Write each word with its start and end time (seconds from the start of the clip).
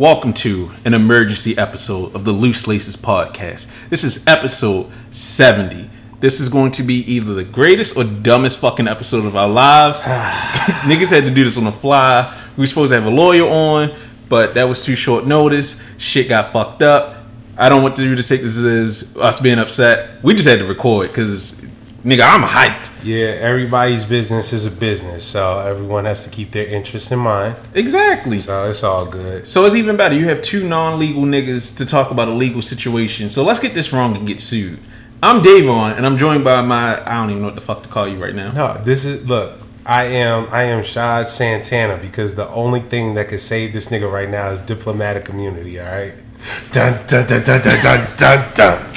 Welcome 0.00 0.32
to 0.32 0.70
an 0.86 0.94
emergency 0.94 1.58
episode 1.58 2.14
of 2.14 2.24
the 2.24 2.32
Loose 2.32 2.66
Laces 2.66 2.96
podcast. 2.96 3.90
This 3.90 4.02
is 4.02 4.26
episode 4.26 4.90
70. 5.10 5.90
This 6.20 6.40
is 6.40 6.48
going 6.48 6.72
to 6.72 6.82
be 6.82 7.00
either 7.00 7.34
the 7.34 7.44
greatest 7.44 7.98
or 7.98 8.04
dumbest 8.04 8.60
fucking 8.60 8.88
episode 8.88 9.26
of 9.26 9.36
our 9.36 9.46
lives. 9.46 10.00
Niggas 10.04 11.10
had 11.10 11.24
to 11.24 11.30
do 11.30 11.44
this 11.44 11.58
on 11.58 11.64
the 11.64 11.70
fly. 11.70 12.34
We 12.56 12.62
were 12.62 12.66
supposed 12.66 12.92
to 12.92 12.94
have 12.94 13.04
a 13.04 13.14
lawyer 13.14 13.46
on, 13.46 13.94
but 14.30 14.54
that 14.54 14.64
was 14.64 14.82
too 14.82 14.94
short 14.94 15.26
notice. 15.26 15.78
Shit 15.98 16.30
got 16.30 16.50
fucked 16.50 16.80
up. 16.80 17.22
I 17.58 17.68
don't 17.68 17.82
want 17.82 17.98
you 17.98 18.16
to 18.16 18.22
take 18.22 18.40
this 18.40 18.56
as 18.56 19.14
us 19.18 19.38
being 19.38 19.58
upset. 19.58 20.24
We 20.24 20.32
just 20.32 20.48
had 20.48 20.60
to 20.60 20.64
record 20.64 21.08
because, 21.08 21.68
nigga, 22.04 22.22
I'm 22.22 22.42
hyped. 22.42 22.90
Yeah, 23.02 23.26
everybody's 23.40 24.04
business 24.04 24.52
is 24.52 24.66
a 24.66 24.70
business, 24.70 25.24
so 25.24 25.60
everyone 25.60 26.04
has 26.04 26.24
to 26.24 26.30
keep 26.30 26.50
their 26.50 26.66
interests 26.66 27.10
in 27.10 27.18
mind. 27.18 27.56
Exactly. 27.74 28.38
So 28.38 28.68
it's 28.68 28.82
all 28.82 29.06
good. 29.06 29.46
So 29.46 29.64
it's 29.64 29.74
even 29.74 29.96
better. 29.96 30.14
You 30.14 30.28
have 30.28 30.42
two 30.42 30.68
non-legal 30.68 31.22
niggas 31.22 31.76
to 31.78 31.86
talk 31.86 32.10
about 32.10 32.28
a 32.28 32.32
legal 32.32 32.62
situation. 32.62 33.30
So 33.30 33.42
let's 33.42 33.60
get 33.60 33.74
this 33.74 33.92
wrong 33.92 34.16
and 34.16 34.26
get 34.26 34.40
sued. 34.40 34.78
I'm 35.22 35.42
Davon, 35.42 35.92
and 35.92 36.06
I'm 36.06 36.16
joined 36.16 36.44
by 36.44 36.62
my 36.62 36.98
I 37.00 37.20
don't 37.20 37.30
even 37.30 37.42
know 37.42 37.48
what 37.48 37.54
the 37.54 37.60
fuck 37.60 37.82
to 37.82 37.88
call 37.88 38.08
you 38.08 38.22
right 38.22 38.34
now. 38.34 38.52
No, 38.52 38.82
this 38.82 39.04
is 39.04 39.26
look. 39.28 39.60
I 39.84 40.04
am 40.04 40.48
I 40.50 40.64
am 40.64 40.82
Shad 40.82 41.28
Santana 41.28 41.98
because 41.98 42.36
the 42.36 42.48
only 42.48 42.80
thing 42.80 43.14
that 43.14 43.28
could 43.28 43.40
save 43.40 43.74
this 43.74 43.88
nigga 43.88 44.10
right 44.10 44.28
now 44.28 44.50
is 44.50 44.60
diplomatic 44.60 45.28
immunity. 45.28 45.78
All 45.78 45.86
right. 45.86 46.14
Dun 46.72 47.06
dun 47.06 47.26
dun 47.26 47.42
dun 47.42 47.60
dun 47.60 47.82
dun 47.82 48.16
dun 48.16 48.54
dun. 48.54 48.94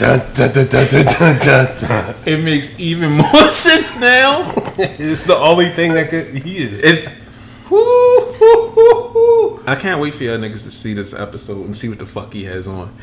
Dun, 0.00 0.18
dun, 0.32 0.50
dun, 0.52 0.66
dun, 0.66 0.88
dun, 0.88 1.04
dun, 1.04 1.38
dun, 1.38 1.76
dun. 1.76 2.14
It 2.24 2.38
makes 2.42 2.78
even 2.78 3.10
more 3.12 3.46
sense 3.48 4.00
now. 4.00 4.54
It's 4.78 5.24
the 5.24 5.36
only 5.36 5.68
thing 5.68 5.92
that 5.92 6.08
could. 6.08 6.28
He 6.38 6.56
is. 6.56 6.82
It's 6.82 7.20
whoo, 7.68 8.32
whoo, 8.40 8.72
whoo, 8.74 9.10
whoo. 9.12 9.62
I 9.66 9.74
can't 9.76 10.00
wait 10.00 10.14
for 10.14 10.24
y'all 10.24 10.38
niggas 10.38 10.62
to 10.62 10.70
see 10.70 10.94
this 10.94 11.12
episode 11.12 11.66
and 11.66 11.76
see 11.76 11.90
what 11.90 11.98
the 11.98 12.06
fuck 12.06 12.32
he 12.32 12.44
has 12.44 12.66
on. 12.66 12.96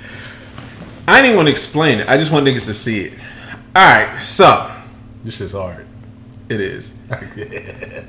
I 1.07 1.21
didn't 1.21 1.35
want 1.35 1.47
to 1.47 1.51
explain 1.51 1.99
it. 1.99 2.09
I 2.09 2.17
just 2.17 2.31
want 2.31 2.47
niggas 2.47 2.65
to 2.65 2.73
see 2.73 3.01
it. 3.01 3.13
All 3.75 3.85
right, 3.85 4.19
so 4.19 4.71
This 5.23 5.39
is 5.39 5.51
hard. 5.51 5.85
it 6.49 6.59
is. 6.59 6.95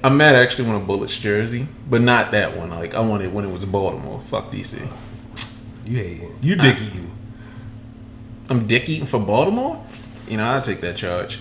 I'm 0.03 0.17
mad. 0.17 0.35
I 0.35 0.41
actually 0.43 0.67
want 0.67 0.83
a 0.83 0.87
Bullets 0.87 1.19
jersey, 1.19 1.69
but 1.91 2.01
not 2.01 2.33
that 2.33 2.57
one. 2.57 2.71
Like 2.71 2.95
I 2.95 3.01
wanted 3.01 3.35
when 3.35 3.45
it 3.45 3.53
was 3.53 3.67
Baltimore. 3.67 4.23
Fuck 4.27 4.51
DC. 4.51 4.81
You 5.85 5.97
hating. 5.99 6.39
You 6.41 6.57
dick 6.57 6.77
eating. 6.81 7.18
I'm 8.51 8.67
dick 8.67 8.89
eating 8.89 9.07
for 9.07 9.21
Baltimore. 9.21 9.85
You 10.27 10.39
know, 10.39 10.45
I'll 10.45 10.61
take 10.61 10.81
that 10.81 10.97
charge. 10.97 11.39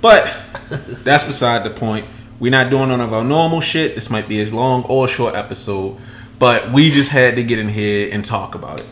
But 0.00 0.34
that's 0.68 1.24
beside 1.24 1.64
the 1.64 1.70
point. 1.70 2.06
We're 2.38 2.50
not 2.50 2.70
doing 2.70 2.88
none 2.90 3.00
of 3.00 3.12
our 3.12 3.24
normal 3.24 3.60
shit. 3.60 3.94
This 3.94 4.10
might 4.10 4.28
be 4.28 4.42
a 4.42 4.50
long 4.50 4.84
or 4.84 5.08
short 5.08 5.34
episode, 5.34 5.96
but 6.38 6.70
we 6.72 6.90
just 6.90 7.10
had 7.10 7.36
to 7.36 7.42
get 7.42 7.58
in 7.58 7.68
here 7.68 8.10
and 8.12 8.24
talk 8.24 8.54
about 8.54 8.80
it. 8.80 8.86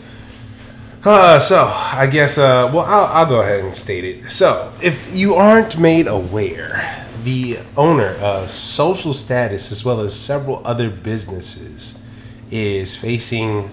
Uh, 1.05 1.39
so 1.39 1.71
I 1.71 2.07
guess 2.11 2.39
uh, 2.39 2.71
well 2.73 2.87
I'll, 2.87 3.05
I'll 3.05 3.27
go 3.27 3.43
ahead 3.43 3.61
and 3.61 3.75
state 3.75 4.05
it. 4.05 4.31
So 4.31 4.73
if 4.83 5.15
you 5.15 5.35
aren't 5.35 5.79
made 5.79 6.07
aware, 6.07 7.07
the 7.25 7.59
owner 7.77 8.17
of 8.21 8.51
Social 8.51 9.13
Status 9.13 9.71
as 9.71 9.85
well 9.85 10.01
as 10.01 10.19
several 10.19 10.63
other 10.65 10.89
businesses 10.89 12.03
is 12.51 12.97
facing, 12.97 13.71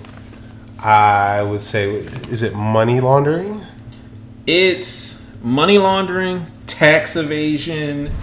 I 0.80 1.42
would 1.42 1.62
say, 1.62 1.90
is 1.90 2.44
it 2.44 2.54
money 2.54 3.00
laundering? 3.00 3.61
It's 4.48 5.26
money 5.42 5.78
laundering, 5.78 6.48
tax 6.68 7.16
evasion, 7.16 8.14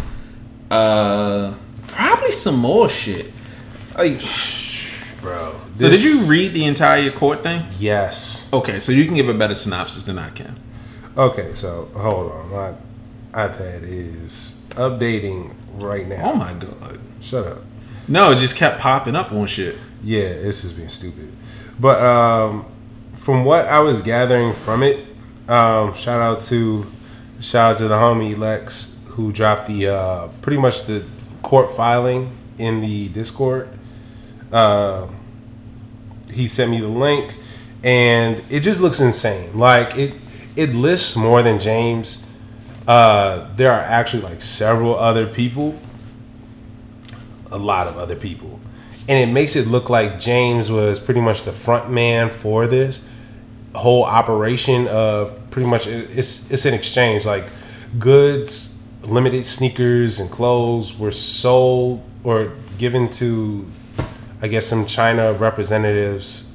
uh, 0.71 1.55
probably 1.87 2.31
some 2.33 2.57
more 2.59 2.89
shit. 2.89 3.33
Like, 3.97 4.21
Bro. 5.21 5.61
so 5.75 5.89
did 5.89 6.03
you 6.03 6.25
read 6.27 6.55
the 6.55 6.65
entire 6.65 7.11
court 7.11 7.43
thing? 7.43 7.65
Yes. 7.79 8.51
Okay, 8.53 8.81
so 8.81 8.93
you 8.93 9.05
can 9.05 9.15
give 9.15 9.29
a 9.29 9.35
better 9.35 9.55
synopsis 9.55 10.03
than 10.05 10.19
I 10.19 10.31
can. 10.31 10.59
Okay, 11.17 11.55
so 11.55 11.87
hold 11.97 12.33
on. 12.33 12.51
My 12.51 12.75
iPad 13.33 13.83
is 13.83 14.61
updating 14.71 15.55
right 15.75 16.07
now. 16.07 16.33
Oh 16.33 16.35
my 16.35 16.53
god. 16.55 17.01
Shut 17.21 17.47
up. 17.47 17.63
No, 18.07 18.31
it 18.33 18.39
just 18.39 18.57
kept 18.57 18.81
popping 18.81 19.17
up 19.17 19.33
on 19.33 19.47
shit. 19.47 19.77
Yeah, 20.03 20.21
it's 20.21 20.63
just 20.63 20.77
being 20.77 20.89
stupid. 20.89 21.33
But 21.79 22.01
um, 22.01 22.67
from 23.15 23.45
what 23.45 23.67
I 23.67 23.81
was 23.81 24.01
gathering 24.01 24.55
from 24.55 24.83
it, 24.83 25.08
um, 25.49 25.95
shout 25.95 26.21
out 26.21 26.41
to 26.41 26.87
shout 27.41 27.73
out 27.73 27.79
to 27.79 27.89
the 27.89 27.95
homie 27.95 28.37
Lex 28.37 28.97
who 29.07 29.33
dropped 29.33 29.67
the 29.67 29.89
uh, 29.89 30.29
pretty 30.43 30.59
much 30.59 30.85
the 30.85 31.05
court 31.43 31.73
filing 31.73 32.37
in 32.59 32.81
the 32.81 33.09
Discord. 33.09 33.69
Uh, 34.53 35.09
he 36.33 36.47
sent 36.47 36.71
me 36.71 36.81
the 36.81 36.89
link, 36.89 37.35
and 37.83 38.45
it 38.49 38.61
just 38.61 38.81
looks 38.81 39.01
insane. 39.01 39.59
Like 39.59 39.97
it, 39.97 40.15
it 40.57 40.71
lists 40.75 41.17
more 41.17 41.43
than 41.43 41.59
James. 41.59 42.25
Uh, 42.87 43.53
there 43.57 43.73
are 43.73 43.83
actually 43.83 44.23
like 44.23 44.41
several 44.41 44.97
other 44.99 45.27
people 45.27 45.79
a 47.51 47.59
lot 47.59 47.87
of 47.87 47.99
other 47.99 48.17
people. 48.17 48.61
And 49.09 49.19
it 49.19 49.33
makes 49.33 49.57
it 49.57 49.67
look 49.67 49.89
like 49.89 50.21
James 50.21 50.71
was 50.71 51.01
pretty 51.01 51.21
much 51.21 51.43
the 51.43 51.53
front 51.53 51.91
man 51.91 52.31
for 52.31 52.67
this 52.67 53.09
whole 53.75 54.05
operation 54.05 54.89
of 54.89 55.39
pretty 55.51 55.69
much 55.69 55.87
it's 55.87 56.51
it's 56.51 56.65
an 56.65 56.75
exchange 56.75 57.25
like 57.27 57.47
goods, 57.99 58.83
limited 59.03 59.47
sneakers 59.47 60.21
and 60.21 60.31
clothes 60.31 60.99
were 60.99 61.11
sold 61.13 62.03
or 62.25 62.53
given 62.79 63.09
to 63.11 63.67
I 64.41 64.49
guess 64.49 64.67
some 64.67 64.87
China 64.87 65.33
representatives 65.33 66.55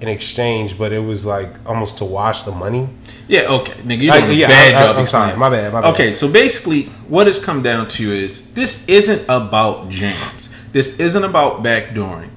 in 0.00 0.08
exchange, 0.08 0.76
but 0.76 0.92
it 0.92 0.98
was 0.98 1.24
like 1.24 1.48
almost 1.66 1.98
to 1.98 2.04
wash 2.04 2.42
the 2.42 2.50
money. 2.50 2.88
Yeah, 3.28 3.42
okay, 3.42 3.72
nigga, 3.74 4.00
you 4.02 4.12
I- 4.12 4.26
yeah, 4.30 4.48
bad 4.48 4.74
I- 4.74 4.86
job. 4.86 4.96
I'm 4.96 5.06
sorry, 5.06 5.36
my 5.36 5.48
bad, 5.48 5.72
my 5.72 5.80
bad. 5.80 5.94
Okay, 5.94 6.12
so 6.12 6.28
basically, 6.28 6.84
what 7.08 7.26
it's 7.28 7.38
come 7.38 7.62
down 7.62 7.88
to 7.90 8.12
is 8.12 8.50
this 8.52 8.86
isn't 8.88 9.22
about 9.28 9.88
James. 9.88 10.50
This 10.72 10.98
isn't 11.00 11.24
about 11.24 11.62
backdooring. 11.62 12.28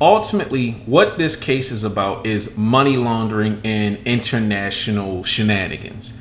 Ultimately, 0.00 0.72
what 0.86 1.18
this 1.18 1.36
case 1.36 1.70
is 1.70 1.84
about 1.84 2.26
is 2.26 2.56
money 2.56 2.96
laundering 2.96 3.60
and 3.64 3.98
international 4.04 5.22
shenanigans. 5.22 6.18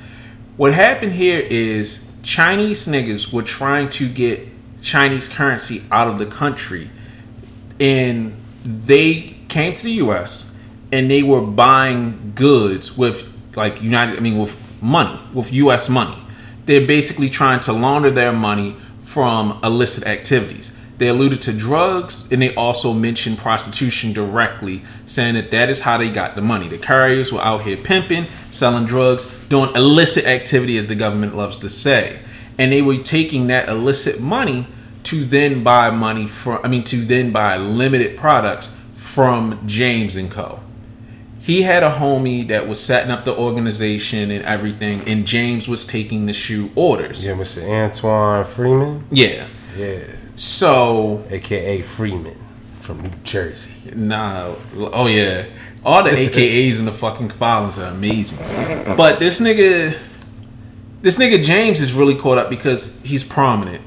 What 0.57 0.73
happened 0.73 1.13
here 1.13 1.39
is 1.39 2.05
Chinese 2.21 2.87
niggas 2.87 3.33
were 3.33 3.41
trying 3.41 3.89
to 3.89 4.07
get 4.07 4.47
Chinese 4.83 5.27
currency 5.27 5.83
out 5.91 6.07
of 6.07 6.19
the 6.19 6.25
country 6.25 6.91
and 7.79 8.35
they 8.63 9.37
came 9.47 9.75
to 9.75 9.83
the 9.83 9.93
US 9.93 10.57
and 10.91 11.09
they 11.09 11.23
were 11.23 11.41
buying 11.41 12.33
goods 12.35 12.95
with 12.95 13.27
like 13.55 13.81
United 13.81 14.17
I 14.17 14.19
mean 14.19 14.37
with 14.37 14.55
money, 14.81 15.19
with 15.33 15.51
US 15.51 15.89
money. 15.89 16.21
They're 16.65 16.85
basically 16.85 17.29
trying 17.29 17.59
to 17.61 17.73
launder 17.73 18.11
their 18.11 18.31
money 18.31 18.77
from 19.01 19.59
illicit 19.63 20.05
activities. 20.05 20.71
They 20.97 21.07
alluded 21.07 21.41
to 21.41 21.53
drugs 21.53 22.31
and 22.31 22.41
they 22.41 22.53
also 22.55 22.93
mentioned 22.93 23.37
prostitution 23.37 24.13
directly, 24.13 24.83
saying 25.05 25.33
that 25.35 25.51
that 25.51 25.69
is 25.69 25.81
how 25.81 25.97
they 25.97 26.09
got 26.09 26.35
the 26.35 26.41
money. 26.41 26.67
The 26.67 26.77
carriers 26.77 27.33
were 27.33 27.41
out 27.41 27.63
here 27.63 27.77
pimping, 27.77 28.27
selling 28.51 28.85
drugs, 28.85 29.29
doing 29.49 29.75
illicit 29.75 30.25
activity, 30.25 30.77
as 30.77 30.87
the 30.87 30.95
government 30.95 31.35
loves 31.35 31.57
to 31.59 31.69
say. 31.69 32.21
And 32.57 32.71
they 32.71 32.81
were 32.81 32.97
taking 32.97 33.47
that 33.47 33.67
illicit 33.69 34.19
money 34.19 34.67
to 35.03 35.25
then 35.25 35.63
buy 35.63 35.89
money 35.89 36.27
from 36.27 36.59
I 36.63 36.67
mean 36.67 36.83
to 36.85 36.97
then 36.97 37.31
buy 37.31 37.57
limited 37.57 38.17
products 38.17 38.75
from 38.93 39.67
James 39.67 40.15
and 40.15 40.31
Co. 40.31 40.59
He 41.39 41.63
had 41.63 41.83
a 41.83 41.91
homie 41.91 42.47
that 42.47 42.69
was 42.69 42.81
setting 42.81 43.11
up 43.11 43.25
the 43.25 43.35
organization 43.35 44.31
and 44.31 44.45
everything, 44.45 45.01
and 45.01 45.27
James 45.27 45.67
was 45.67 45.85
taking 45.85 46.25
the 46.25 46.31
shoe 46.31 46.71
orders. 46.73 47.25
Yeah, 47.25 47.33
Mr. 47.33 47.67
Antoine 47.67 48.45
Freeman. 48.45 49.05
Yeah. 49.11 49.47
Yeah. 49.77 50.05
So 50.35 51.25
AKA 51.29 51.81
Freeman 51.83 52.37
from 52.79 53.01
New 53.01 53.11
Jersey. 53.23 53.91
nah, 53.95 54.53
oh 54.75 55.07
yeah, 55.07 55.45
all 55.85 56.03
the 56.03 56.09
AKAs 56.09 56.79
in 56.79 56.85
the 56.85 56.91
fucking 56.91 57.29
filings 57.29 57.77
are 57.79 57.91
amazing. 57.91 58.39
But 58.97 59.19
this 59.19 59.39
nigga, 59.39 59.97
this 61.01 61.17
nigga 61.17 61.43
James 61.43 61.79
is 61.79 61.93
really 61.93 62.15
caught 62.15 62.37
up 62.37 62.49
because 62.49 62.99
he's 63.03 63.23
prominent, 63.23 63.81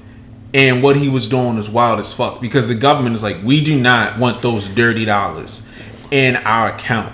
and 0.54 0.82
what 0.82 0.96
he 0.96 1.08
was 1.08 1.28
doing 1.28 1.58
is 1.58 1.68
wild 1.68 1.98
as 1.98 2.12
fuck. 2.12 2.40
Because 2.40 2.68
the 2.68 2.74
government 2.74 3.14
is 3.16 3.22
like, 3.22 3.42
we 3.42 3.62
do 3.62 3.78
not 3.78 4.18
want 4.18 4.42
those 4.42 4.68
dirty 4.68 5.04
dollars 5.04 5.66
in 6.10 6.36
our 6.36 6.74
account. 6.74 7.12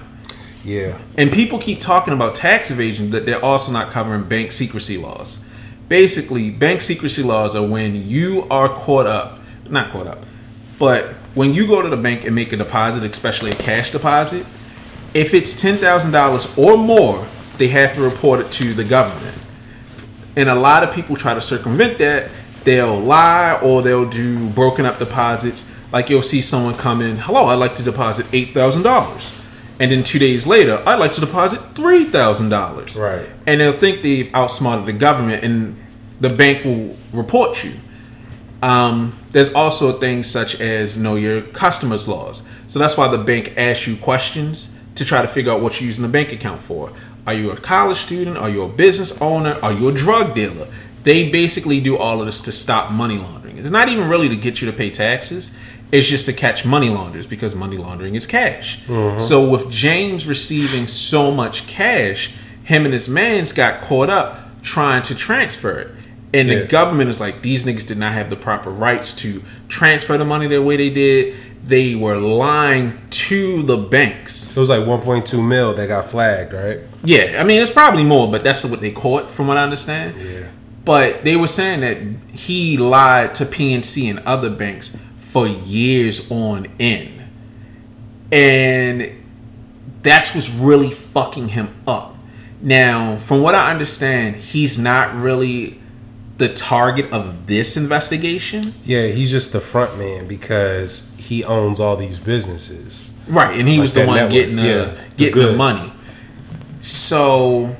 Yeah. 0.64 1.00
And 1.18 1.32
people 1.32 1.58
keep 1.58 1.80
talking 1.80 2.12
about 2.14 2.34
tax 2.34 2.70
evasion, 2.70 3.10
that 3.10 3.26
they're 3.26 3.44
also 3.44 3.72
not 3.72 3.90
covering 3.90 4.24
bank 4.24 4.52
secrecy 4.52 4.96
laws. 4.98 5.48
Basically, 5.88 6.50
bank 6.50 6.80
secrecy 6.80 7.22
laws 7.22 7.54
are 7.54 7.66
when 7.66 8.08
you 8.08 8.46
are 8.50 8.68
caught 8.68 9.06
up, 9.06 9.40
not 9.68 9.90
caught 9.90 10.06
up, 10.06 10.24
but 10.78 11.14
when 11.34 11.54
you 11.54 11.66
go 11.66 11.82
to 11.82 11.88
the 11.88 11.96
bank 11.96 12.24
and 12.24 12.34
make 12.34 12.52
a 12.52 12.56
deposit, 12.56 13.04
especially 13.04 13.50
a 13.50 13.54
cash 13.54 13.90
deposit, 13.90 14.46
if 15.14 15.34
it's 15.34 15.54
$10,000 15.62 16.58
or 16.58 16.76
more, 16.76 17.26
they 17.58 17.68
have 17.68 17.94
to 17.94 18.00
report 18.00 18.40
it 18.40 18.50
to 18.52 18.74
the 18.74 18.84
government. 18.84 19.36
And 20.36 20.48
a 20.48 20.54
lot 20.54 20.82
of 20.82 20.94
people 20.94 21.16
try 21.16 21.34
to 21.34 21.40
circumvent 21.40 21.98
that. 21.98 22.30
They'll 22.64 22.98
lie 22.98 23.58
or 23.62 23.82
they'll 23.82 24.08
do 24.08 24.48
broken 24.50 24.86
up 24.86 24.98
deposits. 24.98 25.68
Like 25.92 26.08
you'll 26.08 26.22
see 26.22 26.40
someone 26.40 26.74
come 26.74 27.02
in, 27.02 27.18
hello, 27.18 27.46
I'd 27.46 27.56
like 27.56 27.74
to 27.76 27.82
deposit 27.82 28.26
eight 28.32 28.54
thousand 28.54 28.82
dollars. 28.82 29.38
And 29.82 29.90
then 29.90 30.04
two 30.04 30.20
days 30.20 30.46
later, 30.46 30.80
I'd 30.86 31.00
like 31.00 31.12
to 31.14 31.20
deposit 31.20 31.58
three 31.74 32.04
thousand 32.04 32.50
dollars. 32.50 32.96
Right. 32.96 33.28
And 33.48 33.60
they'll 33.60 33.72
think 33.72 34.02
they've 34.02 34.32
outsmarted 34.32 34.86
the 34.86 34.92
government 34.92 35.42
and 35.42 35.76
the 36.20 36.30
bank 36.30 36.64
will 36.64 36.96
report 37.12 37.64
you. 37.64 37.72
Um, 38.62 39.18
there's 39.32 39.52
also 39.52 39.98
things 39.98 40.30
such 40.30 40.60
as 40.60 40.96
know 40.96 41.16
your 41.16 41.42
customers 41.42 42.06
laws. 42.06 42.44
So 42.68 42.78
that's 42.78 42.96
why 42.96 43.08
the 43.08 43.18
bank 43.18 43.54
asks 43.56 43.88
you 43.88 43.96
questions 43.96 44.72
to 44.94 45.04
try 45.04 45.20
to 45.20 45.26
figure 45.26 45.50
out 45.50 45.60
what 45.60 45.80
you're 45.80 45.88
using 45.88 46.02
the 46.02 46.08
bank 46.08 46.32
account 46.32 46.60
for. 46.60 46.92
Are 47.26 47.34
you 47.34 47.50
a 47.50 47.56
college 47.56 47.98
student? 47.98 48.36
Are 48.36 48.48
you 48.48 48.62
a 48.62 48.68
business 48.68 49.20
owner? 49.20 49.58
Are 49.64 49.72
you 49.72 49.88
a 49.88 49.92
drug 49.92 50.36
dealer? 50.36 50.68
They 51.02 51.28
basically 51.28 51.80
do 51.80 51.96
all 51.96 52.20
of 52.20 52.26
this 52.26 52.40
to 52.42 52.52
stop 52.52 52.92
money 52.92 53.18
laundering. 53.18 53.58
It's 53.58 53.70
not 53.70 53.88
even 53.88 54.08
really 54.08 54.28
to 54.28 54.36
get 54.36 54.62
you 54.62 54.70
to 54.70 54.76
pay 54.76 54.90
taxes. 54.90 55.56
It's 55.92 56.08
just 56.08 56.24
to 56.26 56.32
catch 56.32 56.64
money 56.64 56.88
launderers 56.88 57.26
because 57.26 57.54
money 57.54 57.76
laundering 57.76 58.14
is 58.14 58.26
cash. 58.26 58.80
Mm-hmm. 58.86 59.20
So 59.20 59.46
with 59.48 59.70
James 59.70 60.26
receiving 60.26 60.86
so 60.86 61.30
much 61.30 61.66
cash, 61.66 62.32
him 62.64 62.84
and 62.86 62.94
his 62.94 63.08
mans 63.10 63.52
got 63.52 63.82
caught 63.82 64.08
up 64.08 64.62
trying 64.62 65.02
to 65.02 65.14
transfer 65.14 65.78
it. 65.80 65.88
And 66.32 66.48
Yeah. 66.48 66.60
the 66.60 66.66
government 66.66 67.10
is 67.10 67.20
like, 67.20 67.42
these 67.42 67.66
niggas 67.66 67.86
did 67.86 67.98
not 67.98 68.12
have 68.14 68.30
the 68.30 68.36
proper 68.36 68.70
rights 68.70 69.12
to 69.16 69.42
transfer 69.68 70.16
the 70.16 70.24
money 70.24 70.46
the 70.46 70.62
way 70.62 70.78
they 70.78 70.88
did. 70.88 71.34
They 71.62 71.94
were 71.94 72.16
lying 72.16 72.98
to 73.10 73.62
the 73.62 73.76
banks. 73.76 74.56
It 74.56 74.58
was 74.60 74.70
like 74.70 74.80
1.2 74.80 75.46
mil 75.46 75.74
that 75.74 75.88
got 75.88 76.06
flagged, 76.06 76.54
right? 76.54 76.80
Yeah, 77.04 77.36
I 77.38 77.44
mean, 77.44 77.60
it's 77.60 77.70
probably 77.70 78.02
more, 78.02 78.30
but 78.30 78.42
that's 78.44 78.64
what 78.64 78.80
they 78.80 78.90
caught, 78.92 79.28
from 79.28 79.46
what 79.46 79.58
I 79.58 79.62
understand. 79.64 80.14
Yeah. 80.20 80.46
But 80.84 81.24
they 81.24 81.36
were 81.36 81.46
saying 81.48 81.80
that 81.80 81.98
he 82.34 82.76
lied 82.78 83.34
to 83.36 83.44
PNC 83.44 84.08
and 84.08 84.18
other 84.20 84.50
banks 84.50 84.96
for 85.32 85.48
years 85.48 86.30
on 86.30 86.66
end. 86.78 87.22
And 88.30 89.12
that's 90.02 90.34
what's 90.34 90.50
really 90.50 90.90
fucking 90.90 91.48
him 91.48 91.74
up. 91.86 92.14
Now, 92.60 93.16
from 93.16 93.40
what 93.40 93.54
I 93.54 93.70
understand, 93.70 94.36
he's 94.36 94.78
not 94.78 95.14
really 95.14 95.80
the 96.36 96.52
target 96.52 97.10
of 97.12 97.46
this 97.46 97.76
investigation. 97.78 98.74
Yeah, 98.84 99.06
he's 99.08 99.30
just 99.30 99.52
the 99.52 99.60
front 99.60 99.96
man 99.96 100.28
because 100.28 101.12
he 101.16 101.42
owns 101.44 101.80
all 101.80 101.96
these 101.96 102.18
businesses. 102.18 103.08
Right, 103.26 103.58
and 103.58 103.66
he 103.66 103.76
Like 103.76 103.82
was 103.82 103.94
the 103.94 104.04
one 104.06 104.16
network, 104.16 104.32
getting 104.32 104.56
the 104.56 104.62
yeah, 104.62 105.04
getting 105.16 105.38
the 105.40 105.46
goods. 105.46 105.56
money. 105.56 105.78
So, 106.80 107.76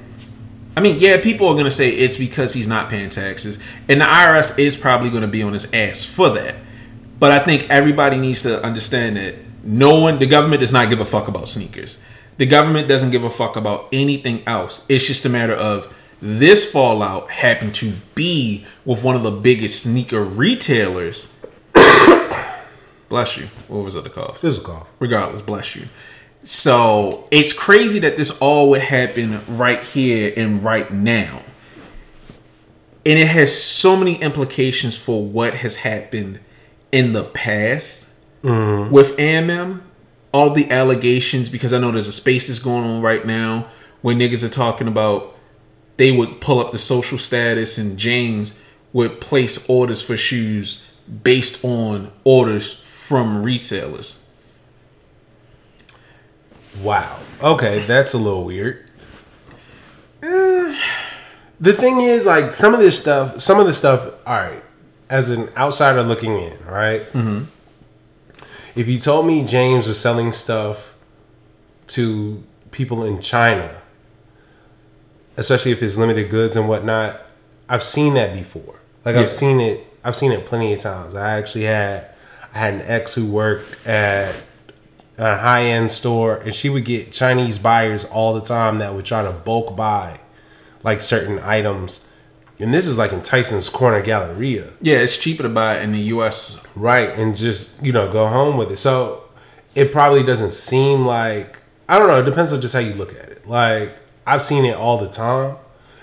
I 0.76 0.81
mean, 0.81 0.98
yeah, 1.00 1.20
people 1.20 1.48
are 1.48 1.55
gonna 1.56 1.70
say 1.70 1.90
it's 1.90 2.16
because 2.16 2.55
he's 2.55 2.69
not 2.69 2.88
paying 2.88 3.10
taxes, 3.10 3.58
and 3.88 4.00
the 4.00 4.05
IRS 4.05 4.58
is 4.58 4.76
probably 4.76 5.10
gonna 5.10 5.26
be 5.28 5.43
on 5.43 5.52
his 5.52 5.72
ass 5.75 6.05
for 6.05 6.31
that. 6.31 6.55
But 7.22 7.30
I 7.30 7.38
think 7.38 7.70
everybody 7.70 8.19
needs 8.19 8.42
to 8.42 8.60
understand 8.64 9.16
that 9.16 9.36
no 9.62 10.00
one, 10.00 10.19
the 10.19 10.26
government 10.26 10.58
does 10.58 10.72
not 10.72 10.90
give 10.90 10.98
a 10.98 11.04
fuck 11.04 11.28
about 11.28 11.48
sneakers. 11.48 12.00
The 12.36 12.46
government 12.46 12.88
doesn't 12.88 13.12
give 13.12 13.22
a 13.22 13.30
fuck 13.30 13.54
about 13.54 13.86
anything 13.92 14.42
else. 14.44 14.84
It's 14.88 15.06
just 15.06 15.24
a 15.24 15.28
matter 15.28 15.54
of 15.54 15.94
this 16.20 16.69
fallout 16.69 17.30
happened 17.30 17.76
to 17.76 17.92
be 18.16 18.66
with 18.84 19.04
one 19.04 19.14
of 19.14 19.22
the 19.22 19.30
biggest 19.30 19.84
sneaker 19.84 20.20
retailers. 20.24 21.28
Bless 23.08 23.36
you. 23.36 23.46
What 23.69 23.84
was 23.84 23.94
the 23.94 24.10
cough? 24.10 24.38
Physical. 24.38 24.88
regardless 24.98 25.42
bless 25.42 25.76
you 25.76 25.88
so 26.42 27.28
it's 27.30 27.52
crazy 27.52 28.00
that 28.00 28.16
this 28.16 28.36
all 28.40 28.69
would 28.70 28.82
happen 28.82 29.40
right 29.46 29.84
here 29.84 30.34
and 30.36 30.64
right 30.64 30.92
now 30.92 31.42
and 33.06 33.16
it 33.16 33.28
has 33.28 33.56
so 33.56 33.96
many 33.96 34.20
implications 34.20 34.96
for 34.96 35.24
what 35.24 35.54
has 35.54 35.76
happened 35.76 36.40
in 36.93 37.12
the 37.15 37.25
past 37.25 38.09
with 38.91 39.17
AMM 39.17 39.81
all 40.33 40.50
the 40.50 40.71
allegations 40.71 41.49
because 41.49 41.73
I 41.73 41.79
know 41.79 41.91
there's 41.93 42.09
a 42.09 42.12
spaces 42.12 42.59
going 42.59 42.85
on 42.85 43.03
right 43.03 43.27
now 43.27 43.67
where 44.00 44.17
niggas 44.17 44.43
are 44.43 44.49
talking 44.49 44.89
about 44.89 45.35
they 45.97 46.11
would 46.11 46.41
pull 46.41 46.59
up 46.59 46.73
the 46.73 46.79
social 46.79 47.19
status 47.19 47.79
and 47.79 47.99
James 47.99 48.59
would 48.93 49.21
place 49.21 49.65
orders 49.69 50.03
for 50.03 50.17
shoes 50.17 50.87
based 51.23 51.65
on 51.65 52.11
orders 52.25 52.73
from 52.75 53.43
retailers 53.43 54.29
Wow. 56.81 57.19
Okay, 57.43 57.81
that's 57.85 58.15
a 58.15 58.19
little 58.19 58.44
weird. 58.44 58.89
Eh, 60.23 60.79
The 61.61 61.73
thing 61.75 62.00
is, 62.00 62.25
like, 62.27 62.53
some 62.55 62.73
of 62.75 62.81
this 62.81 62.99
stuff, 62.99 63.41
some 63.41 63.61
of 63.61 63.67
the 63.67 63.73
stuff, 63.75 64.06
all 64.27 64.35
right, 64.37 64.62
as 65.12 65.29
an 65.29 65.50
outsider 65.59 66.03
looking 66.03 66.38
in, 66.38 66.56
right? 66.64 67.03
Mm-hmm. 67.12 67.44
If 68.75 68.88
you 68.88 68.99
told 68.99 69.26
me 69.26 69.44
James 69.44 69.87
was 69.87 70.00
selling 70.00 70.32
stuff 70.32 70.94
to 71.88 72.43
people 72.70 73.05
in 73.05 73.20
China, 73.20 73.82
especially 75.37 75.70
if 75.70 75.82
it's 75.82 75.99
limited 75.99 76.31
goods 76.31 76.56
and 76.56 76.67
whatnot, 76.67 77.20
I've 77.69 77.82
seen 77.82 78.14
that 78.14 78.32
before. 78.32 78.81
Like, 79.05 79.17
Yeah. 79.17 79.20
I've 79.20 79.31
seen 79.31 79.61
it, 79.61 79.87
I've 80.03 80.17
seen 80.17 80.32
it 80.32 80.47
plenty 80.47 80.73
of 80.73 80.81
times. 80.81 81.15
I 81.15 81.37
actually 81.37 81.65
had, 81.65 82.08
I 82.55 82.58
had 82.58 82.73
an 82.75 82.82
ex 82.82 83.15
who 83.15 83.31
worked 83.31 83.87
at 83.87 84.35
a 85.19 85.37
high 85.37 85.65
end 85.65 85.93
store, 85.93 86.37
and 86.37 86.55
she 86.55 86.70
would 86.70 86.87
get 86.87 87.12
Chinese 87.12 87.58
buyers 87.58 88.06
all 88.06 88.32
the 88.32 88.41
time 88.41 88.79
that 88.79 88.94
would 88.94 89.05
try 89.05 89.23
to 89.23 89.31
bulk 89.31 89.76
buy 89.76 90.20
like 90.82 91.03
certain 91.03 91.38
items. 91.41 92.03
And 92.58 92.72
this 92.72 92.87
is 92.87 92.96
like 92.99 93.12
in 93.12 93.22
Tyson's 93.22 93.69
Corner 93.69 94.02
Galleria, 94.02 94.69
Yeah, 94.81 94.99
it's 94.99 95.16
cheaper 95.19 95.43
to 95.43 95.49
buy 95.49 95.81
in 95.81 95.93
the 95.93 95.99
U.S. 95.99 96.60
right? 96.76 97.08
And 97.10 97.37
just 97.37 97.82
you 97.84 97.93
know 97.93 98.10
go 98.10 98.28
home 98.28 98.56
with 98.56 98.70
it. 98.70 98.76
So 98.76 99.25
it 99.75 99.90
probably 99.90 100.22
doesn't 100.22 100.52
seem 100.52 101.06
like 101.06 101.60
I 101.88 101.99
don't 101.99 102.08
know. 102.08 102.20
It 102.20 102.25
depends 102.25 102.52
on 102.52 102.60
just 102.60 102.75
how 102.75 102.81
you 102.81 102.94
look 102.94 103.12
at 103.12 103.28
it. 103.28 103.46
Like 103.46 103.96
I've 104.26 104.43
seen 104.43 104.64
it 104.64 104.76
all 104.76 104.99
the 104.99 105.08
time, 105.08 105.56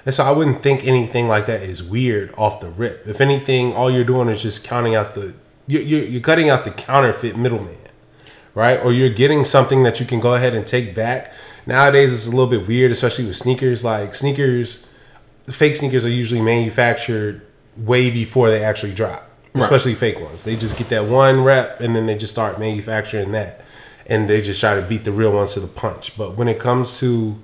and 0.05 0.13
so 0.13 0.23
I 0.25 0.31
wouldn't 0.31 0.61
think 0.61 0.85
anything 0.85 1.27
like 1.27 1.45
that 1.45 1.61
is 1.61 1.81
weird 1.81 2.33
off 2.37 2.59
the 2.59 2.69
rip. 2.69 3.07
If 3.07 3.21
anything, 3.21 3.73
all 3.73 3.89
you're 3.89 4.03
doing 4.03 4.27
is 4.27 4.41
just 4.41 4.63
counting 4.63 4.95
out 4.95 5.15
the 5.15 5.33
you're, 5.67 5.83
you're, 5.83 6.03
you're 6.03 6.21
cutting 6.21 6.49
out 6.49 6.65
the 6.65 6.71
counterfeit 6.71 7.37
middleman 7.37 7.77
right? 8.53 8.83
Or 8.83 8.91
you're 8.91 9.09
getting 9.09 9.45
something 9.45 9.83
that 9.83 9.99
you 9.99 10.05
can 10.05 10.19
go 10.19 10.33
ahead 10.33 10.53
and 10.53 10.65
take 10.65 10.93
back. 10.95 11.33
Nowadays, 11.65 12.13
it's 12.13 12.27
a 12.27 12.31
little 12.35 12.47
bit 12.47 12.67
weird, 12.67 12.91
especially 12.91 13.25
with 13.25 13.35
sneakers. 13.35 13.83
Like 13.83 14.15
sneakers, 14.15 14.85
fake 15.51 15.75
sneakers 15.75 16.05
are 16.05 16.09
usually 16.09 16.41
manufactured 16.41 17.41
way 17.77 18.09
before 18.09 18.49
they 18.49 18.63
actually 18.63 18.93
drop, 18.93 19.29
Right. 19.53 19.63
especially 19.63 19.95
fake 19.95 20.19
ones. 20.19 20.43
They 20.43 20.55
just 20.55 20.77
get 20.77 20.89
that 20.89 21.05
one 21.05 21.43
rep 21.43 21.79
and 21.81 21.95
then 21.95 22.05
they 22.05 22.15
just 22.15 22.31
start 22.31 22.59
manufacturing 22.59 23.31
that, 23.33 23.61
and 24.07 24.29
they 24.29 24.41
just 24.41 24.59
try 24.59 24.75
to 24.75 24.81
beat 24.81 25.03
the 25.03 25.11
real 25.11 25.31
ones 25.31 25.53
to 25.53 25.59
the 25.59 25.67
punch. 25.67 26.17
But 26.17 26.35
when 26.37 26.47
it 26.47 26.59
comes 26.59 26.99
to 26.99 27.37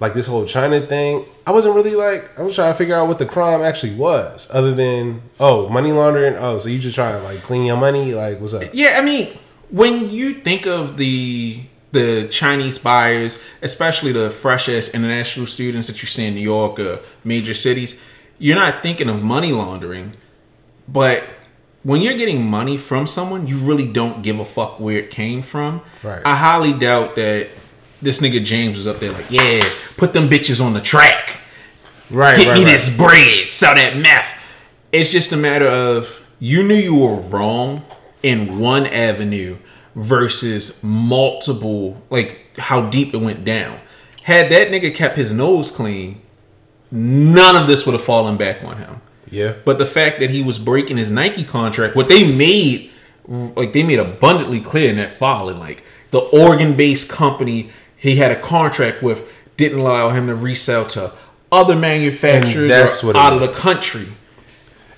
like 0.00 0.14
this 0.14 0.26
whole 0.28 0.44
China 0.44 0.80
thing, 0.80 1.24
I 1.46 1.50
wasn't 1.50 1.74
really 1.74 1.94
like 1.96 2.38
I 2.38 2.42
was 2.42 2.54
trying 2.54 2.72
to 2.72 2.78
figure 2.78 2.94
out 2.94 3.08
what 3.08 3.18
the 3.18 3.26
crime 3.26 3.62
actually 3.62 3.94
was, 3.94 4.46
other 4.50 4.72
than 4.74 5.22
oh 5.40 5.68
money 5.68 5.92
laundering. 5.92 6.36
Oh, 6.36 6.58
so 6.58 6.68
you 6.68 6.78
just 6.78 6.94
trying 6.94 7.18
to 7.18 7.22
like 7.24 7.42
clean 7.42 7.64
your 7.64 7.76
money? 7.76 8.14
Like 8.14 8.40
what's 8.40 8.54
up? 8.54 8.62
Yeah, 8.72 8.96
I 8.98 9.00
mean, 9.02 9.36
when 9.70 10.10
you 10.10 10.34
think 10.34 10.66
of 10.66 10.96
the 10.98 11.62
the 11.92 12.28
Chinese 12.30 12.78
buyers, 12.78 13.40
especially 13.62 14.12
the 14.12 14.30
fresh 14.30 14.68
ass 14.68 14.88
international 14.88 15.46
students 15.46 15.86
that 15.86 16.02
you 16.02 16.08
see 16.08 16.26
in 16.26 16.34
New 16.34 16.40
York 16.40 16.78
or 16.78 17.00
major 17.24 17.54
cities, 17.54 18.00
you're 18.38 18.56
not 18.56 18.82
thinking 18.82 19.08
of 19.08 19.22
money 19.22 19.52
laundering. 19.52 20.12
But 20.86 21.24
when 21.82 22.02
you're 22.02 22.16
getting 22.16 22.44
money 22.44 22.76
from 22.76 23.06
someone, 23.06 23.46
you 23.46 23.56
really 23.56 23.90
don't 23.90 24.22
give 24.22 24.38
a 24.38 24.44
fuck 24.44 24.78
where 24.80 24.98
it 24.98 25.10
came 25.10 25.42
from. 25.42 25.80
Right. 26.02 26.22
I 26.24 26.36
highly 26.36 26.72
doubt 26.78 27.14
that 27.16 27.48
this 28.02 28.20
nigga 28.20 28.44
James 28.44 28.76
was 28.76 28.86
up 28.86 29.00
there 29.00 29.12
like, 29.12 29.30
yeah, 29.30 29.62
put 29.96 30.12
them 30.12 30.28
bitches 30.28 30.64
on 30.64 30.72
the 30.72 30.80
track. 30.80 31.40
Right, 32.10 32.36
Get 32.36 32.48
right, 32.48 32.54
me 32.58 32.64
right. 32.64 32.72
this 32.72 32.96
bread, 32.96 33.50
sell 33.50 33.74
that 33.74 33.96
meth. 33.96 34.34
It's 34.92 35.10
just 35.10 35.32
a 35.32 35.36
matter 35.36 35.66
of 35.66 36.24
you 36.38 36.62
knew 36.62 36.74
you 36.74 36.94
were 36.94 37.16
wrong 37.16 37.84
in 38.22 38.58
one 38.58 38.86
avenue 38.86 39.58
versus 39.98 40.82
multiple, 40.84 42.00
like 42.08 42.56
how 42.56 42.88
deep 42.88 43.12
it 43.12 43.18
went 43.18 43.44
down. 43.44 43.80
Had 44.22 44.50
that 44.50 44.68
nigga 44.68 44.94
kept 44.94 45.16
his 45.16 45.32
nose 45.32 45.70
clean, 45.70 46.20
none 46.90 47.56
of 47.56 47.66
this 47.66 47.84
would 47.84 47.94
have 47.94 48.04
fallen 48.04 48.36
back 48.36 48.62
on 48.62 48.76
him. 48.76 49.00
Yeah. 49.28 49.54
But 49.64 49.78
the 49.78 49.86
fact 49.86 50.20
that 50.20 50.30
he 50.30 50.42
was 50.42 50.58
breaking 50.58 50.98
his 50.98 51.10
Nike 51.10 51.44
contract, 51.44 51.96
what 51.96 52.08
they 52.08 52.30
made, 52.30 52.90
like 53.26 53.72
they 53.72 53.82
made 53.82 53.98
abundantly 53.98 54.60
clear 54.60 54.88
in 54.88 54.96
that 54.96 55.10
filing, 55.10 55.58
like 55.58 55.82
the 56.12 56.20
Oregon-based 56.20 57.08
company 57.08 57.70
he 57.96 58.16
had 58.16 58.30
a 58.30 58.40
contract 58.40 59.02
with 59.02 59.28
didn't 59.56 59.80
allow 59.80 60.10
him 60.10 60.28
to 60.28 60.34
resell 60.34 60.86
to 60.86 61.12
other 61.50 61.74
manufacturers 61.74 62.68
that's 62.68 63.02
what 63.02 63.16
out 63.16 63.32
of 63.32 63.40
the 63.40 63.48
country. 63.48 64.06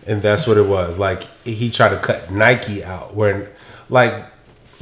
And 0.07 0.21
that's 0.21 0.47
what 0.47 0.59
it 0.59 0.67
was. 0.67 0.99
Like 0.99 1.23
he 1.45 1.71
tried 1.71 1.91
to 1.91 1.99
cut 1.99 2.31
Nike 2.31 2.85
out. 2.85 3.15
Where, 3.15 3.51
like, 3.89 4.27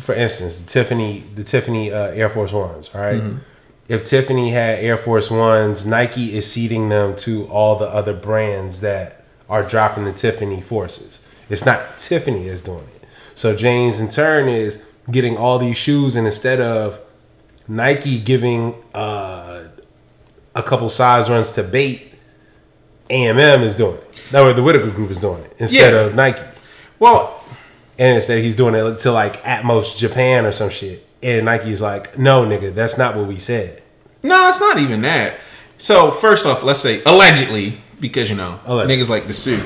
for 0.01 0.15
instance, 0.15 0.61
the 0.61 0.69
Tiffany, 0.69 1.25
the 1.35 1.45
Tiffany 1.45 1.93
uh, 1.93 2.09
Air 2.09 2.29
Force 2.29 2.53
Ones. 2.53 2.91
All 2.95 3.01
right? 3.01 3.23
If 3.89 4.05
Tiffany 4.05 4.51
had 4.51 4.79
Air 4.81 4.97
Force 4.99 5.31
Ones, 5.31 5.87
Nike 5.87 6.37
is 6.37 6.51
seeding 6.51 6.89
them 6.91 7.17
to 7.17 7.47
all 7.49 7.77
the 7.77 7.87
other 7.89 8.13
brands 8.13 8.81
that 8.83 9.25
are 9.49 9.63
dropping 9.63 10.05
the 10.05 10.13
Tiffany 10.13 10.61
forces. 10.61 11.21
It's 11.49 11.65
not 11.65 11.97
Tiffany 11.97 12.49
that's 12.49 12.61
doing 12.61 12.87
it. 12.97 13.05
So 13.35 13.57
James 13.57 13.99
in 14.01 14.09
turn 14.11 14.49
is 14.49 14.85
getting 15.11 15.37
all 15.39 15.59
these 15.59 15.77
shoes, 15.79 16.17
and 16.17 16.27
instead 16.27 16.61
of 16.61 17.01
Nike 17.67 18.19
giving 18.19 18.75
uh, 18.95 19.69
a 20.55 20.63
couple 20.63 20.89
size 20.91 21.31
runs 21.31 21.51
to 21.53 21.63
bait, 21.63 22.13
AMM 23.09 23.63
is 23.63 23.77
doing 23.77 23.95
it. 23.97 24.23
No, 24.33 24.53
the 24.53 24.63
Whitaker 24.63 24.91
Group 24.91 25.11
is 25.11 25.19
doing 25.19 25.43
it 25.45 25.55
instead 25.59 25.95
Yeah. 25.95 26.01
of 26.01 26.15
Nike. 26.15 26.43
Well, 26.99 27.38
And 27.99 28.15
instead, 28.15 28.43
he's 28.43 28.55
doing 28.55 28.75
it 28.75 28.99
to 29.01 29.13
like 29.13 29.43
atmos 29.43 29.97
Japan 29.97 30.47
or 30.47 30.53
some 30.53 30.71
shit. 30.71 31.05
And 31.23 31.47
Nike's 31.47 31.83
like, 31.83 32.17
no, 32.19 32.45
nigga, 32.47 32.73
that's 32.75 32.97
not 32.97 33.17
what 33.17 33.27
we 33.27 33.39
said. 33.39 33.83
no, 34.23 34.49
it's 34.49 34.61
not 34.61 34.79
even 34.79 35.03
that. 35.03 35.39
So 35.79 36.11
first 36.11 36.47
off, 36.47 36.63
let's 36.63 36.81
say 36.81 37.03
allegedly, 37.05 37.81
because 38.01 38.31
you 38.31 38.37
know 38.37 38.61
Allegedly. 38.65 38.97
niggas 39.05 39.09
like 39.09 39.27
to 39.27 39.35
sue. 39.35 39.63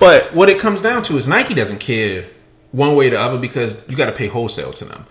But 0.00 0.34
what 0.34 0.50
it 0.50 0.58
comes 0.58 0.82
down 0.82 1.02
to 1.04 1.16
is 1.16 1.28
Nike 1.28 1.54
doesn't 1.54 1.78
care 1.78 2.26
one 2.72 2.96
way 2.96 3.08
or 3.08 3.10
the 3.10 3.20
other 3.20 3.38
because 3.38 3.84
you 3.88 3.96
got 3.96 4.06
to 4.06 4.12
pay 4.12 4.26
wholesale 4.28 4.72
to 4.72 4.84
them. 4.84 5.06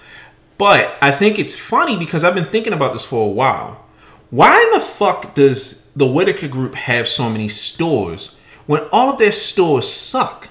But 0.58 0.98
I 1.02 1.12
think 1.12 1.40
it's 1.40 1.56
funny 1.58 1.98
because 1.98 2.24
I've 2.24 2.36
been 2.36 2.46
thinking 2.46 2.74
about 2.74 2.92
this 2.94 3.06
for 3.06 3.26
a 3.26 3.32
while. 3.32 3.86
Why 4.30 4.62
in 4.62 4.80
the 4.80 4.86
fuck 4.86 5.36
does 5.36 5.86
the 5.96 6.06
Whitaker 6.08 6.48
Group 6.48 6.76
have 6.76 7.08
so 7.08 7.30
many 7.30 7.48
stores 7.50 8.36
when 8.66 8.84
all 8.92 9.10
of 9.12 9.18
their 9.20 9.32
stores 9.32 9.92
suck? 9.92 10.50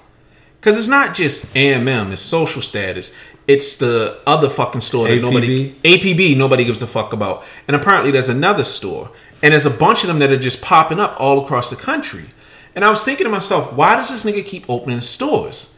Because 0.60 0.78
it's 0.78 0.88
not 0.88 1.14
just 1.14 1.54
AMM, 1.54 2.12
it's 2.12 2.20
social 2.20 2.60
status. 2.60 3.14
It's 3.46 3.78
the 3.78 4.20
other 4.26 4.50
fucking 4.50 4.82
store 4.82 5.08
that 5.08 5.20
nobody 5.20 5.74
APB 5.82 6.36
nobody 6.36 6.64
gives 6.64 6.82
a 6.82 6.86
fuck 6.86 7.12
about. 7.12 7.44
And 7.66 7.74
apparently 7.74 8.10
there's 8.10 8.28
another 8.28 8.64
store. 8.64 9.10
And 9.42 9.52
there's 9.52 9.66
a 9.66 9.70
bunch 9.70 10.02
of 10.02 10.08
them 10.08 10.18
that 10.18 10.30
are 10.30 10.38
just 10.38 10.60
popping 10.60 11.00
up 11.00 11.16
all 11.18 11.42
across 11.42 11.70
the 11.70 11.76
country. 11.76 12.26
And 12.74 12.84
I 12.84 12.90
was 12.90 13.02
thinking 13.02 13.24
to 13.24 13.30
myself, 13.30 13.72
why 13.72 13.96
does 13.96 14.10
this 14.10 14.24
nigga 14.24 14.44
keep 14.44 14.68
opening 14.68 15.00
stores? 15.00 15.74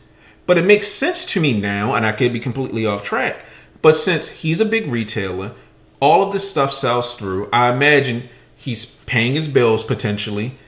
But 0.47 0.59
it 0.59 0.65
makes 0.65 0.89
sense 0.89 1.25
to 1.27 1.41
me 1.41 1.59
now, 1.59 1.95
and 1.95 2.05
I 2.05 2.13
could 2.13 2.33
be 2.33 2.41
completely 2.41 2.85
off 2.85 3.05
track. 3.05 3.45
But 3.81 3.95
since 3.95 4.29
he's 4.29 4.61
a 4.61 4.65
big 4.65 4.89
retailer, 4.89 5.53
all 6.01 6.27
of 6.27 6.33
this 6.33 6.51
stuff 6.51 6.73
sells 6.73 7.15
through. 7.15 7.49
I 7.53 7.73
imagine 7.73 8.29
he's 8.57 8.97
paying 9.05 9.35
his 9.35 9.47
bills 9.47 9.85
potentially 9.85 10.59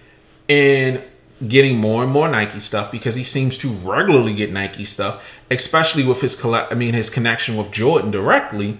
and 0.48 1.02
getting 1.48 1.78
more 1.78 2.02
and 2.02 2.12
more 2.12 2.28
Nike 2.28 2.60
stuff 2.60 2.90
because 2.90 3.14
he 3.14 3.24
seems 3.24 3.58
to 3.58 3.68
regularly 3.68 4.34
get 4.34 4.52
Nike 4.52 4.84
stuff, 4.84 5.22
especially 5.50 6.04
with 6.04 6.20
his 6.20 6.36
colla- 6.36 6.68
I 6.70 6.74
mean 6.74 6.94
his 6.94 7.10
connection 7.10 7.56
with 7.56 7.70
Jordan 7.70 8.10
directly. 8.10 8.78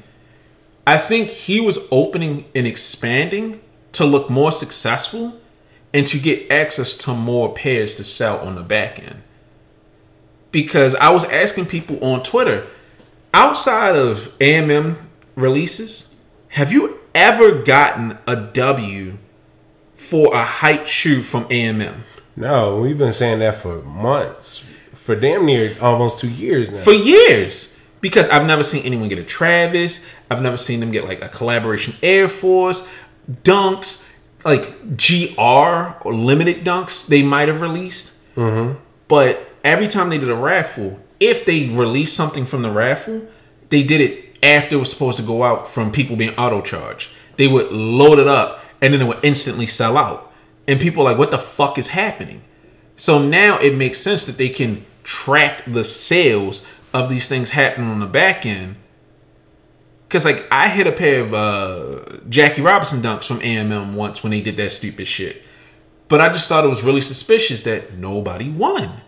I 0.87 0.99
think 0.99 1.31
he 1.31 1.61
was 1.61 1.87
opening 1.91 2.45
and 2.55 2.67
expanding 2.67 3.61
to 3.93 4.05
look 4.05 4.29
more 4.29 4.53
successful 4.53 5.41
and 5.93 6.07
to 6.09 6.19
get 6.19 6.51
access 6.51 6.97
to 6.99 7.15
more 7.15 7.55
pairs 7.55 7.95
to 7.95 8.05
sell 8.05 8.39
on 8.41 8.57
the 8.57 8.63
back 8.63 8.99
end. 8.99 9.23
Because 10.51 10.95
I 10.97 11.11
was 11.11 11.25
asking 11.25 11.67
people 11.67 12.03
on 12.05 12.23
Twitter, 12.23 12.67
outside 13.33 13.97
of 13.97 14.37
AMM 14.39 14.97
releases, 15.35 16.23
have 16.49 16.73
you 16.73 16.99
ever 17.15 17.63
gotten 17.63 18.19
a 18.27 18.37
W 18.37 19.19
for 19.95 20.35
a 20.35 20.45
hype 20.45 20.87
shoe 20.87 21.23
from 21.23 21.45
AMM? 21.45 22.03
No, 22.37 22.77
we've 22.81 22.99
been 22.99 23.13
saying 23.13 23.39
that 23.41 23.57
for 23.57 23.83
months, 23.83 24.65
for 24.93 25.15
damn 25.15 25.47
near 25.47 25.77
almost 25.81 26.19
two 26.19 26.31
years 26.31 26.71
now. 26.71 26.79
for 26.79 26.93
years 26.93 27.77
because 28.01 28.29
I've 28.29 28.47
never 28.47 28.63
seen 28.63 28.85
anyone 28.85 29.09
get 29.09 29.19
a 29.19 29.25
Travis. 29.25 30.07
I've 30.31 30.43
never 30.43 30.57
seen 30.57 30.81
them 30.81 30.91
get 30.91 31.05
like 31.05 31.23
a 31.23 31.29
collaboration 31.29 31.95
Air 32.03 32.29
Force, 32.29 32.89
Dunks, 33.31 34.09
like 34.45 34.97
GR 34.97 35.41
or 35.41 36.15
limited 36.15 36.65
Dunks 36.65 37.07
they 37.07 37.23
might 37.23 37.49
have 37.49 37.61
released. 37.61 38.13
Mm-hmm. 38.35 38.79
But 39.09 39.49
every 39.63 39.89
time 39.89 40.11
they 40.11 40.19
did 40.19 40.31
a 40.31 40.35
raffle, 40.35 41.01
if 41.21 41.45
they 41.45 41.69
released 41.69 42.15
something 42.15 42.45
from 42.45 42.63
the 42.63 42.71
raffle, 42.71 43.27
they 43.71 43.83
did 43.83 44.01
it 44.01 44.37
after 44.43 44.77
it 44.77 44.79
was 44.79 44.91
supposed 44.91 45.17
to 45.19 45.25
go 45.25 45.43
out 45.43 45.67
from 45.67 45.91
people 45.91 46.17
being 46.17 46.35
auto 46.37 46.61
charged. 46.61 47.09
They 47.37 47.49
would 47.49 47.73
load 47.73 48.19
it 48.19 48.29
up 48.29 48.65
and 48.81 48.93
then 48.93 49.01
it 49.01 49.07
would 49.07 49.21
instantly 49.23 49.67
sell 49.67 49.97
out. 49.97 50.24
And 50.67 50.81
people 50.81 51.03
are 51.03 51.11
like, 51.11 51.19
what 51.19 51.31
the 51.31 51.39
fuck 51.39 51.79
is 51.79 51.89
happening? 51.89 52.43
So 52.97 53.19
now 53.19 53.59
it 53.59 53.75
makes 53.75 54.01
sense 54.01 54.25
that 54.27 54.39
they 54.39 54.49
can 54.49 54.87
track 55.03 55.63
the 55.67 55.85
sales 55.85 56.65
of 56.93 57.09
these 57.09 57.29
things 57.29 57.51
happening 57.51 57.91
on 57.91 58.01
the 58.01 58.07
back 58.07 58.47
end. 58.47 58.77
Cause 60.09 60.25
like 60.25 60.47
I 60.51 60.69
hit 60.69 60.87
a 60.87 60.93
pair 60.93 61.23
of 61.23 61.35
uh, 61.35 62.19
Jackie 62.29 62.63
Robinson 62.63 63.03
dunks 63.03 63.27
from 63.27 63.41
AMM 63.41 63.95
once 63.95 64.23
when 64.23 64.31
they 64.31 64.41
did 64.41 64.57
that 64.59 64.71
stupid 64.71 65.09
shit, 65.09 65.43
but 66.07 66.21
I 66.21 66.29
just 66.29 66.49
thought 66.49 66.65
it 66.65 66.69
was 66.69 66.85
really 66.85 67.01
suspicious 67.01 67.65
that 67.65 67.95
nobody 67.95 68.49
won. 68.49 69.01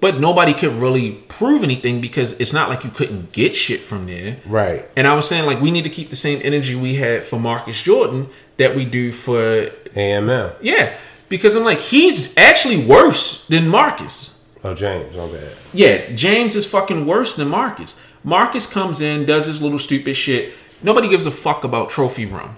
But 0.00 0.18
nobody 0.18 0.52
could 0.52 0.72
really 0.72 1.12
prove 1.28 1.62
anything 1.62 2.00
because 2.00 2.32
it's 2.40 2.52
not 2.52 2.68
like 2.68 2.82
you 2.82 2.90
couldn't 2.90 3.30
get 3.30 3.54
shit 3.54 3.82
from 3.82 4.06
there. 4.06 4.38
right. 4.44 4.86
And 4.96 5.06
I 5.06 5.14
was 5.14 5.28
saying 5.28 5.46
like 5.46 5.60
we 5.60 5.70
need 5.70 5.82
to 5.82 5.90
keep 5.90 6.10
the 6.10 6.16
same 6.16 6.40
energy 6.42 6.74
we 6.74 6.96
had 6.96 7.24
for 7.24 7.38
Marcus 7.38 7.80
Jordan 7.80 8.28
that 8.62 8.76
we 8.76 8.84
do 8.84 9.10
for 9.10 9.66
AMM. 9.94 10.54
yeah, 10.60 10.96
because 11.28 11.56
I'm 11.56 11.64
like 11.64 11.80
he's 11.80 12.36
actually 12.36 12.84
worse 12.84 13.46
than 13.48 13.66
Marcus. 13.68 14.48
Oh, 14.64 14.74
James, 14.74 15.16
my 15.16 15.26
bad. 15.26 15.52
Yeah, 15.74 16.12
James 16.14 16.54
is 16.54 16.66
fucking 16.66 17.04
worse 17.04 17.34
than 17.34 17.48
Marcus. 17.48 18.00
Marcus 18.22 18.72
comes 18.72 19.00
in, 19.00 19.26
does 19.26 19.46
his 19.46 19.60
little 19.60 19.80
stupid 19.80 20.14
shit. 20.14 20.54
Nobody 20.80 21.08
gives 21.08 21.26
a 21.26 21.32
fuck 21.32 21.64
about 21.64 21.90
trophy 21.90 22.24
room. 22.24 22.56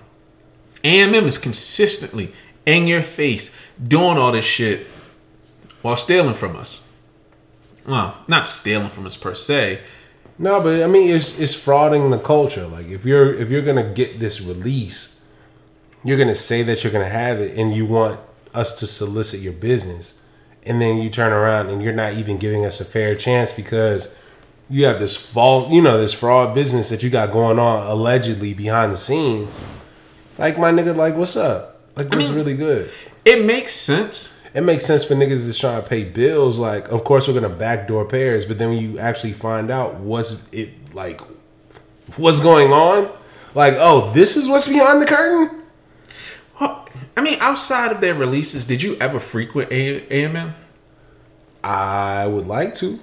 AMM 0.83 1.27
is 1.27 1.39
consistently 1.39 2.35
in 2.67 2.87
your 2.87 3.01
face 3.03 3.51
doing 3.83 4.19
all 4.19 4.33
this 4.33 4.45
shit 4.45 4.87
while 5.81 5.97
stealing 5.97 6.35
from 6.35 6.57
us. 6.57 6.93
Well, 7.87 8.19
not 8.29 8.47
stealing 8.47 8.91
from 8.91 9.07
us 9.07 9.17
per 9.17 9.35
se. 9.35 9.81
No, 10.39 10.61
but 10.61 10.83
I 10.83 10.87
mean, 10.87 11.09
it's 11.09 11.39
it's 11.39 11.55
frauding 11.55 12.11
the 12.11 12.19
culture. 12.19 12.67
Like 12.67 12.89
if 12.89 13.07
you're 13.07 13.33
if 13.33 13.49
you're 13.51 13.63
gonna 13.63 13.93
get 13.95 14.21
this 14.21 14.43
release, 14.43 15.14
you're 16.05 16.19
gonna 16.19 16.35
say 16.35 16.63
that 16.63 16.85
you're 16.85 16.93
gonna 16.93 17.09
have 17.09 17.41
it, 17.41 17.57
and 17.57 17.75
you 17.75 17.87
want 17.87 18.21
us 18.55 18.79
to 18.81 18.87
solicit 18.87 19.41
your 19.41 19.53
business, 19.53 20.21
and 20.65 20.81
then 20.81 20.99
you 20.99 21.11
turn 21.11 21.33
around 21.33 21.69
and 21.71 21.83
you're 21.83 21.93
not 21.93 22.15
even 22.15 22.39
giving 22.39 22.65
us 22.65 22.81
a 22.81 22.85
fair 22.85 23.15
chance 23.15 23.53
because 23.53 24.17
you 24.71 24.85
have 24.87 24.99
this 24.99 25.17
fault, 25.17 25.71
you 25.71 25.83
know, 25.83 25.99
this 25.99 26.15
fraud 26.15 26.55
business 26.55 26.89
that 26.89 27.03
you 27.03 27.11
got 27.11 27.33
going 27.33 27.59
on 27.59 27.87
allegedly 27.87 28.55
behind 28.55 28.93
the 28.93 28.97
scenes. 28.97 29.65
Like 30.39 30.59
my 30.59 30.71
nigga, 30.73 30.97
like 30.97 31.17
what's 31.17 31.37
up? 31.37 31.81
Like 31.97 32.11
what's 32.11 32.29
mean- 32.29 32.37
really 32.37 32.57
good? 32.57 32.91
It 33.25 33.45
makes 33.45 33.73
sense. 33.75 34.39
it 34.53 34.61
makes 34.63 34.85
sense 34.85 35.05
for 35.05 35.15
niggas 35.15 35.47
that's 35.47 35.59
trying 35.59 35.83
to 35.83 35.89
pay 35.89 36.05
bills. 36.05 36.59
Like, 36.59 36.89
of 36.89 37.05
course, 37.05 37.27
we're 37.27 37.35
gonna 37.35 37.49
backdoor 37.49 38.05
pairs, 38.07 38.45
but 38.45 38.59
then 38.59 38.71
when 38.71 38.79
you 38.79 38.99
actually 38.99 39.33
find 39.33 39.71
out 39.71 39.97
what's 39.97 40.49
it 40.53 40.95
like, 40.95 41.21
what's 42.17 42.41
going 42.41 42.73
on, 42.73 43.11
like, 43.55 43.75
oh, 43.79 44.13
this 44.13 44.37
is 44.37 44.49
what's 44.49 44.69
behind 44.69 45.01
the 45.03 45.07
curtain. 45.07 45.64
I 47.17 47.21
mean, 47.23 47.39
outside 47.41 47.93
of 47.93 48.01
their 48.01 48.15
releases, 48.15 48.65
did 48.65 48.83
you 48.83 48.97
ever 49.01 49.21
frequent 49.21 49.71
A- 49.71 50.01
AMM? 50.09 50.55
I 51.63 52.27
would 52.27 52.47
like 52.47 52.75
to, 52.77 52.99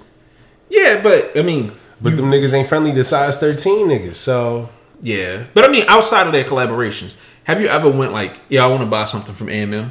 Yeah, 0.68 1.00
but 1.02 1.36
I 1.36 1.42
mean, 1.42 1.72
but 2.00 2.16
them 2.16 2.30
niggas 2.30 2.54
ain't 2.54 2.68
friendly 2.68 2.92
to 2.92 3.02
size 3.04 3.38
thirteen 3.38 3.88
niggas. 3.88 4.14
So 4.16 4.68
yeah. 5.02 5.44
But 5.54 5.64
I 5.64 5.68
mean, 5.68 5.84
outside 5.88 6.26
of 6.26 6.32
their 6.32 6.44
collaborations, 6.44 7.14
have 7.44 7.60
you 7.60 7.66
ever 7.68 7.88
went 7.90 8.12
like, 8.12 8.40
yeah, 8.48 8.64
I 8.64 8.68
want 8.68 8.80
to 8.82 8.86
buy 8.86 9.04
something 9.06 9.34
from 9.34 9.48
AMM? 9.48 9.90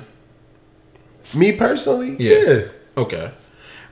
me 1.36 1.52
personally, 1.54 2.16
Yeah. 2.20 2.38
yeah, 2.46 2.62
Okay. 2.98 3.32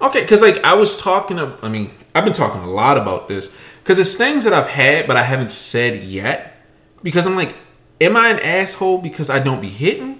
Okay, 0.01 0.21
because 0.21 0.41
like 0.41 0.61
I 0.63 0.73
was 0.73 0.97
talking, 0.99 1.37
to, 1.37 1.55
I 1.61 1.69
mean, 1.69 1.91
I've 2.15 2.23
been 2.25 2.33
talking 2.33 2.61
a 2.61 2.69
lot 2.69 2.97
about 2.97 3.27
this 3.29 3.53
because 3.83 3.99
it's 3.99 4.15
things 4.15 4.43
that 4.45 4.51
I've 4.53 4.67
had 4.67 5.07
but 5.07 5.15
I 5.17 5.23
haven't 5.23 5.51
said 5.51 6.03
yet. 6.03 6.55
Because 7.03 7.25
I'm 7.27 7.35
like, 7.35 7.55
am 8.01 8.17
I 8.17 8.29
an 8.29 8.39
asshole 8.39 8.97
because 9.01 9.29
I 9.29 9.39
don't 9.39 9.61
be 9.61 9.69
hitting, 9.69 10.18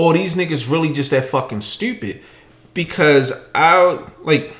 or 0.00 0.14
these 0.14 0.34
niggas 0.34 0.70
really 0.70 0.92
just 0.92 1.10
that 1.10 1.24
fucking 1.24 1.60
stupid? 1.60 2.22
Because 2.72 3.50
I 3.54 4.06
like, 4.22 4.54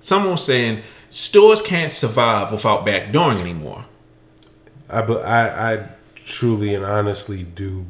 someone 0.00 0.38
saying 0.38 0.82
stores 1.10 1.60
can't 1.60 1.90
survive 1.90 2.52
without 2.52 2.86
backdooring 2.86 3.40
anymore. 3.40 3.86
I, 4.88 5.00
I, 5.00 5.72
I 5.72 5.88
truly 6.24 6.74
and 6.74 6.84
honestly 6.84 7.42
do. 7.42 7.86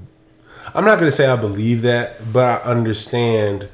I'm 0.75 0.85
not 0.87 0.99
gonna 0.99 1.11
say 1.11 1.27
I 1.27 1.37
believe 1.37 1.83
that, 1.83 2.33
but 2.33 2.65
I 2.65 2.71
understand 2.71 3.69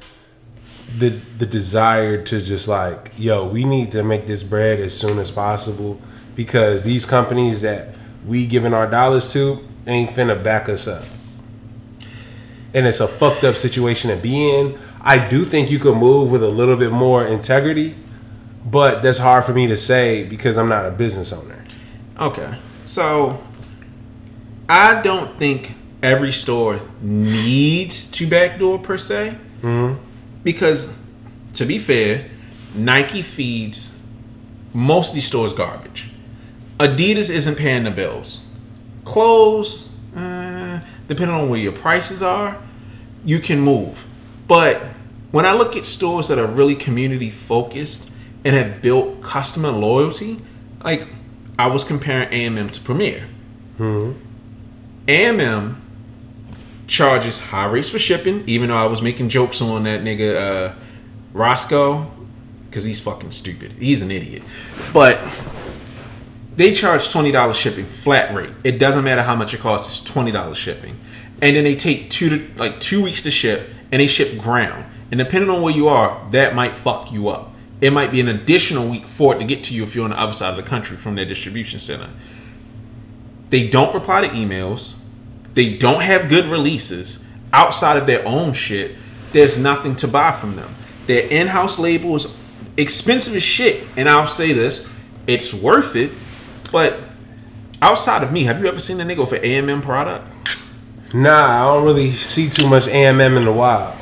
the 0.97 1.09
the 1.37 1.45
desire 1.45 2.21
to 2.23 2.41
just 2.41 2.67
like, 2.67 3.13
yo, 3.17 3.47
we 3.47 3.63
need 3.63 3.91
to 3.91 4.03
make 4.03 4.27
this 4.27 4.43
bread 4.43 4.81
as 4.81 4.97
soon 4.97 5.19
as 5.19 5.31
possible 5.31 6.01
because 6.35 6.83
these 6.83 7.05
companies 7.05 7.61
that 7.61 7.95
we 8.27 8.45
giving 8.45 8.73
our 8.73 8.89
dollars 8.89 9.31
to 9.33 9.65
ain't 9.87 10.09
finna 10.09 10.41
back 10.43 10.67
us 10.67 10.85
up. 10.85 11.05
And 12.73 12.87
it's 12.87 12.99
a 12.99 13.07
fucked 13.07 13.43
up 13.43 13.55
situation 13.55 14.09
to 14.09 14.15
be 14.15 14.49
in. 14.49 14.79
I 15.01 15.27
do 15.27 15.45
think 15.45 15.69
you 15.69 15.79
could 15.79 15.95
move 15.95 16.31
with 16.31 16.43
a 16.43 16.49
little 16.49 16.75
bit 16.75 16.91
more 16.91 17.25
integrity, 17.25 17.95
but 18.65 19.03
that's 19.03 19.19
hard 19.19 19.45
for 19.45 19.53
me 19.53 19.67
to 19.67 19.77
say 19.77 20.23
because 20.23 20.57
I'm 20.57 20.69
not 20.69 20.85
a 20.85 20.91
business 20.91 21.31
owner. 21.31 21.63
Okay. 22.19 22.57
So 22.85 23.43
I 24.67 25.01
don't 25.01 25.37
think 25.37 25.75
every 26.01 26.31
store 26.31 26.81
needs 27.01 28.09
to 28.11 28.27
backdoor 28.27 28.79
per 28.79 28.97
se. 28.97 29.37
Mm-hmm. 29.61 30.01
Because 30.43 30.93
to 31.53 31.65
be 31.65 31.79
fair, 31.79 32.29
Nike 32.73 33.21
feeds 33.21 34.01
most 34.73 35.09
of 35.09 35.15
these 35.15 35.27
stores 35.27 35.53
garbage. 35.53 36.09
Adidas 36.79 37.29
isn't 37.29 37.55
paying 37.55 37.83
the 37.83 37.91
bills. 37.91 38.49
Clothes, 39.05 39.92
depending 41.07 41.35
on 41.35 41.49
where 41.49 41.59
your 41.59 41.71
prices 41.71 42.21
are, 42.23 42.61
you 43.25 43.39
can 43.39 43.59
move. 43.59 44.05
But 44.47 44.81
when 45.31 45.45
I 45.45 45.53
look 45.53 45.75
at 45.75 45.85
stores 45.85 46.27
that 46.27 46.37
are 46.37 46.47
really 46.47 46.75
community 46.75 47.31
focused 47.31 48.11
and 48.45 48.55
have 48.55 48.81
built 48.81 49.21
customer 49.21 49.71
loyalty, 49.71 50.41
like 50.83 51.07
I 51.57 51.67
was 51.67 51.83
comparing 51.83 52.29
AMM 52.29 52.71
to 52.71 52.81
Premier. 52.81 53.27
AMM 55.07 55.75
charges 56.87 57.39
high 57.39 57.65
rates 57.67 57.89
for 57.89 57.99
shipping, 57.99 58.43
even 58.47 58.69
though 58.69 58.77
I 58.77 58.85
was 58.85 59.01
making 59.01 59.29
jokes 59.29 59.61
on 59.61 59.83
that 59.83 60.01
nigga 60.01 60.35
uh, 60.71 60.75
Roscoe, 61.33 62.11
because 62.69 62.83
he's 62.83 62.99
fucking 62.99 63.31
stupid. 63.31 63.73
He's 63.73 64.01
an 64.01 64.11
idiot. 64.11 64.43
But 64.93 65.19
they 66.55 66.73
charge 66.73 67.11
twenty 67.11 67.31
dollars 67.31 67.57
shipping 67.57 67.85
flat 67.85 68.33
rate. 68.33 68.51
It 68.63 68.77
doesn't 68.77 69.03
matter 69.03 69.23
how 69.23 69.35
much 69.35 69.53
it 69.53 69.59
costs. 69.59 69.87
It's 69.87 70.11
twenty 70.11 70.31
dollars 70.31 70.57
shipping, 70.57 70.99
and 71.41 71.55
then 71.55 71.63
they 71.63 71.75
take 71.75 72.09
two 72.09 72.29
to 72.29 72.59
like 72.59 72.79
two 72.79 73.03
weeks 73.03 73.23
to 73.23 73.31
ship, 73.31 73.69
and 73.91 73.99
they 74.01 74.07
ship 74.07 74.37
ground. 74.37 74.85
And 75.11 75.17
depending 75.19 75.49
on 75.49 75.61
where 75.61 75.73
you 75.73 75.87
are, 75.87 76.27
that 76.31 76.55
might 76.55 76.75
fuck 76.75 77.11
you 77.11 77.29
up. 77.29 77.51
It 77.81 77.91
might 77.91 78.11
be 78.11 78.19
an 78.19 78.27
additional 78.27 78.87
week 78.87 79.05
for 79.05 79.35
it 79.35 79.39
to 79.39 79.45
get 79.45 79.63
to 79.65 79.73
you 79.73 79.83
if 79.83 79.93
you're 79.93 80.05
on 80.05 80.11
the 80.11 80.19
other 80.19 80.33
side 80.33 80.51
of 80.51 80.55
the 80.55 80.63
country 80.63 80.97
from 80.97 81.15
their 81.15 81.25
distribution 81.25 81.79
center. 81.79 82.09
They 83.49 83.67
don't 83.67 83.93
reply 83.93 84.21
to 84.21 84.29
emails. 84.29 84.95
They 85.53 85.77
don't 85.77 86.01
have 86.01 86.29
good 86.29 86.45
releases 86.45 87.27
outside 87.51 87.97
of 87.97 88.07
their 88.07 88.25
own 88.25 88.53
shit. 88.53 88.95
There's 89.33 89.57
nothing 89.57 89.95
to 89.97 90.07
buy 90.07 90.31
from 90.31 90.55
them. 90.55 90.73
Their 91.05 91.27
in-house 91.27 91.77
label 91.77 92.15
is 92.15 92.35
expensive 92.77 93.35
as 93.35 93.43
shit, 93.43 93.83
and 93.95 94.09
I'll 94.09 94.27
say 94.27 94.53
this: 94.53 94.89
it's 95.27 95.53
worth 95.53 95.95
it. 95.95 96.11
But 96.73 96.99
outside 97.83 98.23
of 98.23 98.33
me, 98.33 98.45
have 98.45 98.59
you 98.59 98.67
ever 98.67 98.79
seen 98.79 98.99
a 98.99 99.05
nigga 99.05 99.29
for 99.29 99.37
AMM 99.37 99.83
product? 99.83 100.27
Nah, 101.13 101.61
I 101.61 101.73
don't 101.73 101.85
really 101.85 102.11
see 102.13 102.49
too 102.49 102.67
much 102.67 102.85
AMM 102.85 103.37
in 103.37 103.45
the 103.45 103.51
wild. 103.51 103.95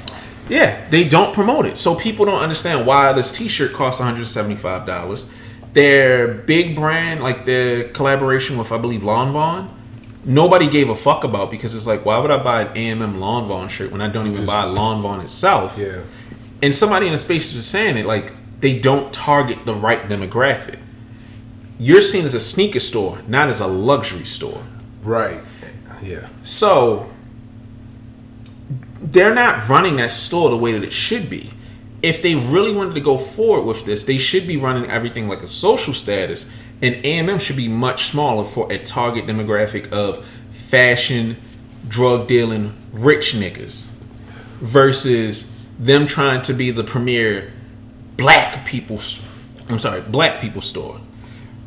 Yeah, 0.47 0.87
they 0.89 1.03
don't 1.07 1.33
promote 1.33 1.65
it, 1.65 1.77
so 1.77 1.95
people 1.95 2.25
don't 2.25 2.41
understand 2.41 2.87
why 2.87 3.11
this 3.11 3.31
T-shirt 3.31 3.73
costs 3.73 3.99
one 3.99 4.11
hundred 4.11 4.27
seventy-five 4.27 4.85
dollars. 4.85 5.27
Their 5.73 6.29
big 6.33 6.75
brand, 6.75 7.21
like 7.21 7.45
their 7.45 7.89
collaboration 7.89 8.57
with, 8.57 8.71
I 8.71 8.77
believe, 8.77 9.03
Lawn 9.03 9.33
Vaughn, 9.33 9.69
nobody 10.23 10.69
gave 10.69 10.87
a 10.89 10.95
fuck 10.95 11.25
about 11.25 11.51
because 11.51 11.75
it's 11.75 11.87
like, 11.87 12.05
why 12.05 12.19
would 12.19 12.31
I 12.31 12.41
buy 12.41 12.61
an 12.63 12.75
AMM 12.75 13.19
Lawn 13.19 13.47
Vaughn 13.47 13.67
shirt 13.67 13.91
when 13.91 14.01
I 14.01 14.07
don't 14.07 14.27
even 14.27 14.45
buy 14.45 14.63
Lawn 14.63 15.01
Vaughn 15.01 15.19
itself? 15.21 15.77
Yeah. 15.77 16.03
And 16.61 16.73
somebody 16.73 17.07
in 17.07 17.11
the 17.11 17.17
space 17.17 17.53
was 17.53 17.65
saying 17.65 17.97
it 17.97 18.05
like 18.05 18.33
they 18.61 18.79
don't 18.79 19.13
target 19.13 19.65
the 19.65 19.75
right 19.75 20.07
demographic. 20.07 20.79
You're 21.81 22.03
seen 22.03 22.25
as 22.25 22.35
a 22.35 22.39
sneaker 22.39 22.79
store, 22.79 23.23
not 23.27 23.49
as 23.49 23.59
a 23.59 23.65
luxury 23.65 24.23
store. 24.23 24.63
Right. 25.01 25.43
Yeah. 26.03 26.29
So 26.43 27.09
they're 29.01 29.33
not 29.33 29.67
running 29.67 29.95
that 29.95 30.11
store 30.11 30.51
the 30.51 30.57
way 30.57 30.73
that 30.73 30.83
it 30.83 30.93
should 30.93 31.27
be. 31.27 31.51
If 32.03 32.21
they 32.21 32.35
really 32.35 32.71
wanted 32.71 32.93
to 32.93 33.01
go 33.01 33.17
forward 33.17 33.63
with 33.63 33.85
this, 33.85 34.03
they 34.03 34.19
should 34.19 34.45
be 34.45 34.57
running 34.57 34.91
everything 34.91 35.27
like 35.27 35.41
a 35.41 35.47
social 35.47 35.95
status, 35.95 36.45
and 36.83 37.03
AMM 37.03 37.41
should 37.41 37.57
be 37.57 37.67
much 37.67 38.11
smaller 38.11 38.45
for 38.45 38.71
a 38.71 38.77
target 38.77 39.25
demographic 39.25 39.91
of 39.91 40.23
fashion, 40.51 41.37
drug 41.87 42.27
dealing, 42.27 42.75
rich 42.91 43.33
niggas, 43.33 43.87
versus 44.59 45.51
them 45.79 46.05
trying 46.05 46.43
to 46.43 46.53
be 46.53 46.69
the 46.69 46.83
premier 46.83 47.51
black 48.17 48.67
people. 48.67 49.01
I'm 49.67 49.79
sorry, 49.79 50.01
black 50.01 50.41
people 50.41 50.61
store, 50.61 51.01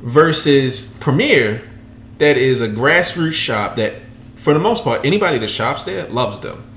versus 0.05 0.95
Premier, 1.01 1.69
that 2.19 2.37
is 2.37 2.61
a 2.61 2.69
grassroots 2.69 3.33
shop 3.33 3.77
that, 3.77 3.95
for 4.37 4.53
the 4.55 4.61
most 4.61 4.85
part, 4.85 5.05
anybody 5.05 5.39
that 5.39 5.49
shops 5.49 5.85
there 5.85 6.07
loves 6.09 6.41
them. 6.41 6.71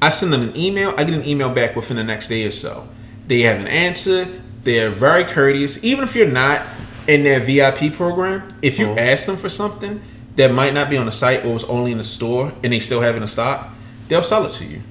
I 0.00 0.10
send 0.10 0.32
them 0.32 0.42
an 0.42 0.56
email. 0.56 0.94
I 0.96 1.04
get 1.04 1.14
an 1.14 1.26
email 1.26 1.52
back 1.52 1.74
within 1.74 1.96
the 1.96 2.04
next 2.04 2.28
day 2.28 2.44
or 2.44 2.50
so. 2.50 2.88
They 3.26 3.40
have 3.40 3.58
an 3.58 3.66
answer. 3.66 4.42
They're 4.62 4.90
very 4.90 5.24
courteous. 5.24 5.82
Even 5.82 6.04
if 6.04 6.14
you're 6.14 6.30
not 6.30 6.66
in 7.08 7.24
their 7.24 7.40
VIP 7.40 7.94
program, 7.94 8.56
if 8.60 8.78
you 8.78 8.90
uh-huh. 8.90 9.00
ask 9.00 9.26
them 9.26 9.36
for 9.36 9.48
something 9.48 10.02
that 10.36 10.52
might 10.52 10.74
not 10.74 10.90
be 10.90 10.98
on 10.98 11.06
the 11.06 11.12
site 11.12 11.44
or 11.46 11.54
was 11.54 11.64
only 11.64 11.92
in 11.92 11.98
the 11.98 12.04
store 12.04 12.52
and 12.62 12.72
they 12.72 12.80
still 12.80 13.00
have 13.00 13.16
it 13.16 13.22
in 13.22 13.28
stock, 13.28 13.70
they'll 14.08 14.22
sell 14.22 14.44
it 14.44 14.52
to 14.52 14.66
you. 14.66 14.82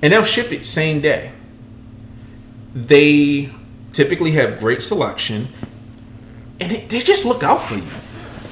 And 0.00 0.12
they'll 0.12 0.22
ship 0.22 0.52
it 0.52 0.64
same 0.64 1.00
day. 1.00 1.32
They 2.72 3.50
typically 3.92 4.32
have 4.32 4.60
great 4.60 4.82
selection 4.82 5.48
and 6.60 6.70
they, 6.70 6.84
they 6.86 7.00
just 7.00 7.24
look 7.24 7.42
out 7.42 7.62
for 7.62 7.74
you. 7.74 7.84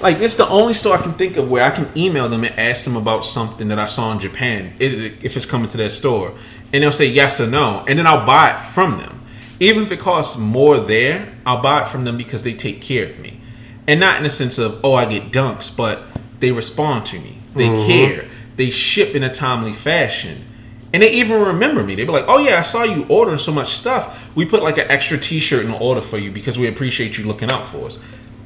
Like 0.01 0.19
it's 0.19 0.37
the 0.37 0.49
only 0.49 0.75
store 0.75 0.99
I 0.99 1.03
can 1.03 1.15
think 1.15 1.37
of 1.37 1.51
where 1.51 1.65
I 1.65 1.71
can 1.71 1.89
email 1.97 2.29
them 2.29 2.45
and 2.45 2.59
ask 2.59 2.85
them 2.85 2.97
about 2.97 3.25
something 3.25 3.69
that 3.69 3.79
I 3.79 3.87
saw 3.87 4.13
in 4.13 4.19
Japan, 4.21 4.75
if 4.79 5.25
if 5.25 5.37
it's 5.37 5.47
coming 5.47 5.69
to 5.69 5.77
their 5.77 5.91
store, 5.91 6.35
and 6.73 6.83
they'll 6.83 6.93
say 6.93 7.07
yes 7.07 7.41
or 7.41 7.47
no, 7.47 7.85
and 7.89 7.99
then 7.99 8.07
I'll 8.07 8.27
buy 8.27 8.53
it 8.53 8.59
from 8.59 8.99
them. 8.99 9.23
Even 9.61 9.83
if 9.83 9.93
it 9.93 10.01
costs 10.01 10.37
more 10.37 10.79
there, 10.79 11.33
I'll 11.47 11.63
buy 11.63 11.83
it 11.83 11.89
from 11.89 12.05
them 12.05 12.19
because 12.19 12.43
they 12.43 12.53
take 12.53 12.83
care 12.83 13.09
of 13.09 13.19
me, 13.19 13.41
and 13.87 14.01
not 14.01 14.19
in 14.19 14.25
the 14.25 14.31
sense 14.31 14.59
of 14.59 14.85
oh 14.85 14.95
I 14.95 15.07
get 15.07 15.33
dunks, 15.33 15.75
but 15.75 16.03
they 16.41 16.53
respond 16.53 17.07
to 17.07 17.19
me, 17.21 17.39
they 17.55 17.69
mm-hmm. 17.69 17.87
care, 17.87 18.29
they 18.57 18.69
ship 18.69 19.15
in 19.15 19.23
a 19.23 19.33
timely 19.33 19.73
fashion. 19.73 20.45
And 20.95 21.03
they 21.03 21.11
even 21.11 21.41
remember 21.41 21.83
me. 21.83 21.97
They'd 21.97 22.05
be 22.05 22.13
like, 22.13 22.27
"Oh 22.29 22.39
yeah, 22.39 22.61
I 22.61 22.63
saw 22.63 22.85
you 22.85 23.05
ordering 23.09 23.39
so 23.39 23.51
much 23.51 23.75
stuff. 23.75 24.17
We 24.37 24.45
put 24.45 24.63
like 24.63 24.79
an 24.79 24.89
extra 24.89 25.19
T-shirt 25.19 25.65
in 25.65 25.73
the 25.73 25.77
order 25.77 26.01
for 26.01 26.19
you 26.19 26.31
because 26.31 26.57
we 26.57 26.69
appreciate 26.69 27.19
you 27.19 27.27
looking 27.27 27.51
out 27.51 27.67
for 27.67 27.87
us." 27.87 27.99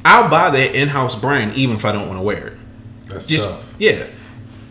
I'll 0.02 0.30
buy 0.30 0.48
their 0.48 0.72
in-house 0.72 1.14
brand 1.14 1.54
even 1.56 1.76
if 1.76 1.84
I 1.84 1.92
don't 1.92 2.08
want 2.08 2.18
to 2.18 2.22
wear 2.22 2.46
it. 2.46 2.58
That's 3.08 3.26
Just 3.26 3.48
tough. 3.48 3.74
yeah. 3.78 4.06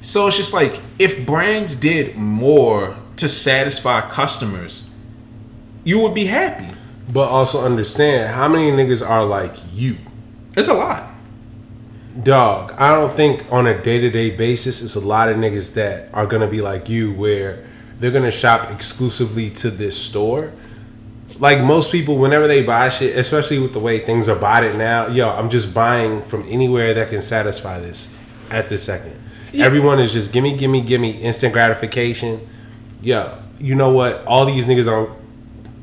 So 0.02 0.26
it's 0.28 0.38
just 0.38 0.54
like 0.56 0.80
if 0.98 1.24
brands 1.24 1.76
did 1.76 2.16
more 2.16 2.98
to 3.18 3.30
satisfy 3.30 4.02
customers, 4.02 4.90
you 5.84 6.00
would 6.00 6.16
be 6.16 6.26
happy. 6.26 6.74
But 7.14 7.30
also 7.30 7.64
understand 7.64 8.34
how 8.34 8.48
many 8.48 8.72
niggas 8.72 9.08
are 9.08 9.24
like 9.24 9.56
you. 9.72 9.98
It's 10.56 10.68
a 10.68 10.74
lot. 10.74 11.12
Dog, 12.24 12.74
I 12.80 12.92
don't 12.96 13.12
think 13.12 13.46
on 13.52 13.68
a 13.68 13.80
day 13.84 14.00
to 14.00 14.10
day 14.10 14.32
basis, 14.32 14.82
it's 14.82 14.96
a 14.96 15.00
lot 15.00 15.30
of 15.30 15.38
niggas 15.38 15.76
that 15.76 16.10
are 16.12 16.26
gonna 16.26 16.48
be 16.48 16.62
like 16.62 16.90
you, 16.90 17.14
where 17.14 17.67
they're 18.00 18.12
gonna 18.12 18.32
shop 18.32 18.72
exclusively 18.72 19.50
to 19.52 19.70
this 19.70 20.02
store. 20.02 20.54
Like 21.40 21.62
most 21.62 21.92
people, 21.92 22.18
whenever 22.18 22.48
they 22.48 22.64
buy 22.64 22.90
shit, 22.90 23.16
especially 23.16 23.60
with 23.60 23.74
the 23.74 23.80
way 23.80 24.00
things 24.00 24.28
are 24.28 24.36
bought 24.36 24.64
it 24.64 24.76
now, 24.76 25.08
yo, 25.08 25.30
I'm 25.30 25.50
just 25.50 25.74
buying 25.74 26.24
from 26.24 26.44
anywhere 26.48 26.94
that 26.94 27.10
can 27.10 27.22
satisfy 27.22 27.80
this 27.80 28.16
at 28.50 28.70
this 28.70 28.84
second. 28.84 29.20
Everyone 29.54 30.00
is 30.00 30.14
just 30.14 30.32
gimme, 30.32 30.56
gimme, 30.58 30.82
gimme, 30.82 31.12
instant 31.22 31.54
gratification. 31.54 32.48
Yo, 33.02 33.40
you 33.60 33.76
know 33.76 33.90
what? 33.90 34.24
All 34.26 34.46
these 34.46 34.68
niggas 34.68 34.86
don't 34.86 35.18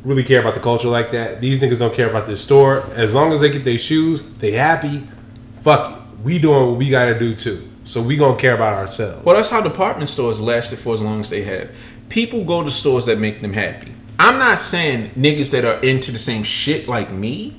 really 0.04 0.22
care 0.22 0.40
about 0.40 0.54
the 0.54 0.60
culture 0.60 0.88
like 0.88 1.10
that. 1.12 1.40
These 1.40 1.60
niggas 1.60 1.78
don't 1.78 1.94
care 1.94 2.08
about 2.08 2.26
this 2.26 2.42
store. 2.42 2.84
As 2.94 3.14
long 3.14 3.32
as 3.32 3.40
they 3.40 3.50
get 3.50 3.64
their 3.64 3.78
shoes, 3.78 4.22
they 4.38 4.52
happy. 4.52 5.06
Fuck 5.60 5.92
it. 5.92 6.22
We 6.22 6.38
doing 6.38 6.68
what 6.68 6.76
we 6.78 6.88
gotta 6.88 7.18
do 7.18 7.34
too. 7.34 7.70
So 7.84 8.02
we 8.02 8.16
gonna 8.16 8.38
care 8.38 8.54
about 8.54 8.74
ourselves. 8.74 9.24
Well, 9.24 9.36
that's 9.36 9.48
how 9.48 9.60
department 9.60 10.08
stores 10.08 10.40
lasted 10.40 10.78
for 10.78 10.94
as 10.94 11.02
long 11.02 11.20
as 11.20 11.30
they 11.30 11.42
have. 11.42 11.70
People 12.08 12.44
go 12.44 12.62
to 12.62 12.70
stores 12.70 13.06
that 13.06 13.18
make 13.18 13.40
them 13.40 13.52
happy. 13.52 13.94
I'm 14.18 14.38
not 14.38 14.58
saying 14.58 15.10
niggas 15.10 15.50
that 15.50 15.64
are 15.64 15.80
into 15.80 16.12
the 16.12 16.18
same 16.18 16.44
shit 16.44 16.86
like 16.88 17.10
me 17.10 17.56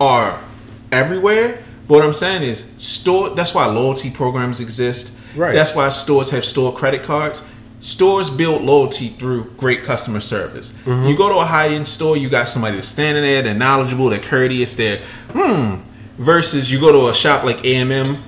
are 0.00 0.42
everywhere. 0.90 1.62
But 1.86 1.94
what 1.94 2.04
I'm 2.04 2.14
saying 2.14 2.42
is 2.42 2.70
store. 2.78 3.30
That's 3.30 3.54
why 3.54 3.66
loyalty 3.66 4.10
programs 4.10 4.60
exist. 4.60 5.16
Right. 5.36 5.52
That's 5.52 5.74
why 5.74 5.88
stores 5.90 6.30
have 6.30 6.44
store 6.44 6.72
credit 6.72 7.02
cards. 7.02 7.42
Stores 7.80 8.30
build 8.30 8.62
loyalty 8.62 9.08
through 9.08 9.50
great 9.56 9.82
customer 9.82 10.20
service. 10.20 10.72
You 10.86 11.16
go 11.16 11.28
to 11.28 11.38
a 11.38 11.44
high 11.44 11.70
end 11.70 11.88
store, 11.88 12.16
you 12.16 12.30
got 12.30 12.48
somebody 12.48 12.76
that's 12.76 12.86
standing 12.86 13.24
there, 13.24 13.42
they're 13.42 13.54
knowledgeable, 13.54 14.08
they're 14.08 14.20
courteous, 14.20 14.76
they're 14.76 15.02
hmm. 15.32 15.80
Versus 16.16 16.70
you 16.70 16.78
go 16.78 16.92
to 16.92 17.08
a 17.08 17.14
shop 17.14 17.42
like 17.42 17.56
AMM, 17.58 18.22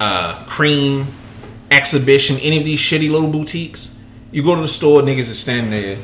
uh, 0.00 0.44
Cream, 0.46 1.12
Exhibition, 1.70 2.38
any 2.38 2.56
of 2.56 2.64
these 2.64 2.80
shitty 2.80 3.10
little 3.10 3.28
boutiques. 3.28 4.02
You 4.36 4.42
go 4.42 4.54
to 4.54 4.60
the 4.60 4.68
store, 4.68 5.00
niggas 5.00 5.30
is 5.30 5.38
standing 5.38 5.70
there. 5.70 5.98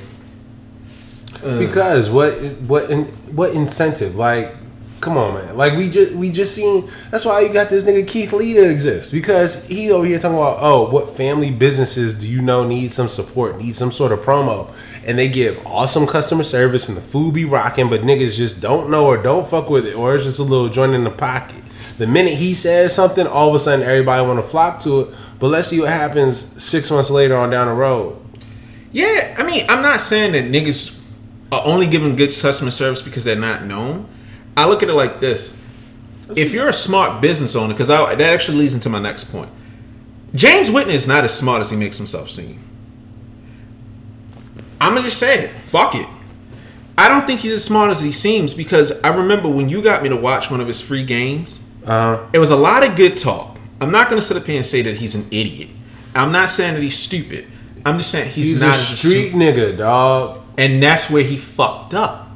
Uh. 1.45 1.59
Because 1.59 2.09
what 2.09 2.33
what 2.63 2.91
in, 2.91 3.05
what 3.37 3.51
incentive? 3.51 4.17
Like, 4.17 4.57
come 5.03 5.19
on, 5.19 5.35
man. 5.35 5.55
Like 5.55 5.77
we 5.77 5.91
just 5.91 6.15
we 6.15 6.31
just 6.31 6.55
seen. 6.55 6.91
That's 7.11 7.27
why 7.27 7.41
you 7.41 7.53
got 7.53 7.69
this 7.69 7.85
nigga 7.85 8.09
Keith 8.09 8.33
Lee 8.33 8.55
to 8.55 8.71
exist 8.71 9.13
because 9.13 9.67
he 9.67 9.91
over 9.91 10.07
here 10.07 10.19
talking 10.19 10.39
about 10.39 10.61
oh, 10.63 10.91
what 10.91 11.15
family 11.15 11.51
businesses 11.51 12.19
do 12.19 12.27
you 12.27 12.41
know 12.41 12.67
need 12.67 12.95
some 12.95 13.11
support, 13.11 13.59
need 13.59 13.77
some 13.77 13.93
sort 13.93 14.13
of 14.13 14.21
promo, 14.21 14.73
and 15.05 15.19
they 15.19 15.29
give 15.29 15.61
awesome 15.67 16.07
customer 16.07 16.43
service 16.43 16.89
and 16.89 16.97
the 16.97 17.03
food 17.03 17.35
be 17.35 17.45
rocking, 17.45 17.91
but 17.91 18.01
niggas 18.01 18.39
just 18.39 18.63
don't 18.63 18.89
know 18.89 19.05
or 19.05 19.23
don't 19.23 19.47
fuck 19.47 19.69
with 19.69 19.85
it, 19.85 19.95
or 19.95 20.15
it's 20.15 20.25
just 20.25 20.39
a 20.39 20.43
little 20.43 20.71
joint 20.71 20.95
in 20.95 21.05
the 21.05 21.11
pocket. 21.11 21.63
The 21.99 22.07
minute 22.07 22.39
he 22.39 22.55
says 22.55 22.95
something, 22.95 23.27
all 23.27 23.51
of 23.51 23.55
a 23.55 23.59
sudden 23.59 23.85
everybody 23.85 24.27
want 24.27 24.39
to 24.39 24.43
flock 24.43 24.81
to 24.81 25.01
it. 25.01 25.15
But 25.39 25.49
let's 25.49 25.69
see 25.69 25.81
what 25.81 25.91
happens 25.91 26.63
six 26.63 26.91
months 26.91 27.11
later 27.11 27.37
on 27.37 27.51
down 27.51 27.67
the 27.67 27.75
road. 27.75 28.22
Yeah, 28.93 29.35
I 29.39 29.43
mean, 29.43 29.65
I'm 29.69 29.83
not 29.83 30.01
saying 30.01 30.33
that 30.33 30.45
niggas 30.45 31.01
are 31.51 31.63
only 31.65 31.87
giving 31.87 32.15
good 32.17 32.35
customer 32.39 32.71
service 32.71 33.03
because 33.03 33.25
they're 33.25 33.37
not 33.37 33.65
known. 33.65 34.07
I 34.57 34.67
look 34.69 34.83
at 34.83 34.89
it 34.91 34.95
like 34.95 35.21
this: 35.21 35.57
if 36.37 36.53
you're 36.53 36.69
a 36.69 36.73
smart 36.75 37.21
business 37.21 37.57
owner, 37.57 37.73
because 37.73 37.89
that 37.89 38.21
actually 38.21 38.59
leads 38.59 38.75
into 38.75 38.89
my 38.89 38.99
next 38.99 39.25
point. 39.25 39.51
James 40.35 40.71
Whitner 40.71 40.89
is 40.95 41.07
not 41.07 41.25
as 41.25 41.35
smart 41.37 41.61
as 41.61 41.71
he 41.71 41.77
makes 41.77 41.99
himself 41.99 42.31
seem. 42.31 42.63
I'm 44.81 44.95
gonna 44.95 45.07
just 45.07 45.19
say 45.19 45.45
it. 45.45 45.51
Fuck 45.51 45.95
it. 45.95 46.07
I 46.97 47.09
don't 47.09 47.27
think 47.27 47.41
he's 47.41 47.53
as 47.53 47.65
smart 47.65 47.91
as 47.91 48.01
he 48.03 48.13
seems 48.13 48.53
because 48.55 49.01
I 49.03 49.09
remember 49.09 49.49
when 49.49 49.69
you 49.69 49.83
got 49.83 50.03
me 50.03 50.09
to 50.09 50.17
watch 50.17 50.51
one 50.51 50.61
of 50.61 50.69
his 50.69 50.81
free 50.81 51.05
games. 51.05 51.63
Uh, 51.87 52.19
It 52.33 52.39
was 52.39 52.51
a 52.51 52.57
lot 52.57 52.83
of 52.87 52.97
good 52.97 53.17
talk. 53.19 53.59
I'm 53.81 53.91
not 53.91 54.09
gonna 54.09 54.23
sit 54.23 54.37
up 54.37 54.47
here 54.47 54.57
and 54.57 54.67
say 54.67 54.83
that 54.83 54.97
he's 54.97 55.15
an 55.15 55.27
idiot. 55.31 55.69
I'm 56.15 56.33
not 56.33 56.51
saying 56.51 56.75
that 56.75 56.83
he's 56.83 56.97
stupid. 56.99 57.47
I'm 57.85 57.99
just 57.99 58.11
saying 58.11 58.31
he's, 58.31 58.51
he's 58.53 58.63
not 58.63 58.77
a 58.77 58.79
street 58.79 59.33
nigga, 59.33 59.77
dog. 59.77 60.43
and 60.57 60.83
that's 60.83 61.11
where 61.11 61.23
he 61.25 61.37
fucked 61.37 61.95
up. 61.95 62.29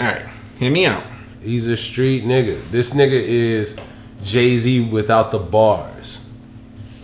All 0.00 0.06
right, 0.06 0.26
hear 0.58 0.70
me 0.70 0.86
out. 0.86 1.04
He's 1.40 1.68
a 1.68 1.76
street 1.76 2.24
nigga. 2.24 2.70
This 2.70 2.90
nigga 2.92 3.12
is 3.12 3.76
Jay 4.22 4.56
Z 4.56 4.80
without 4.88 5.30
the 5.30 5.38
bars, 5.38 6.28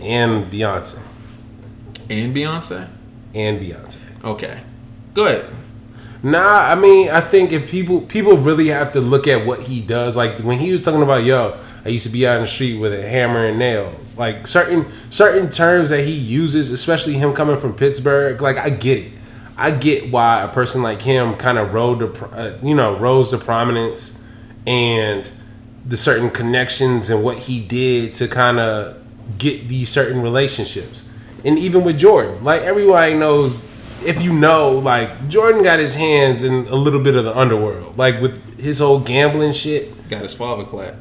and 0.01 0.51
Beyonce, 0.51 0.99
And 2.09 2.35
Beyonce. 2.35 2.89
and 3.35 3.59
Beyonce. 3.61 3.99
Okay, 4.23 4.61
go 5.13 5.25
ahead. 5.25 5.45
Nah, 6.23 6.39
I 6.71 6.75
mean, 6.75 7.09
I 7.09 7.21
think 7.21 7.51
if 7.51 7.69
people 7.71 8.01
people 8.01 8.37
really 8.37 8.67
have 8.67 8.91
to 8.93 8.99
look 9.01 9.27
at 9.27 9.45
what 9.45 9.61
he 9.61 9.81
does, 9.81 10.15
like 10.17 10.39
when 10.39 10.59
he 10.59 10.71
was 10.71 10.83
talking 10.83 11.01
about, 11.01 11.23
yo, 11.23 11.57
I 11.83 11.89
used 11.89 12.05
to 12.05 12.11
be 12.11 12.27
out 12.27 12.35
in 12.35 12.41
the 12.41 12.47
street 12.47 12.79
with 12.79 12.93
a 12.93 13.07
hammer 13.07 13.45
and 13.45 13.57
nail, 13.57 13.95
like 14.15 14.45
certain 14.45 14.87
certain 15.09 15.49
terms 15.49 15.89
that 15.89 16.05
he 16.05 16.13
uses, 16.13 16.71
especially 16.71 17.13
him 17.13 17.33
coming 17.33 17.57
from 17.57 17.73
Pittsburgh, 17.73 18.41
like 18.41 18.57
I 18.57 18.69
get 18.69 18.97
it. 18.99 19.13
I 19.57 19.71
get 19.71 20.11
why 20.11 20.41
a 20.43 20.47
person 20.47 20.81
like 20.81 21.01
him 21.01 21.35
kind 21.35 21.57
of 21.57 21.73
rode 21.73 21.99
to, 21.99 22.25
uh, 22.27 22.57
you 22.63 22.75
know, 22.75 22.97
rose 22.97 23.31
to 23.31 23.37
prominence, 23.37 24.23
and 24.65 25.29
the 25.85 25.97
certain 25.97 26.29
connections 26.29 27.09
and 27.09 27.23
what 27.23 27.37
he 27.37 27.59
did 27.59 28.13
to 28.15 28.27
kind 28.27 28.59
of 28.59 28.97
get 29.37 29.67
these 29.67 29.89
certain 29.89 30.21
relationships. 30.21 31.09
And 31.43 31.57
even 31.57 31.83
with 31.83 31.97
Jordan, 31.97 32.43
like 32.43 32.61
everybody 32.61 33.15
knows, 33.15 33.63
if 34.05 34.21
you 34.21 34.33
know, 34.33 34.71
like 34.71 35.27
Jordan 35.27 35.63
got 35.63 35.79
his 35.79 35.95
hands 35.95 36.43
in 36.43 36.67
a 36.67 36.75
little 36.75 37.01
bit 37.01 37.15
of 37.15 37.25
the 37.25 37.35
underworld, 37.35 37.97
like 37.97 38.21
with 38.21 38.59
his 38.59 38.79
whole 38.79 38.99
gambling 38.99 39.51
shit. 39.51 40.09
Got 40.09 40.21
his 40.21 40.33
father 40.33 40.63
clap. 40.63 40.95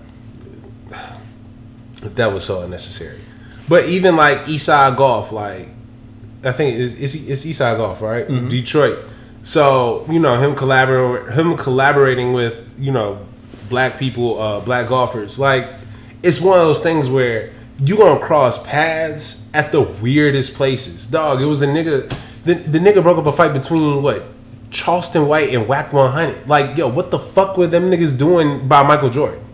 That 2.01 2.33
was 2.33 2.45
so 2.45 2.63
unnecessary. 2.63 3.21
But 3.69 3.89
even 3.89 4.17
like 4.17 4.45
Eastside 4.45 4.97
Golf, 4.97 5.33
like 5.33 5.69
I 6.43 6.53
think 6.53 6.79
it's, 6.79 6.95
it's, 6.95 7.15
it's 7.15 7.45
Eastside 7.45 7.77
Golf, 7.77 8.01
right? 8.01 8.27
Detroit. 8.49 8.99
So 9.43 10.07
you 10.11 10.19
know 10.19 10.37
him 10.39 10.55
collaborating, 10.55 11.33
him 11.33 11.57
collaborating 11.57 12.33
with 12.33 12.69
you 12.79 12.93
know 12.93 13.27
black 13.69 13.99
people, 13.99 14.41
uh, 14.41 14.61
black 14.61 14.89
golfers. 14.89 15.39
Like 15.39 15.69
it's 16.23 16.41
one 16.41 16.59
of 16.59 16.67
those 16.67 16.83
things 16.83 17.09
where 17.09 17.53
you 17.79 17.97
gonna 17.97 18.21
cross 18.21 18.63
paths 18.67 19.49
at 19.55 19.73
the 19.73 19.81
weirdest 19.81 20.55
places. 20.55 21.07
Dog, 21.07 21.41
it 21.41 21.47
was 21.47 21.63
a 21.63 21.67
nigga. 21.67 22.09
The, 22.45 22.55
the 22.55 22.79
nigga 22.79 23.03
broke 23.03 23.19
up 23.19 23.27
a 23.27 23.33
fight 23.33 23.53
between 23.53 24.03
what 24.03 24.25
Charleston 24.71 25.27
White 25.29 25.51
and 25.51 25.69
Wack 25.69 25.93
100. 25.93 26.49
Like 26.49 26.77
yo, 26.77 26.89
what 26.89 27.11
the 27.11 27.19
fuck 27.19 27.57
were 27.57 27.67
them 27.67 27.91
niggas 27.91 28.19
doing 28.19 28.69
by 28.69 28.83
Michael 28.83 29.11
Jordan? 29.11 29.45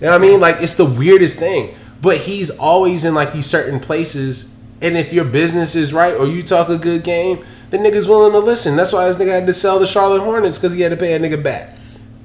You 0.00 0.06
know 0.06 0.12
what 0.12 0.22
I 0.22 0.26
mean? 0.26 0.40
Like 0.40 0.56
it's 0.60 0.74
the 0.74 0.84
weirdest 0.86 1.38
thing. 1.38 1.74
But 2.00 2.18
he's 2.18 2.50
always 2.50 3.04
in 3.04 3.14
like 3.14 3.32
these 3.34 3.46
certain 3.46 3.78
places, 3.80 4.56
and 4.80 4.96
if 4.96 5.12
your 5.12 5.24
business 5.26 5.74
is 5.74 5.92
right 5.92 6.14
or 6.14 6.26
you 6.26 6.42
talk 6.42 6.68
a 6.70 6.78
good 6.78 7.04
game, 7.04 7.44
the 7.68 7.76
nigga's 7.76 8.08
willing 8.08 8.32
to 8.32 8.38
listen. 8.38 8.74
That's 8.76 8.92
why 8.92 9.06
this 9.06 9.18
nigga 9.18 9.32
had 9.32 9.46
to 9.46 9.52
sell 9.52 9.78
the 9.78 9.86
Charlotte 9.86 10.20
Hornets 10.22 10.56
because 10.58 10.72
he 10.72 10.80
had 10.80 10.88
to 10.90 10.96
pay 10.96 11.12
a 11.14 11.20
nigga 11.20 11.42
back. 11.42 11.76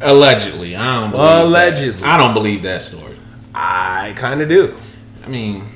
Allegedly, 0.02 0.76
I 0.76 1.02
don't. 1.02 1.12
Believe 1.12 1.46
Allegedly. 1.46 2.02
that. 2.02 2.08
I 2.08 2.18
don't 2.18 2.34
believe 2.34 2.64
that 2.64 2.82
story. 2.82 3.18
I 3.54 4.14
kind 4.16 4.42
of 4.42 4.50
do. 4.50 4.76
I 5.24 5.28
mean, 5.28 5.68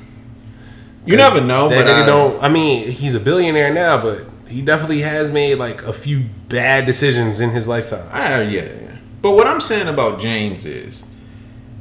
you 1.06 1.16
never 1.16 1.42
know. 1.44 1.68
That 1.68 1.84
But 1.84 1.90
nigga 1.90 2.02
I, 2.02 2.06
don't. 2.06 2.42
I 2.42 2.48
mean, 2.48 2.90
he's 2.90 3.14
a 3.14 3.20
billionaire 3.20 3.72
now, 3.72 4.00
but 4.00 4.24
he 4.46 4.62
definitely 4.62 5.00
has 5.02 5.30
made 5.30 5.56
like 5.56 5.82
a 5.82 5.92
few 5.92 6.24
bad 6.48 6.84
decisions 6.86 7.40
in 7.40 7.50
his 7.50 7.68
lifetime. 7.68 8.08
I, 8.12 8.42
yeah, 8.42 8.62
yeah. 8.64 8.96
But 9.22 9.32
what 9.32 9.46
I'm 9.46 9.60
saying 9.60 9.88
about 9.88 10.20
James 10.20 10.64
is, 10.64 11.04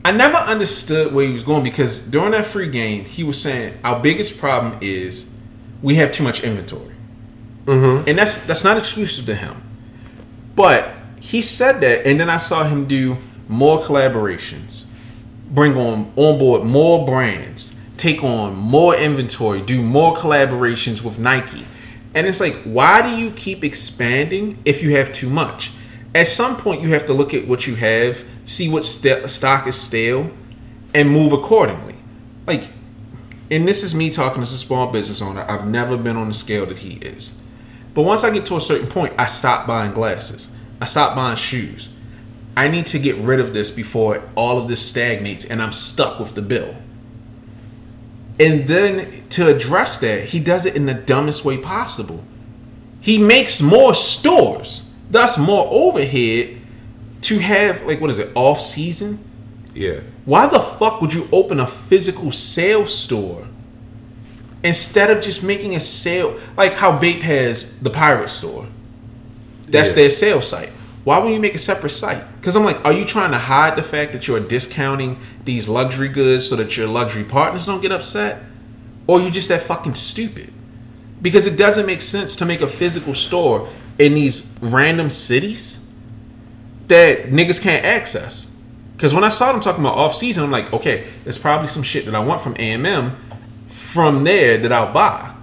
I 0.10 0.12
never 0.12 0.38
understood 0.38 1.14
where 1.14 1.28
he 1.28 1.32
was 1.32 1.44
going 1.44 1.64
because 1.64 2.02
during 2.02 2.32
that 2.32 2.48
free 2.48 2.68
game, 2.68 3.06
he 3.06 3.24
was 3.24 3.40
saying 3.40 3.78
our 3.84 4.00
biggest 4.00 4.40
problem 4.40 4.80
is 4.82 5.32
we 5.84 5.96
have 5.98 6.12
too 6.12 6.24
much 6.24 6.44
inventory, 6.44 6.96
mm-hmm. 7.66 8.10
and 8.10 8.18
that's 8.18 8.44
that's 8.48 8.64
not 8.64 8.80
exclusive 8.80 9.28
to 9.28 9.36
him. 9.36 9.62
But 10.56 10.96
he 11.20 11.44
said 11.44 11.80
that, 11.82 12.08
and 12.08 12.20
then 12.20 12.28
I 12.28 12.40
saw 12.40 12.64
him 12.64 12.88
do 12.88 13.18
more 13.48 13.84
collaborations, 13.84 14.86
bring 15.48 15.78
on 15.78 16.12
on 16.16 16.40
board 16.40 16.64
more 16.64 17.06
brands, 17.06 17.76
take 17.96 18.24
on 18.24 18.56
more 18.56 18.96
inventory, 18.96 19.62
do 19.62 19.84
more 19.84 20.18
collaborations 20.18 21.04
with 21.04 21.20
Nike. 21.20 21.68
And 22.16 22.26
it's 22.26 22.40
like, 22.40 22.56
why 22.64 23.04
do 23.04 23.16
you 23.16 23.30
keep 23.30 23.64
expanding 23.64 24.58
if 24.66 24.82
you 24.82 24.96
have 24.96 25.14
too 25.14 25.30
much? 25.30 25.70
At 26.16 26.28
some 26.28 26.58
point, 26.58 26.82
you 26.82 26.90
have 26.94 27.06
to 27.06 27.14
look 27.14 27.36
at 27.36 27.48
what 27.48 27.68
you 27.68 27.76
have, 27.76 28.24
see 28.50 28.68
what 28.68 28.84
st- 28.84 29.30
stock 29.30 29.68
is 29.68 29.80
stale, 29.80 30.32
and 30.94 31.10
move 31.10 31.32
accordingly. 31.32 31.96
Like, 32.48 32.70
and 33.52 33.68
this 33.68 33.84
is 33.84 33.94
me 33.94 34.10
talking 34.10 34.42
as 34.42 34.52
a 34.52 34.58
small 34.58 34.92
business 34.92 35.22
owner. 35.22 35.46
I've 35.48 35.68
never 35.68 35.98
been 35.98 36.18
on 36.18 36.30
the 36.30 36.34
scale 36.34 36.66
that 36.66 36.80
he 36.80 36.96
is. 36.96 37.44
But 37.94 38.04
once 38.04 38.24
I 38.24 38.32
get 38.32 38.48
to 38.48 38.58
a 38.58 38.62
certain 38.62 38.88
point, 38.88 39.14
I 39.20 39.28
stop 39.28 39.68
buying 39.68 39.94
glasses. 39.94 40.48
I 40.82 40.86
stop 40.86 41.16
buying 41.16 41.38
shoes. 41.38 41.94
I 42.58 42.68
need 42.68 42.88
to 42.88 43.00
get 43.00 43.18
rid 43.18 43.40
of 43.40 43.54
this 43.54 43.70
before 43.70 44.24
all 44.36 44.58
of 44.58 44.68
this 44.68 44.86
stagnates 44.86 45.46
and 45.46 45.62
I'm 45.62 45.72
stuck 45.72 46.20
with 46.20 46.36
the 46.36 46.42
bill. 46.42 46.76
And 48.40 48.68
then 48.68 49.28
to 49.30 49.48
address 49.48 50.00
that, 50.00 50.26
he 50.26 50.40
does 50.40 50.66
it 50.66 50.76
in 50.76 50.86
the 50.86 50.94
dumbest 50.94 51.46
way 51.46 51.58
possible. 51.58 52.24
He 53.00 53.18
makes 53.18 53.62
more 53.62 53.94
stores, 53.94 54.92
thus 55.10 55.38
more 55.38 55.68
overhead 55.70 56.59
to 57.22 57.40
have 57.40 57.84
like 57.84 58.00
what 58.02 58.10
is 58.10 58.20
it, 58.20 58.32
off 58.36 58.62
season? 58.62 59.20
Yeah. 59.74 60.02
Why 60.26 60.48
the 60.48 60.60
fuck 60.60 61.02
would 61.02 61.14
you 61.14 61.28
open 61.32 61.60
a 61.60 61.68
physical 61.68 62.32
sales 62.32 62.98
store 62.98 63.48
instead 64.64 65.10
of 65.10 65.24
just 65.24 65.44
making 65.44 65.76
a 65.76 65.80
sale 65.80 66.40
like 66.58 66.74
how 66.74 66.98
Bape 66.98 67.22
has 67.22 67.80
the 67.80 67.90
pirate 67.90 68.30
store? 68.30 68.68
That's 69.68 69.92
Yeah. 69.92 69.96
their 69.96 70.10
sales 70.10 70.48
site. 70.48 70.70
Why 71.04 71.18
would 71.20 71.32
you 71.32 71.40
make 71.40 71.56
a 71.56 71.60
separate 71.60 71.92
site? 71.92 72.24
Because 72.40 72.56
I'm 72.56 72.64
like, 72.66 72.84
are 72.84 72.92
you 72.92 73.06
trying 73.06 73.32
to 73.32 73.38
hide 73.38 73.76
the 73.76 73.84
fact 73.84 74.12
that 74.14 74.28
you're 74.28 74.40
discounting 74.40 75.18
these 75.46 75.68
luxury 75.68 76.10
goods 76.10 76.48
so 76.48 76.56
that 76.58 76.76
your 76.76 76.88
luxury 76.88 77.24
partners 77.24 77.66
don't 77.66 77.82
get 77.82 77.92
upset? 77.92 78.44
Or 79.08 79.20
are 79.20 79.24
you 79.24 79.32
just 79.32 79.48
that 79.50 79.64
fucking 79.64 79.96
stupid? 79.96 80.54
Because 81.22 81.48
it 81.48 81.58
doesn't 81.58 81.86
make 81.86 82.02
sense 82.02 82.36
to 82.36 82.46
make 82.46 82.62
a 82.62 82.68
physical 82.68 83.14
store 83.14 83.70
in 83.98 84.14
these 84.14 84.56
random 84.62 85.10
cities 85.10 85.80
that 86.90 87.30
niggas 87.30 87.62
can't 87.62 87.86
access. 87.86 88.52
Because 88.96 89.14
when 89.14 89.24
I 89.24 89.30
saw 89.30 89.54
them 89.54 89.62
talking 89.62 89.84
about 89.84 89.96
off 89.96 90.14
season, 90.14 90.44
I'm 90.44 90.52
like, 90.52 90.74
okay, 90.74 91.08
there's 91.24 91.38
probably 91.38 91.68
some 91.68 91.84
shit 91.84 92.06
that 92.06 92.14
I 92.14 92.20
want 92.20 92.42
from 92.42 92.56
AMM 92.56 93.16
from 93.68 94.26
there 94.26 94.58
that 94.58 94.72
I'll 94.72 94.92
buy. 94.92 95.34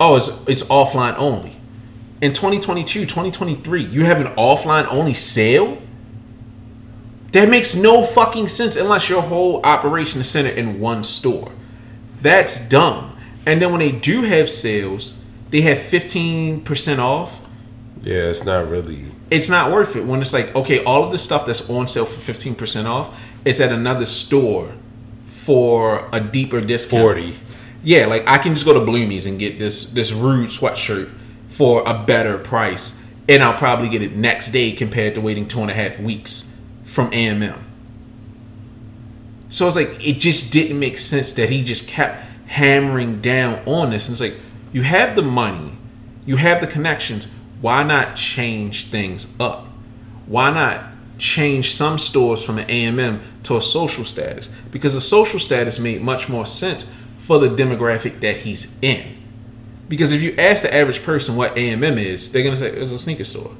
Oh, 0.00 0.16
it's 0.16 0.28
it's 0.48 0.62
offline 0.64 1.14
only. 1.16 1.56
In 2.20 2.32
2022, 2.32 3.02
2023, 3.02 3.84
you 3.84 4.04
have 4.04 4.20
an 4.20 4.28
offline 4.34 4.86
only 4.90 5.14
sale? 5.14 5.80
That 7.32 7.48
makes 7.48 7.74
no 7.74 8.04
fucking 8.04 8.48
sense 8.48 8.76
unless 8.76 9.08
your 9.08 9.22
whole 9.22 9.60
operation 9.64 10.20
is 10.20 10.30
centered 10.30 10.56
in 10.56 10.80
one 10.80 11.04
store. 11.04 11.52
That's 12.20 12.66
dumb. 12.68 13.16
And 13.44 13.60
then 13.60 13.70
when 13.70 13.80
they 13.80 13.92
do 13.92 14.22
have 14.22 14.48
sales, 14.48 15.22
they 15.50 15.60
have 15.60 15.78
15% 15.78 16.98
off 16.98 17.40
Yeah, 18.02 18.22
it's 18.22 18.44
not 18.44 18.68
really. 18.68 19.04
It's 19.30 19.48
not 19.48 19.72
worth 19.72 19.96
it. 19.96 20.04
When 20.04 20.20
it's 20.20 20.32
like 20.32 20.54
okay 20.54 20.84
all 20.84 21.04
of 21.04 21.12
the 21.12 21.18
stuff 21.18 21.46
that's 21.46 21.68
on 21.68 21.88
sale 21.88 22.04
for 22.04 22.32
15% 22.32 22.86
off 22.86 23.18
is 23.44 23.60
at 23.60 23.72
another 23.72 24.06
store 24.06 24.72
for 25.24 26.08
a 26.12 26.20
deeper 26.20 26.60
discount. 26.60 27.02
40. 27.02 27.38
yeah 27.84 28.04
like 28.06 28.26
i 28.26 28.36
can 28.36 28.52
just 28.54 28.66
go 28.66 28.72
to 28.72 28.80
bloomies 28.80 29.26
and 29.26 29.38
get 29.38 29.60
this 29.60 29.92
this 29.92 30.10
Rhude 30.10 30.48
sweatshirt 30.48 31.12
for 31.46 31.84
a 31.86 32.02
better 32.02 32.36
price 32.36 33.00
and 33.28 33.44
i'll 33.44 33.56
probably 33.56 33.88
get 33.88 34.02
it 34.02 34.16
next 34.16 34.50
day 34.50 34.72
compared 34.72 35.14
to 35.14 35.20
waiting 35.20 35.46
two 35.46 35.60
and 35.60 35.70
a 35.70 35.74
half 35.74 36.00
weeks 36.00 36.60
from 36.82 37.12
amm 37.12 37.62
so 39.48 39.66
it's 39.66 39.76
like 39.76 40.06
it 40.06 40.18
just 40.18 40.52
didn't 40.52 40.78
make 40.78 40.98
sense 40.98 41.32
that 41.34 41.50
he 41.50 41.62
just 41.62 41.88
kept 41.88 42.24
hammering 42.48 43.20
down 43.20 43.60
on 43.66 43.90
this. 43.90 44.08
And 44.08 44.14
it's 44.14 44.20
like 44.20 44.34
you 44.72 44.82
have 44.82 45.16
the 45.16 45.22
money 45.22 45.72
you 46.24 46.36
have 46.36 46.60
the 46.60 46.66
connections 46.66 47.28
why 47.60 47.82
not 47.82 48.16
change 48.16 48.88
things 48.90 49.26
up 49.40 49.66
why 50.26 50.50
not 50.50 50.84
change 51.18 51.72
some 51.72 51.98
stores 51.98 52.44
from 52.44 52.58
an 52.58 52.66
AMM 52.68 53.20
to 53.44 53.56
a 53.56 53.62
social 53.62 54.04
status? 54.04 54.48
Because 54.70 54.94
a 54.94 55.00
social 55.00 55.38
status 55.38 55.78
made 55.78 56.02
much 56.02 56.28
more 56.28 56.44
sense 56.44 56.90
for 57.18 57.38
the 57.38 57.48
demographic 57.48 58.20
that 58.20 58.38
he's 58.38 58.76
in. 58.82 59.16
Because 59.88 60.10
if 60.10 60.20
you 60.20 60.34
ask 60.36 60.62
the 60.62 60.74
average 60.74 61.04
person 61.04 61.36
what 61.36 61.54
AMM 61.54 61.96
is, 61.96 62.30
they're 62.32 62.42
gonna 62.42 62.56
say 62.56 62.70
it's 62.70 62.90
a 62.90 62.98
sneaker 62.98 63.24
store. 63.24 63.52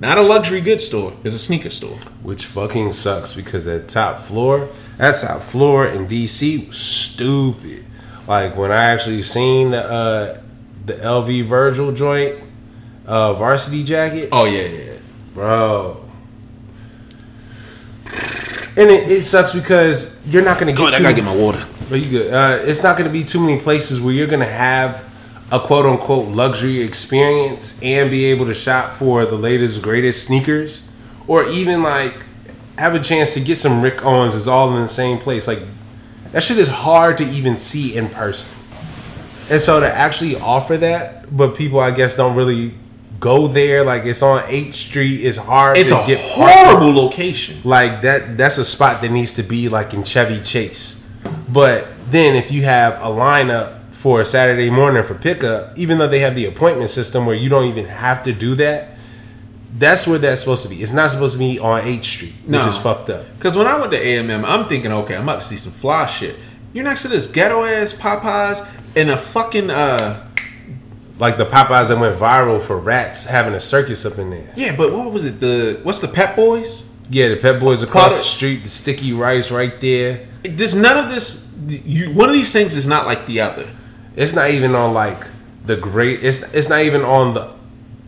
Not 0.00 0.18
a 0.18 0.22
luxury 0.22 0.60
goods 0.60 0.84
store. 0.86 1.14
It's 1.24 1.34
a 1.34 1.38
sneaker 1.38 1.70
store. 1.70 1.98
which 2.22 2.44
fucking 2.44 2.92
sucks 2.92 3.32
because 3.32 3.64
that 3.64 3.88
top 3.88 4.18
floor, 4.18 4.68
that 4.98 5.14
top 5.20 5.40
floor 5.42 5.86
in 5.86 6.06
DC 6.06 6.68
was 6.68 6.76
stupid. 6.76 7.84
Like 8.26 8.56
when 8.56 8.70
I 8.70 8.84
actually 8.84 9.22
seen 9.22 9.70
the 9.70 9.84
uh, 9.84 10.40
the 10.84 10.94
LV 10.94 11.46
Virgil 11.46 11.92
joint, 11.92 12.42
uh, 13.06 13.34
varsity 13.34 13.82
jacket, 13.84 14.28
Oh 14.32 14.44
yeah, 14.44 14.62
yeah. 14.62 14.84
yeah. 14.84 14.98
bro. 15.34 15.98
And 18.74 18.90
it, 18.90 19.10
it 19.10 19.22
sucks 19.24 19.52
because 19.52 20.24
you're 20.26 20.42
not 20.44 20.58
gonna 20.58 20.72
Go 20.72 20.84
get 20.86 20.94
ahead, 20.94 21.00
I 21.06 21.10
gotta 21.10 21.14
get 21.14 21.24
my 21.24 21.36
water. 21.36 21.66
But 21.90 22.00
you 22.00 22.10
good. 22.10 22.32
Uh, 22.32 22.62
it's 22.62 22.82
not 22.82 22.96
gonna 22.96 23.10
be 23.10 23.22
too 23.24 23.40
many 23.40 23.60
places 23.60 24.00
where 24.00 24.14
you're 24.14 24.26
gonna 24.26 24.44
have 24.46 25.04
a 25.50 25.60
quote 25.60 25.84
unquote 25.84 26.28
luxury 26.28 26.80
experience 26.80 27.82
and 27.82 28.10
be 28.10 28.24
able 28.26 28.46
to 28.46 28.54
shop 28.54 28.94
for 28.96 29.26
the 29.26 29.36
latest 29.36 29.82
greatest 29.82 30.26
sneakers, 30.26 30.88
or 31.26 31.46
even 31.48 31.82
like 31.82 32.24
have 32.78 32.94
a 32.94 33.00
chance 33.00 33.34
to 33.34 33.40
get 33.40 33.58
some 33.58 33.82
Rick 33.82 34.02
Owens 34.04 34.34
is 34.34 34.48
all 34.48 34.74
in 34.74 34.80
the 34.82 34.88
same 34.88 35.18
place. 35.18 35.46
Like 35.46 35.60
that 36.32 36.42
shit 36.42 36.56
is 36.56 36.68
hard 36.68 37.18
to 37.18 37.24
even 37.28 37.58
see 37.58 37.94
in 37.94 38.08
person. 38.08 38.50
And 39.50 39.60
so 39.60 39.80
to 39.80 39.94
actually 39.94 40.36
offer 40.36 40.78
that, 40.78 41.36
but 41.36 41.54
people 41.54 41.78
I 41.78 41.90
guess 41.90 42.16
don't 42.16 42.34
really 42.34 42.74
go 43.22 43.46
there. 43.48 43.84
Like 43.84 44.04
it's 44.04 44.22
on 44.22 44.42
8th 44.42 44.74
Street. 44.74 45.24
It's 45.24 45.38
hard 45.38 45.78
It's 45.78 45.88
to 45.90 46.02
a 46.02 46.06
get 46.06 46.20
horrible 46.20 46.92
location. 46.92 47.60
like 47.64 48.02
that 48.02 48.36
that's 48.36 48.58
a 48.58 48.64
spot 48.64 49.00
that 49.00 49.10
needs 49.10 49.32
to 49.34 49.42
be 49.42 49.68
like 49.70 49.94
in 49.94 50.02
Chevy 50.04 50.40
Chase. 50.42 51.06
But 51.48 51.86
then 52.10 52.34
if 52.36 52.50
you 52.52 52.62
have 52.64 52.94
a 52.94 53.06
lineup 53.08 53.78
for 53.92 54.20
a 54.20 54.24
Saturday 54.24 54.68
morning 54.68 55.02
for 55.04 55.14
pickup, 55.14 55.78
even 55.78 55.98
though 55.98 56.08
they 56.08 56.18
have 56.20 56.34
the 56.34 56.44
appointment 56.46 56.90
system 56.90 57.24
where 57.24 57.36
you 57.36 57.48
don't 57.48 57.66
even 57.66 57.86
have 57.86 58.22
to 58.24 58.32
do 58.32 58.54
that, 58.56 58.88
that's 59.78 60.06
where 60.06 60.18
that's 60.18 60.40
supposed 60.40 60.64
to 60.64 60.68
be. 60.68 60.82
It's 60.82 60.92
not 60.92 61.10
supposed 61.10 61.34
to 61.34 61.38
be 61.38 61.58
on 61.58 61.80
8th 61.82 62.04
Street, 62.04 62.34
which 62.46 62.66
is 62.66 62.76
fucked 62.76 63.08
up. 63.10 63.24
Because 63.34 63.56
when 63.56 63.66
I 63.66 63.78
went 63.78 63.92
to 63.92 63.98
AMM, 63.98 64.44
I'm 64.44 64.64
thinking, 64.64 64.92
okay, 64.92 65.16
I'm 65.16 65.22
about 65.22 65.40
to 65.42 65.46
see 65.46 65.56
some 65.56 65.72
fly 65.72 66.06
shit. 66.06 66.36
You're 66.74 66.84
next 66.84 67.02
to 67.02 67.08
this 67.08 67.26
ghetto 67.26 67.64
ass 67.64 67.92
Popeyes 67.92 68.66
and 68.96 69.08
a 69.10 69.16
fucking 69.16 69.70
uh 69.70 70.26
Like 71.18 71.36
the 71.36 71.46
Popeyes 71.46 71.88
that 71.88 71.98
went 71.98 72.18
viral 72.18 72.60
for 72.60 72.78
rats 72.78 73.26
having 73.26 73.54
a 73.54 73.60
circus 73.60 74.04
up 74.04 74.18
in 74.18 74.30
there. 74.30 74.52
yeah, 74.56 74.74
but 74.76 74.92
what 74.92 75.12
was 75.12 75.24
it? 75.24 75.40
The 75.40 75.80
what's 75.82 75.98
the 76.00 76.08
Pep 76.08 76.34
Boys? 76.36 76.90
Yeah, 77.10 77.28
the 77.28 77.36
Pep 77.36 77.60
Boys 77.60 77.82
across 77.82 78.16
the 78.18 78.24
street, 78.24 78.62
the 78.64 78.68
sticky 78.70 79.12
rice 79.12 79.50
right 79.50 79.78
there. 79.80 80.26
There's 80.42 80.74
none 80.74 80.96
of 80.96 81.10
this. 81.10 81.54
You 81.68 82.12
one 82.14 82.28
of 82.28 82.34
these 82.34 82.52
things 82.52 82.74
is 82.76 82.86
not 82.86 83.06
like 83.06 83.26
the 83.26 83.40
other. 83.40 83.68
It's 84.16 84.34
not 84.34 84.50
even 84.50 84.74
on 84.74 84.94
like 84.94 85.26
the 85.64 85.76
great. 85.76 86.24
It's 86.24 86.42
it's 86.54 86.68
not 86.68 86.80
even 86.82 87.02
on 87.02 87.34
the 87.34 87.54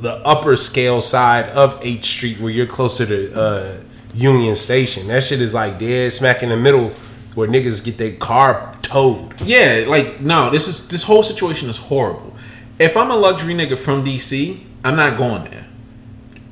the 0.00 0.14
upper 0.26 0.56
scale 0.56 1.00
side 1.00 1.48
of 1.50 1.78
H 1.82 2.04
Street 2.06 2.40
where 2.40 2.50
you're 2.50 2.66
closer 2.66 3.06
to 3.06 3.34
uh, 3.38 3.80
Union 4.14 4.54
Station. 4.54 5.06
That 5.08 5.22
shit 5.22 5.40
is 5.40 5.54
like 5.54 5.78
dead 5.78 6.12
smack 6.12 6.42
in 6.42 6.48
the 6.48 6.56
middle 6.56 6.92
where 7.34 7.48
niggas 7.48 7.84
get 7.84 7.98
their 7.98 8.12
car 8.16 8.74
towed. 8.82 9.40
Yeah, 9.42 9.84
like 9.88 10.20
no, 10.20 10.50
this 10.50 10.66
is 10.68 10.88
this 10.88 11.02
whole 11.04 11.22
situation 11.22 11.68
is 11.68 11.76
horrible. 11.76 12.33
If 12.78 12.96
I'm 12.96 13.10
a 13.10 13.16
luxury 13.16 13.54
nigga 13.54 13.78
from 13.78 14.04
DC, 14.04 14.60
I'm 14.84 14.96
not 14.96 15.16
going 15.16 15.44
there. 15.44 15.66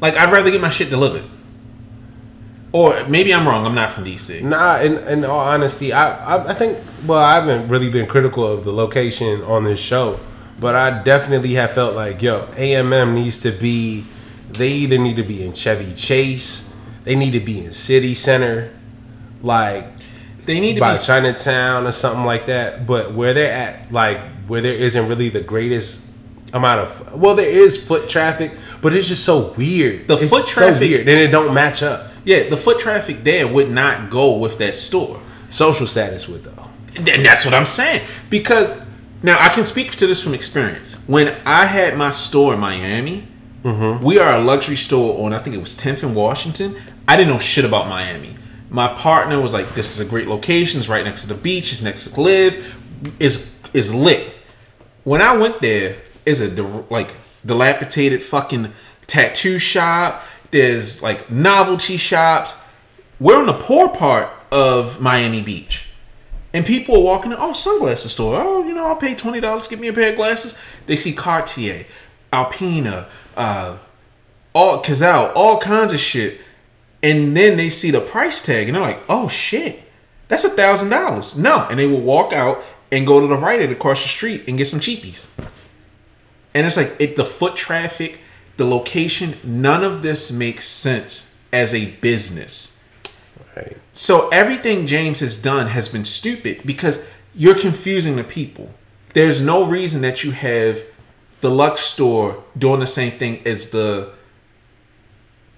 Like 0.00 0.16
I'd 0.16 0.32
rather 0.32 0.50
get 0.50 0.60
my 0.60 0.70
shit 0.70 0.90
delivered. 0.90 1.24
Or 2.72 3.04
maybe 3.06 3.34
I'm 3.34 3.46
wrong. 3.46 3.66
I'm 3.66 3.74
not 3.74 3.90
from 3.90 4.04
DC. 4.04 4.42
Nah, 4.42 4.80
in, 4.80 4.96
in 5.06 5.24
all 5.24 5.40
honesty, 5.40 5.92
I, 5.92 6.36
I 6.36 6.50
I 6.50 6.54
think 6.54 6.78
well, 7.06 7.18
I 7.18 7.34
haven't 7.34 7.68
really 7.68 7.90
been 7.90 8.06
critical 8.06 8.46
of 8.46 8.64
the 8.64 8.72
location 8.72 9.42
on 9.42 9.64
this 9.64 9.80
show, 9.80 10.20
but 10.58 10.74
I 10.74 11.02
definitely 11.02 11.54
have 11.54 11.72
felt 11.72 11.94
like 11.94 12.22
yo, 12.22 12.46
AMM 12.52 13.14
needs 13.14 13.38
to 13.40 13.50
be. 13.52 14.06
They 14.50 14.68
either 14.68 14.98
need 14.98 15.16
to 15.16 15.22
be 15.22 15.42
in 15.42 15.54
Chevy 15.54 15.94
Chase, 15.94 16.74
they 17.04 17.14
need 17.14 17.32
to 17.32 17.40
be 17.40 17.64
in 17.64 17.72
City 17.72 18.14
Center, 18.14 18.70
like 19.42 19.86
They 20.44 20.60
need 20.60 20.74
to 20.74 20.80
by 20.80 20.94
be 20.94 21.00
Chinatown 21.00 21.86
or 21.86 21.92
something 21.92 22.24
like 22.24 22.46
that. 22.46 22.86
But 22.86 23.12
where 23.12 23.34
they're 23.34 23.52
at, 23.52 23.92
like 23.92 24.20
where 24.46 24.60
there 24.60 24.74
isn't 24.74 25.08
really 25.08 25.28
the 25.28 25.40
greatest 25.40 26.11
amount 26.52 26.80
of 26.80 27.14
well, 27.14 27.34
there 27.34 27.48
is 27.48 27.82
foot 27.82 28.08
traffic, 28.08 28.52
but 28.80 28.92
it's 28.94 29.08
just 29.08 29.24
so 29.24 29.52
weird. 29.56 30.08
The 30.08 30.16
It's 30.16 30.32
foot 30.32 30.42
so 30.42 30.68
traffic- 30.68 30.80
weird, 30.80 31.08
and 31.08 31.18
it 31.18 31.28
don't 31.30 31.54
match 31.54 31.82
up. 31.82 32.08
Yeah, 32.24 32.48
the 32.48 32.56
foot 32.56 32.78
traffic 32.78 33.24
there 33.24 33.48
would 33.48 33.70
not 33.70 34.10
go 34.10 34.36
with 34.36 34.58
that 34.58 34.76
store. 34.76 35.20
Social 35.50 35.86
status 35.86 36.28
would 36.28 36.44
though. 36.44 36.70
And 36.96 37.24
that's 37.24 37.44
what 37.44 37.54
I'm 37.54 37.66
saying. 37.66 38.06
Because 38.30 38.78
now 39.22 39.38
I 39.40 39.48
can 39.48 39.66
speak 39.66 39.96
to 39.96 40.06
this 40.06 40.22
from 40.22 40.34
experience. 40.34 40.94
When 41.06 41.34
I 41.46 41.66
had 41.66 41.96
my 41.96 42.10
store 42.10 42.54
in 42.54 42.60
Miami, 42.60 43.28
mm-hmm. 43.64 44.04
we 44.04 44.18
are 44.18 44.34
a 44.34 44.38
luxury 44.42 44.76
store 44.76 45.24
on 45.24 45.32
I 45.32 45.38
think 45.38 45.56
it 45.56 45.60
was 45.60 45.74
10th 45.76 46.02
and 46.02 46.14
Washington. 46.14 46.76
I 47.08 47.16
didn't 47.16 47.32
know 47.32 47.38
shit 47.38 47.64
about 47.64 47.88
Miami. 47.88 48.36
My 48.70 48.88
partner 48.88 49.40
was 49.40 49.52
like, 49.52 49.74
"This 49.74 49.92
is 49.98 50.06
a 50.06 50.08
great 50.08 50.28
location. 50.28 50.80
It's 50.80 50.88
right 50.88 51.04
next 51.04 51.22
to 51.22 51.26
the 51.28 51.34
beach. 51.34 51.72
It's 51.72 51.82
next 51.82 52.06
to 52.08 52.20
Live. 52.20 52.74
is 53.18 53.52
is 53.74 53.92
lit." 53.94 54.32
When 55.04 55.20
I 55.20 55.36
went 55.36 55.60
there, 55.60 55.96
is 56.24 56.40
a 56.40 56.62
like 56.90 57.14
dilapidated 57.44 58.22
fucking 58.22 58.72
tattoo 59.06 59.58
shop. 59.58 60.24
There's 60.50 61.02
like 61.02 61.30
novelty 61.30 61.96
shops. 61.96 62.58
We're 63.18 63.40
in 63.40 63.46
the 63.46 63.52
poor 63.52 63.88
part 63.88 64.30
of 64.50 65.00
Miami 65.00 65.42
Beach. 65.42 65.86
And 66.54 66.66
people 66.66 66.96
are 66.96 67.00
walking 67.00 67.32
in, 67.32 67.38
oh, 67.40 67.54
sunglasses 67.54 68.12
store. 68.12 68.38
Oh, 68.38 68.66
you 68.66 68.74
know, 68.74 68.86
I'll 68.86 68.96
pay 68.96 69.14
twenty 69.14 69.40
dollars, 69.40 69.66
give 69.68 69.80
me 69.80 69.88
a 69.88 69.92
pair 69.92 70.10
of 70.10 70.16
glasses. 70.16 70.58
They 70.86 70.96
see 70.96 71.12
Cartier, 71.12 71.86
Alpina, 72.32 73.08
uh, 73.36 73.78
all 74.52 74.82
Cazal, 74.82 75.32
all 75.34 75.58
kinds 75.58 75.94
of 75.94 76.00
shit. 76.00 76.40
And 77.02 77.36
then 77.36 77.56
they 77.56 77.70
see 77.70 77.90
the 77.90 78.00
price 78.00 78.42
tag 78.42 78.68
and 78.68 78.76
they're 78.76 78.82
like, 78.82 79.00
oh 79.08 79.28
shit, 79.28 79.82
that's 80.28 80.44
a 80.44 80.50
thousand 80.50 80.90
dollars. 80.90 81.36
No. 81.36 81.66
And 81.70 81.78
they 81.78 81.86
will 81.86 82.02
walk 82.02 82.32
out 82.32 82.62
and 82.92 83.06
go 83.06 83.18
to 83.18 83.26
the 83.26 83.36
right 83.36 83.70
across 83.72 84.02
the 84.02 84.08
street 84.08 84.44
and 84.46 84.58
get 84.58 84.68
some 84.68 84.78
cheapies. 84.78 85.26
And 86.54 86.66
it's 86.66 86.76
like 86.76 86.94
it 86.98 87.16
the 87.16 87.24
foot 87.24 87.56
traffic, 87.56 88.20
the 88.56 88.66
location, 88.66 89.36
none 89.42 89.82
of 89.82 90.02
this 90.02 90.30
makes 90.30 90.66
sense 90.68 91.38
as 91.52 91.74
a 91.74 91.92
business. 91.96 92.82
Right. 93.56 93.78
So 93.92 94.28
everything 94.30 94.86
James 94.86 95.20
has 95.20 95.40
done 95.40 95.68
has 95.68 95.88
been 95.88 96.04
stupid 96.04 96.62
because 96.64 97.04
you're 97.34 97.58
confusing 97.58 98.16
the 98.16 98.24
people. 98.24 98.70
There's 99.14 99.40
no 99.40 99.64
reason 99.64 100.00
that 100.02 100.24
you 100.24 100.30
have 100.32 100.82
the 101.42 101.50
Lux 101.50 101.82
store 101.82 102.42
doing 102.56 102.80
the 102.80 102.86
same 102.86 103.12
thing 103.12 103.42
as 103.46 103.70
the 103.70 104.12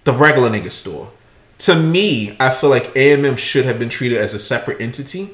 the 0.04 0.12
regular 0.12 0.50
nigga 0.50 0.70
store. 0.70 1.10
To 1.58 1.74
me, 1.74 2.36
I 2.38 2.50
feel 2.50 2.68
like 2.68 2.92
AMM 2.94 3.38
should 3.38 3.64
have 3.64 3.78
been 3.78 3.88
treated 3.88 4.18
as 4.18 4.34
a 4.34 4.38
separate 4.38 4.80
entity. 4.80 5.30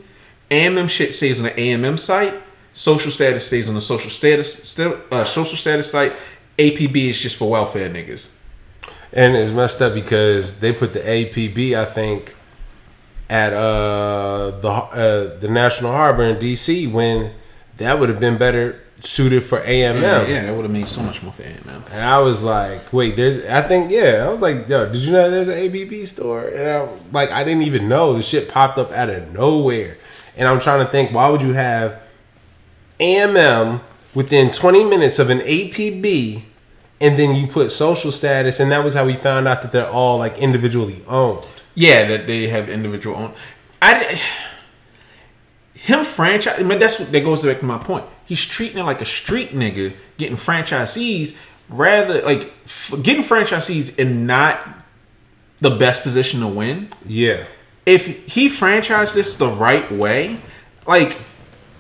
AMM 0.51 0.89
shit 0.89 1.13
stays 1.13 1.41
on 1.41 1.45
the 1.45 1.53
AMM 1.53 1.99
site. 1.99 2.35
Social 2.81 3.11
status 3.11 3.47
stays 3.47 3.69
on 3.69 3.75
the 3.75 3.83
social 3.83 4.09
status 4.09 4.67
still 4.67 4.99
uh, 5.11 5.23
social 5.23 5.59
status 5.59 5.91
site. 5.91 6.15
APB 6.59 7.11
is 7.11 7.21
just 7.21 7.37
for 7.37 7.51
welfare 7.51 7.91
niggas. 7.91 8.31
And 9.13 9.37
it's 9.37 9.51
messed 9.51 9.83
up 9.83 9.93
because 9.93 10.61
they 10.61 10.73
put 10.73 10.95
the 10.95 11.01
APB, 11.01 11.75
I 11.75 11.85
think, 11.85 12.35
at 13.29 13.53
uh, 13.53 14.53
the 14.63 14.71
uh, 14.71 15.39
the 15.39 15.49
National 15.49 15.93
Harbor 15.93 16.23
in 16.23 16.39
DC 16.39 16.91
when 16.91 17.35
that 17.77 18.01
would 18.01 18.09
have 18.09 18.19
been 18.19 18.39
better 18.39 18.81
suited 19.01 19.45
for 19.45 19.61
AMM. 19.61 20.01
Yeah, 20.01 20.27
yeah, 20.27 20.47
that 20.47 20.57
would 20.57 20.63
have 20.63 20.73
made 20.73 20.89
so 20.89 21.03
much 21.03 21.23
more 21.23 21.35
for 21.35 21.43
AMM. 21.43 21.91
And 21.91 22.01
I 22.01 22.19
was 22.21 22.43
like, 22.43 22.91
wait, 22.95 23.15
there's, 23.15 23.45
I 23.45 23.61
think, 23.61 23.91
yeah, 23.91 24.25
I 24.27 24.31
was 24.31 24.41
like, 24.41 24.67
yo, 24.71 24.87
did 24.91 25.03
you 25.03 25.13
know 25.13 25.31
there's 25.31 25.49
an 25.49 25.59
APB 25.59 26.07
store? 26.07 26.49
And 26.49 26.67
I, 26.67 26.89
like, 27.13 27.31
I 27.31 27.45
didn't 27.45 27.65
even 27.65 27.91
know 27.91 28.15
the 28.15 28.23
shit 28.23 28.49
popped 28.49 28.79
up 28.79 28.91
out 28.93 29.11
of 29.11 29.35
nowhere. 29.35 29.99
And 30.35 30.49
I'm 30.49 30.61
trying 30.61 30.83
to 30.83 30.91
think, 30.91 31.13
why 31.13 31.29
would 31.29 31.43
you 31.43 31.53
have 31.53 32.01
AMM 33.01 33.81
within 34.15 34.51
20 34.51 34.85
minutes 34.85 35.19
of 35.19 35.31
an 35.31 35.41
APB 35.41 36.43
and 37.01 37.19
then 37.19 37.35
you 37.35 37.47
put 37.47 37.73
social 37.73 38.13
status? 38.13 38.61
And 38.61 38.71
that 38.71 38.85
was 38.85 38.95
how 38.95 39.07
we 39.07 39.15
found 39.15 39.49
out 39.49 39.63
that 39.63 39.73
they're 39.73 39.89
all 39.89 40.19
like 40.19 40.39
individually 40.39 41.03
owned. 41.09 41.47
Yeah, 41.75 42.07
that 42.09 42.27
they 42.27 42.49
have 42.49 42.69
individual 42.69 43.17
own. 43.17 43.35
I 43.81 44.21
him 45.75 46.05
franchise. 46.05 46.57
I 46.59 46.63
mean, 46.63 46.79
that's 46.79 47.01
what 47.01 47.11
that 47.11 47.25
goes 47.25 47.43
back 47.43 47.61
to 47.61 47.65
my 47.65 47.79
point. 47.79 48.05
He's 48.27 48.45
treating 48.45 48.79
it 48.79 48.83
like 48.83 49.01
a 49.01 49.07
street 49.07 49.55
nigga, 49.55 49.95
getting 50.19 50.37
franchisees 50.37 51.35
rather 51.71 52.21
like 52.23 52.53
getting 53.03 53.23
franchisees 53.23 53.97
in 53.97 54.27
not 54.27 54.61
the 55.59 55.71
best 55.71 56.03
position 56.03 56.41
to 56.41 56.49
win. 56.49 56.91
Yeah. 57.07 57.45
If 57.87 58.27
he 58.27 58.49
franchised 58.49 59.15
this 59.15 59.35
the 59.35 59.49
right 59.49 59.91
way, 59.91 60.41
like 60.87 61.17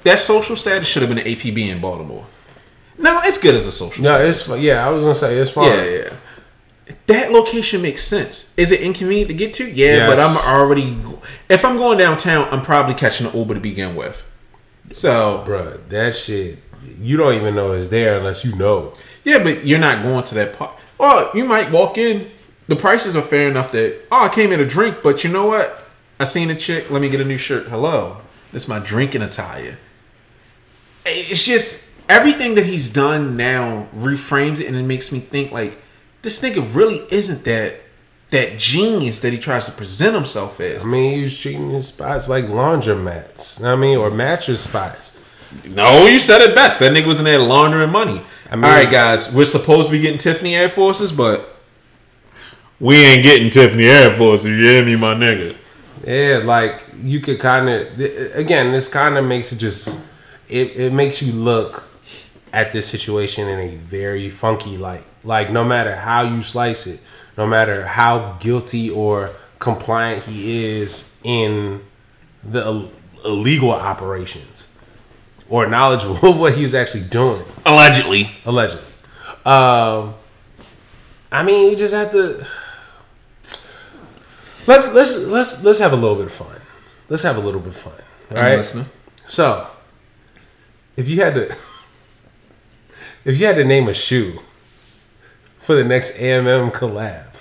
that 0.04 0.18
social 0.18 0.56
status 0.56 0.88
should 0.88 1.02
have 1.02 1.08
been 1.08 1.18
an 1.18 1.26
APB 1.26 1.68
in 1.68 1.80
Baltimore. 1.80 2.26
No, 2.98 3.20
it's 3.22 3.38
good 3.38 3.54
as 3.54 3.66
a 3.66 3.72
social. 3.72 4.04
No, 4.04 4.16
status. 4.16 4.48
it's, 4.48 4.60
yeah, 4.60 4.86
I 4.86 4.90
was 4.90 5.02
going 5.02 5.14
to 5.14 5.18
say, 5.18 5.36
it's 5.36 5.50
fine. 5.50 5.70
Yeah, 5.70 5.84
yeah. 5.84 6.16
That 7.06 7.32
location 7.32 7.82
makes 7.82 8.02
sense. 8.02 8.52
Is 8.56 8.72
it 8.72 8.80
inconvenient 8.80 9.28
to 9.28 9.34
get 9.34 9.54
to? 9.54 9.70
Yeah, 9.70 10.06
but 10.06 10.18
I'm 10.18 10.36
already. 10.54 10.98
If 11.48 11.64
I'm 11.64 11.76
going 11.76 11.98
downtown, 11.98 12.48
I'm 12.50 12.62
probably 12.62 12.94
catching 12.94 13.26
an 13.26 13.36
Uber 13.36 13.54
to 13.54 13.60
begin 13.60 13.94
with. 13.94 14.24
So 14.92 15.44
Bruh, 15.46 15.88
that 15.88 16.16
shit, 16.16 16.58
you 17.00 17.16
don't 17.16 17.34
even 17.34 17.54
know 17.54 17.72
it's 17.72 17.88
there 17.88 18.18
unless 18.18 18.44
you 18.44 18.56
know. 18.56 18.92
yeah, 19.24 19.42
but 19.42 19.64
you're 19.64 19.78
not 19.78 20.02
going 20.02 20.24
to 20.24 20.34
that 20.34 20.54
part. 20.54 20.72
Well, 20.98 21.30
you 21.32 21.44
might 21.44 21.70
walk 21.70 21.96
in, 21.96 22.30
the 22.66 22.76
prices 22.76 23.14
are 23.16 23.22
fair 23.22 23.48
enough 23.48 23.72
that 23.72 24.00
oh 24.10 24.24
I 24.24 24.28
came 24.28 24.50
here 24.50 24.58
to 24.58 24.66
drink, 24.66 24.98
but 25.02 25.22
you 25.22 25.30
know 25.30 25.46
what? 25.46 25.86
I 26.18 26.24
seen 26.24 26.50
a 26.50 26.56
chick. 26.56 26.90
Let 26.90 27.00
me 27.02 27.08
get 27.08 27.20
a 27.20 27.24
new 27.24 27.38
shirt. 27.38 27.68
Hello, 27.68 28.18
this 28.52 28.64
is 28.64 28.68
my 28.68 28.78
drinking 28.80 29.22
attire. 29.22 29.78
It's 31.06 31.44
just 31.44 31.90
everything 32.08 32.54
that 32.56 32.66
he's 32.66 32.90
done 32.90 33.36
now 33.36 33.88
reframes 33.94 34.60
it, 34.60 34.66
and 34.66 34.76
it 34.76 34.82
makes 34.84 35.10
me 35.12 35.20
think 35.20 35.52
like 35.52 35.80
this 36.22 36.40
nigga 36.42 36.74
really 36.74 37.06
isn't 37.10 37.44
that 37.44 37.76
that 38.30 38.58
genius 38.58 39.20
that 39.20 39.32
he 39.32 39.38
tries 39.38 39.66
to 39.66 39.72
present 39.72 40.14
himself 40.14 40.60
as. 40.60 40.84
I 40.84 40.88
mean, 40.88 41.16
he 41.16 41.22
was 41.22 41.38
treating 41.40 41.70
his 41.70 41.88
spots 41.88 42.28
like 42.28 42.44
laundromats. 42.44 43.58
you 43.58 43.64
know 43.64 43.70
what 43.70 43.78
I 43.78 43.80
mean, 43.80 43.98
or 43.98 44.10
mattress 44.10 44.60
spots. 44.62 45.18
No, 45.64 46.06
you 46.06 46.20
said 46.20 46.40
it 46.40 46.54
best. 46.54 46.78
That 46.78 46.92
nigga 46.92 47.06
was 47.06 47.18
in 47.18 47.24
there 47.24 47.40
laundering 47.40 47.90
money. 47.90 48.22
I 48.48 48.54
mean- 48.54 48.64
All 48.66 48.70
right, 48.70 48.88
guys, 48.90 49.34
we're 49.34 49.44
supposed 49.46 49.86
to 49.88 49.92
be 49.96 50.00
getting 50.00 50.18
Tiffany 50.18 50.54
Air 50.54 50.68
Forces, 50.68 51.10
but 51.10 51.56
we 52.78 52.96
ain't 53.04 53.24
getting 53.24 53.50
Tiffany 53.50 53.84
Air 53.86 54.16
Forces. 54.16 54.46
You 54.46 54.62
hear 54.62 54.84
me, 54.84 54.94
my 54.94 55.14
nigga? 55.14 55.56
Yeah, 56.06 56.40
like 56.44 56.84
you 57.02 57.18
could 57.20 57.40
kind 57.40 57.68
of 57.68 57.98
again, 58.36 58.70
this 58.72 58.86
kind 58.86 59.18
of 59.18 59.24
makes 59.24 59.50
it 59.52 59.56
just 59.56 59.98
it 60.50 60.76
it 60.76 60.92
makes 60.92 61.22
you 61.22 61.32
look 61.32 61.88
at 62.52 62.72
this 62.72 62.88
situation 62.88 63.48
in 63.48 63.58
a 63.60 63.76
very 63.76 64.28
funky 64.30 64.76
light. 64.76 65.04
Like 65.22 65.50
no 65.50 65.64
matter 65.64 65.94
how 65.96 66.22
you 66.22 66.42
slice 66.42 66.86
it, 66.86 67.00
no 67.36 67.46
matter 67.46 67.86
how 67.86 68.36
guilty 68.40 68.90
or 68.90 69.30
compliant 69.58 70.24
he 70.24 70.64
is 70.80 71.14
in 71.22 71.82
the 72.42 72.60
Ill- 72.64 72.90
illegal 73.24 73.70
operations 73.70 74.66
or 75.48 75.66
knowledgeable 75.66 76.16
of 76.30 76.38
what 76.38 76.54
he 76.54 76.62
was 76.62 76.74
actually 76.74 77.04
doing 77.04 77.44
Allegedly. 77.66 78.30
allegedly. 78.46 78.84
Um, 79.44 80.14
I 81.30 81.42
mean, 81.44 81.70
you 81.70 81.76
just 81.76 81.94
have 81.94 82.10
to 82.12 82.46
let's 84.66 84.92
let's 84.94 85.16
let's 85.26 85.62
let's 85.62 85.78
have 85.78 85.92
a 85.92 85.96
little 85.96 86.16
bit 86.16 86.26
of 86.26 86.32
fun. 86.32 86.60
Let's 87.08 87.22
have 87.22 87.36
a 87.36 87.40
little 87.40 87.60
bit 87.60 87.68
of 87.68 87.76
fun. 87.76 87.92
All 88.30 88.36
right. 88.36 88.64
So, 89.26 89.66
if 91.00 91.08
you 91.08 91.22
had 91.22 91.34
to, 91.34 91.56
if 93.24 93.40
you 93.40 93.46
had 93.46 93.56
to 93.56 93.64
name 93.64 93.88
a 93.88 93.94
shoe 93.94 94.40
for 95.60 95.74
the 95.74 95.82
next 95.82 96.18
AMM 96.18 96.72
collab, 96.72 97.36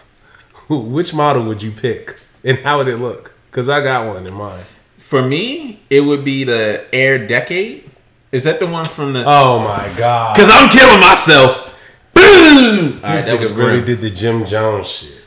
which 0.70 1.14
model 1.14 1.44
would 1.44 1.62
you 1.62 1.72
pick, 1.72 2.22
and 2.46 2.60
how 2.60 2.78
would 2.78 2.88
it 2.88 2.98
look? 2.98 3.34
Because 3.52 3.68
I 3.68 3.84
got 3.84 4.08
one 4.08 4.26
in 4.26 4.34
mind. 4.34 4.66
For 4.98 5.22
me, 5.22 5.82
it 5.90 6.02
would 6.02 6.24
be 6.24 6.46
the 6.46 6.86
Air 6.94 7.28
Decade. 7.28 7.90
Is 8.32 8.46
that 8.46 8.62
the 8.62 8.68
one 8.68 8.86
from 8.86 9.12
the? 9.12 9.26
Oh 9.26 9.60
my 9.60 9.92
god! 9.98 10.36
Because 10.36 10.50
I'm 10.54 10.70
killing 10.70 11.02
myself. 11.02 11.76
Boom! 12.14 13.02
Right, 13.02 13.16
this 13.16 13.28
nigga 13.28 13.58
really 13.58 13.84
did 13.84 14.00
the 14.00 14.10
Jim 14.10 14.46
Jones 14.46 14.88
shit. 14.88 15.22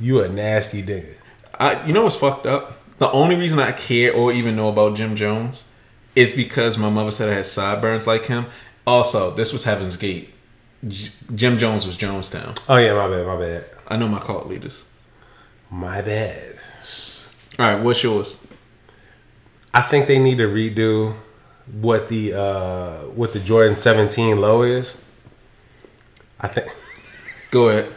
You 0.00 0.22
a 0.22 0.28
nasty 0.28 0.82
nigga. 0.82 1.14
I, 1.60 1.86
you 1.86 1.92
know 1.92 2.02
what's 2.02 2.16
fucked 2.16 2.46
up? 2.46 2.82
The 2.98 3.10
only 3.12 3.36
reason 3.36 3.60
I 3.60 3.72
care 3.72 4.12
or 4.12 4.32
even 4.32 4.56
know 4.56 4.68
about 4.68 4.96
Jim 4.96 5.14
Jones 5.14 5.64
is 6.16 6.32
because 6.32 6.76
my 6.78 6.90
mother 6.90 7.10
said 7.12 7.28
I 7.28 7.34
had 7.34 7.46
sideburns 7.46 8.06
like 8.06 8.26
him. 8.26 8.46
Also, 8.86 9.30
this 9.30 9.52
was 9.52 9.64
Heaven's 9.64 9.96
Gate. 9.96 10.32
J- 10.86 11.10
Jim 11.34 11.58
Jones 11.58 11.86
was 11.86 11.96
Jonestown. 11.96 12.58
Oh 12.68 12.76
yeah, 12.76 12.94
my 12.94 13.08
bad, 13.08 13.26
my 13.26 13.36
bad, 13.36 13.64
I 13.88 13.96
know 13.96 14.08
my 14.08 14.18
cult 14.20 14.46
leaders. 14.48 14.84
my 15.70 16.02
bad. 16.02 16.56
All 17.58 17.74
right, 17.74 17.82
what's 17.82 18.02
yours? 18.02 18.38
I 19.72 19.82
think 19.82 20.06
they 20.06 20.18
need 20.18 20.38
to 20.38 20.46
redo 20.48 21.16
what 21.80 22.08
the 22.08 22.32
uh 22.32 22.96
what 23.14 23.32
the 23.32 23.40
Jordan 23.40 23.74
17 23.76 24.36
low 24.40 24.62
is. 24.62 25.04
I 26.40 26.48
think 26.48 26.68
Go 27.50 27.68
ahead. 27.70 27.94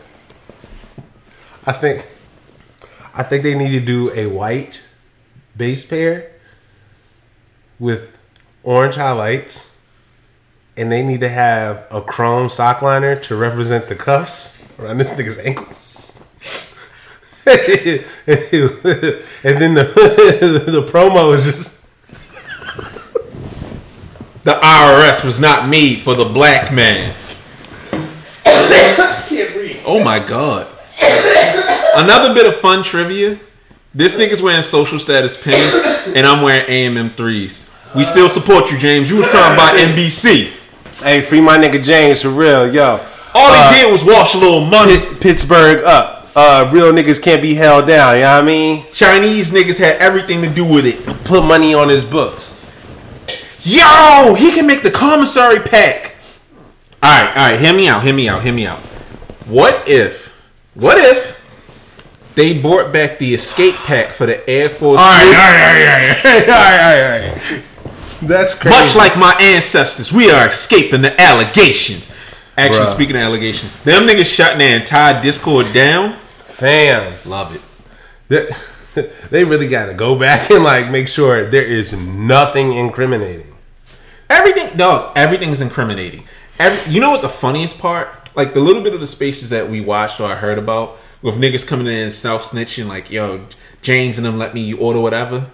I 1.66 1.74
think 1.74 2.08
I 3.14 3.24
think 3.24 3.44
they 3.44 3.54
need 3.56 3.72
to 3.72 3.80
do 3.82 4.12
a 4.14 4.26
white 4.28 4.82
base 5.56 5.86
pair 5.86 6.32
with 7.80 8.18
orange 8.64 8.96
highlights 8.96 9.78
and 10.76 10.92
they 10.92 11.02
need 11.02 11.20
to 11.20 11.30
have 11.30 11.86
a 11.92 12.02
chrome 12.02 12.50
sock 12.50 12.82
liner 12.82 13.16
to 13.16 13.36
represent 13.36 13.90
the 13.90 13.96
cuffs 13.96 14.64
around 14.80 14.98
this 14.98 15.12
nigga's 15.14 15.38
ankles. 15.40 16.16
and 17.46 18.06
then 19.62 19.74
the 19.74 19.84
the 20.68 20.88
promo 20.90 21.36
is 21.36 21.46
just 21.46 21.80
The 24.44 24.54
IRS 24.54 25.26
was 25.26 25.40
not 25.40 25.68
made 25.68 26.00
for 26.00 26.16
the 26.16 26.26
black 26.26 26.74
man. 26.74 27.16
Oh 29.86 30.04
my 30.04 30.20
god. 30.20 30.68
Another 31.96 32.34
bit 32.36 32.46
of 32.46 32.56
fun 32.56 32.84
trivia. 32.84 33.40
This 33.94 34.16
nigga's 34.18 34.42
wearing 34.42 34.62
social 34.62 35.00
status 35.00 35.42
pins, 35.42 36.14
and 36.16 36.26
I'm 36.28 36.44
wearing 36.44 36.66
AMM 36.68 37.14
threes. 37.16 37.70
We 37.96 38.04
still 38.04 38.30
support 38.30 38.70
you, 38.72 38.78
James. 38.78 39.10
You 39.10 39.18
was 39.18 39.28
trying 39.28 39.52
to 39.52 39.58
buy 39.58 39.78
NBC. 39.80 40.54
Hey, 41.04 41.22
free 41.22 41.42
my 41.42 41.58
nigga 41.58 41.84
James 41.84 42.22
for 42.22 42.30
real, 42.30 42.72
yo. 42.72 43.04
All 43.34 43.52
Uh, 43.52 43.74
he 43.74 43.82
did 43.82 43.92
was 43.92 44.04
wash 44.04 44.36
a 44.36 44.38
little 44.38 44.64
money. 44.64 44.98
Pit- 45.00 45.22
Pittsburgh 45.22 45.84
up. 45.84 46.30
Uh, 46.36 46.70
real 46.72 46.92
niggas 46.94 47.22
can't 47.22 47.42
be 47.42 47.56
held 47.56 47.88
down. 47.88 48.16
You 48.16 48.22
know 48.22 48.36
what 48.36 48.44
I 48.44 48.46
mean? 48.46 48.86
Chinese 48.94 49.52
niggas 49.52 49.80
had 49.80 49.98
everything 49.98 50.42
to 50.44 50.50
do 50.50 50.64
with 50.64 50.86
it. 50.86 51.04
Put 51.26 51.44
money 51.44 51.74
on 51.74 51.90
his 51.90 52.04
books. 52.04 52.64
Yo, 53.64 54.36
he 54.36 54.52
can 54.52 54.68
make 54.68 54.84
the 54.84 54.92
commissary 54.92 55.60
pack. 55.60 56.16
All 57.02 57.10
right, 57.10 57.30
all 57.30 57.52
right. 57.52 57.60
Hear 57.60 57.74
me 57.74 57.88
out. 57.88 58.04
Hear 58.04 58.14
me 58.14 58.30
out. 58.30 58.44
Hear 58.44 58.54
me 58.54 58.68
out. 58.68 58.80
What 59.48 59.88
if? 59.88 60.28
What 60.76 60.98
if 61.00 61.39
they 62.36 62.60
brought 62.60 62.94
back 62.94 63.20
the 63.20 63.34
escape 63.34 63.76
pack 63.76 64.10
for 64.14 64.26
the 64.26 64.48
Air 64.50 64.66
Force? 64.66 65.00
All 65.00 65.06
right, 65.06 65.26
all 65.26 65.34
right, 65.34 66.24
all 66.24 66.34
right, 66.34 66.50
all 66.50 66.56
right, 66.56 66.80
all 66.80 67.02
right, 67.02 67.30
all 67.30 67.56
right. 67.56 67.64
That's 68.22 68.60
crazy. 68.60 68.78
Much 68.78 68.96
like 68.96 69.18
my 69.18 69.34
ancestors, 69.40 70.12
we 70.12 70.30
are 70.30 70.50
escaping 70.50 71.02
the 71.02 71.20
allegations. 71.20 72.10
Actually, 72.58 72.88
Bruh. 72.88 72.94
speaking 72.94 73.16
of 73.16 73.22
allegations, 73.22 73.80
them 73.80 74.04
niggas 74.04 74.26
shutting 74.26 74.60
their 74.60 74.78
entire 74.78 75.22
Discord 75.22 75.72
down. 75.74 76.18
fam. 76.46 77.14
Love 77.26 77.56
it. 77.56 77.62
They, 78.28 79.12
they 79.30 79.46
really 79.46 79.68
got 79.68 79.86
to 79.86 79.94
go 79.94 80.18
back 80.20 80.52
and 80.52 80.64
like 80.64 80.92
make 80.92 81.08
sure 81.08 81.50
there 81.50 81.64
is 81.64 81.94
nothing 81.94 82.74
incriminating. 82.74 83.56
Everything, 84.30 84.78
dog. 84.78 85.14
Everything 85.16 85.52
is 85.52 85.62
incriminating. 85.62 86.26
Every, 86.60 86.94
you 86.94 87.00
know 87.00 87.12
what 87.12 87.22
the 87.22 87.30
funniest 87.30 87.80
part? 87.80 88.10
Like 88.36 88.54
the 88.54 88.60
little 88.60 88.84
bit 88.84 88.94
of 88.94 89.00
the 89.00 89.08
spaces 89.08 89.50
that 89.50 89.70
we 89.70 89.80
watched 89.80 90.20
or 90.20 90.26
I 90.30 90.36
heard 90.36 90.58
about 90.58 90.98
with 91.22 91.36
niggas 91.36 91.68
coming 91.68 91.88
in 91.88 91.94
and 91.94 92.14
self 92.14 92.52
snitching, 92.52 92.88
like 92.88 93.10
yo, 93.12 93.46
James 93.82 94.18
and 94.18 94.26
them 94.26 94.38
let 94.38 94.54
me 94.54 94.74
order 94.74 95.00
whatever. 95.00 95.50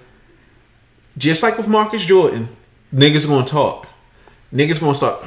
Just 1.17 1.43
like 1.43 1.57
with 1.57 1.67
Marcus 1.67 2.05
Jordan, 2.05 2.49
niggas 2.93 3.27
gonna 3.27 3.45
talk. 3.45 3.87
Niggas 4.53 4.79
gonna 4.79 4.95
start. 4.95 5.23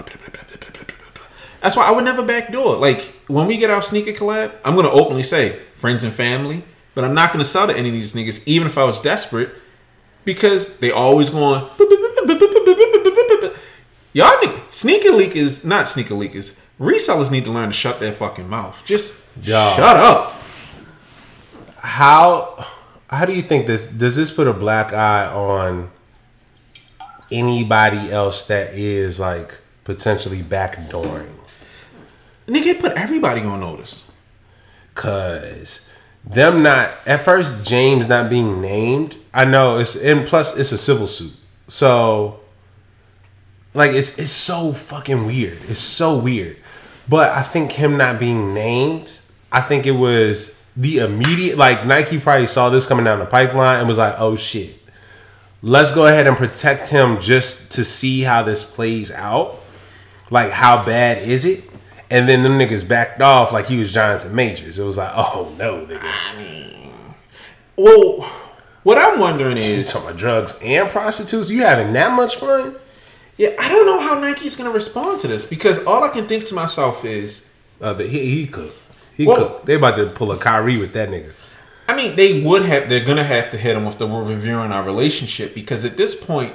That's 1.61 1.77
why 1.77 1.87
I 1.87 1.91
would 1.91 2.05
never 2.05 2.23
backdoor. 2.23 2.77
Like 2.77 3.01
when 3.27 3.47
we 3.47 3.57
get 3.57 3.71
our 3.71 3.83
sneaker 3.83 4.13
collab, 4.13 4.53
I'm 4.65 4.77
gonna 4.77 4.91
openly 4.91 5.23
say 5.23 5.59
friends 5.75 6.05
and 6.05 6.13
family, 6.13 6.65
but 6.95 7.05
I'm 7.05 7.15
not 7.15 7.33
gonna 7.33 7.45
sell 7.45 7.67
to 7.67 7.77
any 7.77 7.89
of 7.89 7.95
these 7.95 8.13
niggas, 8.15 8.43
even 8.47 8.67
if 8.69 8.79
I 8.79 8.85
was 8.85 9.01
desperate, 9.01 9.51
because 10.25 10.79
they 10.79 10.91
always 10.91 11.31
going. 11.31 11.65
Y'all 14.13 14.37
nigga, 14.39 14.73
sneaker 14.73 15.11
leakers, 15.11 15.65
not 15.65 15.89
sneaker 15.89 16.15
leakers, 16.15 16.59
resellers 16.81 17.31
need 17.31 17.45
to 17.45 17.53
learn 17.53 17.69
to 17.69 17.75
shut 17.75 18.01
their 18.01 18.13
fucking 18.13 18.49
mouth. 18.49 18.83
Just 18.85 19.21
Shut 19.77 19.97
up. 19.97 20.35
How 21.77 22.67
how 23.09 23.25
do 23.25 23.33
you 23.33 23.43
think 23.43 23.67
this 23.67 23.87
does 23.87 24.17
this 24.17 24.31
put 24.31 24.47
a 24.47 24.53
black 24.53 24.93
eye 24.93 25.27
on 25.27 25.91
anybody 27.31 28.11
else 28.11 28.47
that 28.49 28.75
is 28.75 29.21
like 29.21 29.59
potentially 29.85 30.43
backdooring? 30.43 31.35
Nigga, 32.47 32.81
put 32.81 32.93
everybody 32.93 33.43
on 33.43 33.61
notice. 33.61 34.11
Cause 34.95 35.91
them 36.25 36.63
not 36.63 36.91
at 37.07 37.21
first 37.21 37.65
James 37.65 38.09
not 38.09 38.29
being 38.29 38.61
named. 38.61 39.17
I 39.33 39.45
know 39.45 39.79
it's 39.79 39.97
and 39.97 40.27
plus 40.27 40.59
it's 40.59 40.73
a 40.73 40.79
civil 40.79 41.07
suit. 41.07 41.35
So 41.69 42.41
like 43.75 43.93
it's 43.93 44.19
it's 44.19 44.31
so 44.31 44.73
fucking 44.73 45.27
weird. 45.27 45.59
It's 45.69 45.81
so 45.81 46.19
weird. 46.19 46.57
But 47.09 47.33
I 47.33 47.43
think 47.43 47.73
him 47.73 47.97
not 47.97 48.19
being 48.19 48.53
named, 48.53 49.11
I 49.51 49.61
think 49.61 49.87
it 49.87 49.93
was 49.93 50.61
the 50.77 50.99
immediate 50.99 51.57
like 51.59 51.87
Nike 51.87 52.19
probably 52.19 52.47
saw 52.47 52.69
this 52.71 52.87
coming 52.87 53.05
down 53.05 53.19
the 53.19 53.27
pipeline 53.27 53.81
and 53.81 53.89
was 53.89 53.99
like, 53.99 54.15
oh 54.19 54.37
shit. 54.37 54.75
Let's 55.61 55.93
go 55.93 56.07
ahead 56.07 56.29
and 56.29 56.37
protect 56.37 56.89
him 56.89 57.21
just 57.21 57.73
to 57.73 57.85
see 57.85 58.23
how 58.23 58.45
this 58.45 58.63
plays 58.63 59.11
out. 59.11 59.61
Like 60.31 60.51
how 60.53 60.85
bad 60.85 61.19
is 61.27 61.45
it? 61.45 61.65
And 62.11 62.29
then 62.29 62.43
them 62.43 62.53
niggas 62.59 62.87
backed 62.87 63.21
off 63.21 63.53
like 63.53 63.67
he 63.67 63.79
was 63.79 63.93
Jonathan 63.93 64.35
Majors. 64.35 64.79
It 64.79 64.85
was 64.85 64.97
like, 64.97 65.11
oh 65.15 65.53
no, 65.59 65.85
nigga. 65.87 66.01
I 66.03 66.37
mean, 66.37 66.93
Well, 67.77 68.21
what 68.85 68.99
I'm 68.99 69.19
wondering 69.19 69.57
is 69.57 69.67
You 69.69 69.75
is, 69.77 69.93
talking 69.93 70.09
about 70.09 70.19
drugs 70.21 70.61
and 70.63 70.89
prostitutes? 70.89 71.51
You 71.51 71.63
having 71.63 71.93
that 71.95 72.13
much 72.13 72.37
fun? 72.37 72.77
yeah, 73.37 73.51
I 73.59 73.69
don't 73.69 73.87
know 73.87 74.01
how 74.01 74.19
Nike's 74.21 74.57
gonna 74.57 74.71
respond 74.71 75.21
to 75.21 75.29
this 75.29 75.45
because 75.45 75.85
all 75.85 76.05
I 76.05 76.09
can 76.11 76.27
think 76.29 76.47
to 76.47 76.55
myself 76.55 77.05
is, 77.05 77.49
Uh, 77.81 77.93
the, 77.95 78.07
he, 78.07 78.31
he 78.31 78.47
could. 78.47 78.73
He 79.19 79.27
Well- 79.27 79.37
cook. 79.37 79.67
They 79.67 79.75
about 79.75 79.97
to 79.97 80.07
pull 80.07 80.33
a 80.33 80.39
Kyrie 80.39 80.79
with 80.79 80.95
that 80.95 81.11
nigga. 81.11 81.33
I 81.87 81.95
mean, 81.95 82.17
they 82.17 82.41
would 82.41 82.63
have. 82.63 82.89
They're 82.89 83.05
gonna 83.05 83.25
have 83.25 83.51
to 83.51 83.59
hit 83.59 83.77
him 83.77 83.87
if 83.87 83.99
they 83.99 84.05
were 84.07 84.23
reviewing 84.25 84.73
our 84.73 84.83
relationship 84.83 85.55
because 85.55 85.85
at 85.85 85.97
this 85.99 86.15
point, 86.15 86.55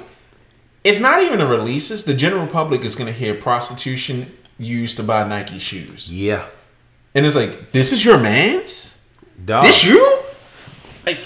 it's 0.82 0.98
not 1.00 1.22
even 1.22 1.38
the 1.40 1.46
releases. 1.46 2.04
The 2.04 2.14
general 2.14 2.46
public 2.46 2.84
is 2.84 2.94
gonna 2.96 3.12
hear 3.12 3.34
prostitution 3.34 4.32
used 4.58 4.96
to 4.96 5.02
buy 5.02 5.26
Nike 5.28 5.58
shoes, 5.58 6.12
Yeah, 6.12 6.44
and 7.14 7.26
it's 7.26 7.34
like, 7.36 7.72
this 7.72 7.92
is 7.92 8.04
your 8.04 8.18
man's. 8.18 8.98
dog. 9.44 9.64
This 9.64 9.84
you? 9.84 10.20
Like, 11.04 11.18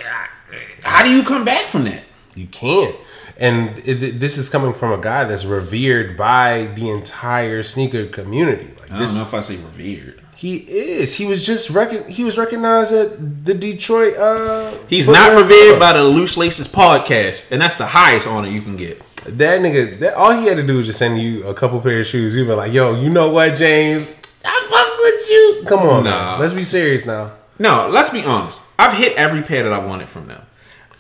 how 0.83 1.03
do 1.05 1.11
you 1.11 1.23
come 1.23 1.45
back 1.45 1.67
from 1.67 1.85
that? 1.85 2.03
You 2.35 2.47
can't. 2.47 2.97
And 3.37 3.79
it, 3.87 4.19
this 4.19 4.39
is 4.39 4.49
coming 4.49 4.73
from 4.73 4.93
a 4.93 4.99
guy 5.01 5.25
that's 5.25 5.45
revered 5.45 6.17
by 6.17 6.71
the 6.75 6.89
entire 6.89 7.63
sneaker 7.63 8.07
community. 8.07 8.69
Like 8.81 8.91
I 8.91 8.99
this, 8.99 9.13
don't 9.15 9.23
know 9.23 9.29
if 9.29 9.35
I 9.35 9.41
say 9.43 9.57
revered. 9.57 10.23
He 10.39 10.57
is. 10.59 11.15
He 11.15 11.27
was 11.27 11.45
just 11.45 11.69
recon- 11.71 12.09
He 12.09 12.23
was 12.25 12.39
recognized 12.39 12.93
at 12.95 13.45
the 13.45 13.55
Detroit. 13.55 14.17
Uh, 14.17 14.73
He's 14.89 15.09
not 15.09 15.37
revered 15.37 15.79
by 15.81 15.93
the 15.93 16.05
Loose 16.05 16.37
Laces 16.37 16.69
podcast, 16.69 17.51
and 17.51 17.61
that's 17.61 17.75
the 17.77 17.87
highest 17.87 18.27
honor 18.29 18.49
you 18.49 18.63
can 18.63 18.77
get. 18.77 19.03
that 19.27 19.61
nigga. 19.61 19.99
That, 19.99 20.15
all 20.15 20.33
he 20.41 20.47
had 20.47 20.57
to 20.59 20.67
do 20.67 20.77
was 20.77 20.87
just 20.87 20.99
send 21.01 21.21
you 21.21 21.45
a 21.47 21.55
couple 21.55 21.81
pair 21.81 22.01
of 22.01 22.07
shoes. 22.07 22.35
You'd 22.37 22.47
be 22.47 22.55
like, 22.55 22.73
"Yo, 22.73 23.01
you 23.01 23.11
know 23.11 23.29
what, 23.29 23.57
James? 23.57 24.09
I 24.45 24.67
fuck 24.71 24.99
with 25.03 25.29
you." 25.29 25.65
Come 25.69 25.81
on, 25.89 26.05
Nah. 26.05 26.31
man. 26.33 26.41
Let's 26.41 26.53
be 26.53 26.63
serious 26.63 27.05
now. 27.05 27.33
No, 27.59 27.89
let's 27.91 28.11
be 28.11 28.23
honest. 28.23 28.61
I've 28.79 28.97
hit 28.97 29.17
every 29.17 29.43
pair 29.43 29.65
that 29.65 29.73
I 29.73 29.85
wanted 29.85 30.09
from 30.09 30.29
them. 30.29 30.43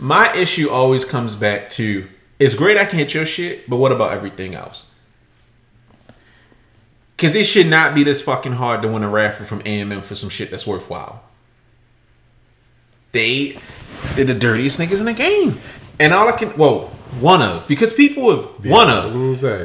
My 0.00 0.34
issue 0.34 0.68
always 0.68 1.04
comes 1.04 1.36
back 1.36 1.70
to 1.70 2.08
it's 2.40 2.54
great 2.54 2.76
I 2.76 2.84
can 2.86 2.98
hit 2.98 3.14
your 3.14 3.24
shit, 3.24 3.70
but 3.70 3.76
what 3.76 3.92
about 3.92 4.12
everything 4.12 4.54
else? 4.56 4.92
Because 7.18 7.34
it 7.34 7.46
should 7.46 7.66
not 7.66 7.96
be 7.96 8.04
this 8.04 8.22
fucking 8.22 8.52
hard 8.52 8.80
to 8.82 8.86
win 8.88 9.02
a 9.02 9.08
raffle 9.08 9.44
from 9.44 9.60
AMM 9.64 10.04
for 10.04 10.14
some 10.14 10.30
shit 10.30 10.52
that's 10.52 10.64
worthwhile. 10.68 11.24
They, 13.10 13.58
they're 14.14 14.24
the 14.24 14.34
dirtiest 14.34 14.78
niggas 14.78 15.00
in 15.00 15.06
the 15.06 15.14
game. 15.14 15.58
And 15.98 16.14
all 16.14 16.28
I 16.28 16.32
can, 16.32 16.56
well, 16.56 16.92
one 17.18 17.42
of, 17.42 17.66
because 17.66 17.92
people 17.92 18.30
have, 18.30 18.64
one 18.64 18.88
of, 18.88 19.12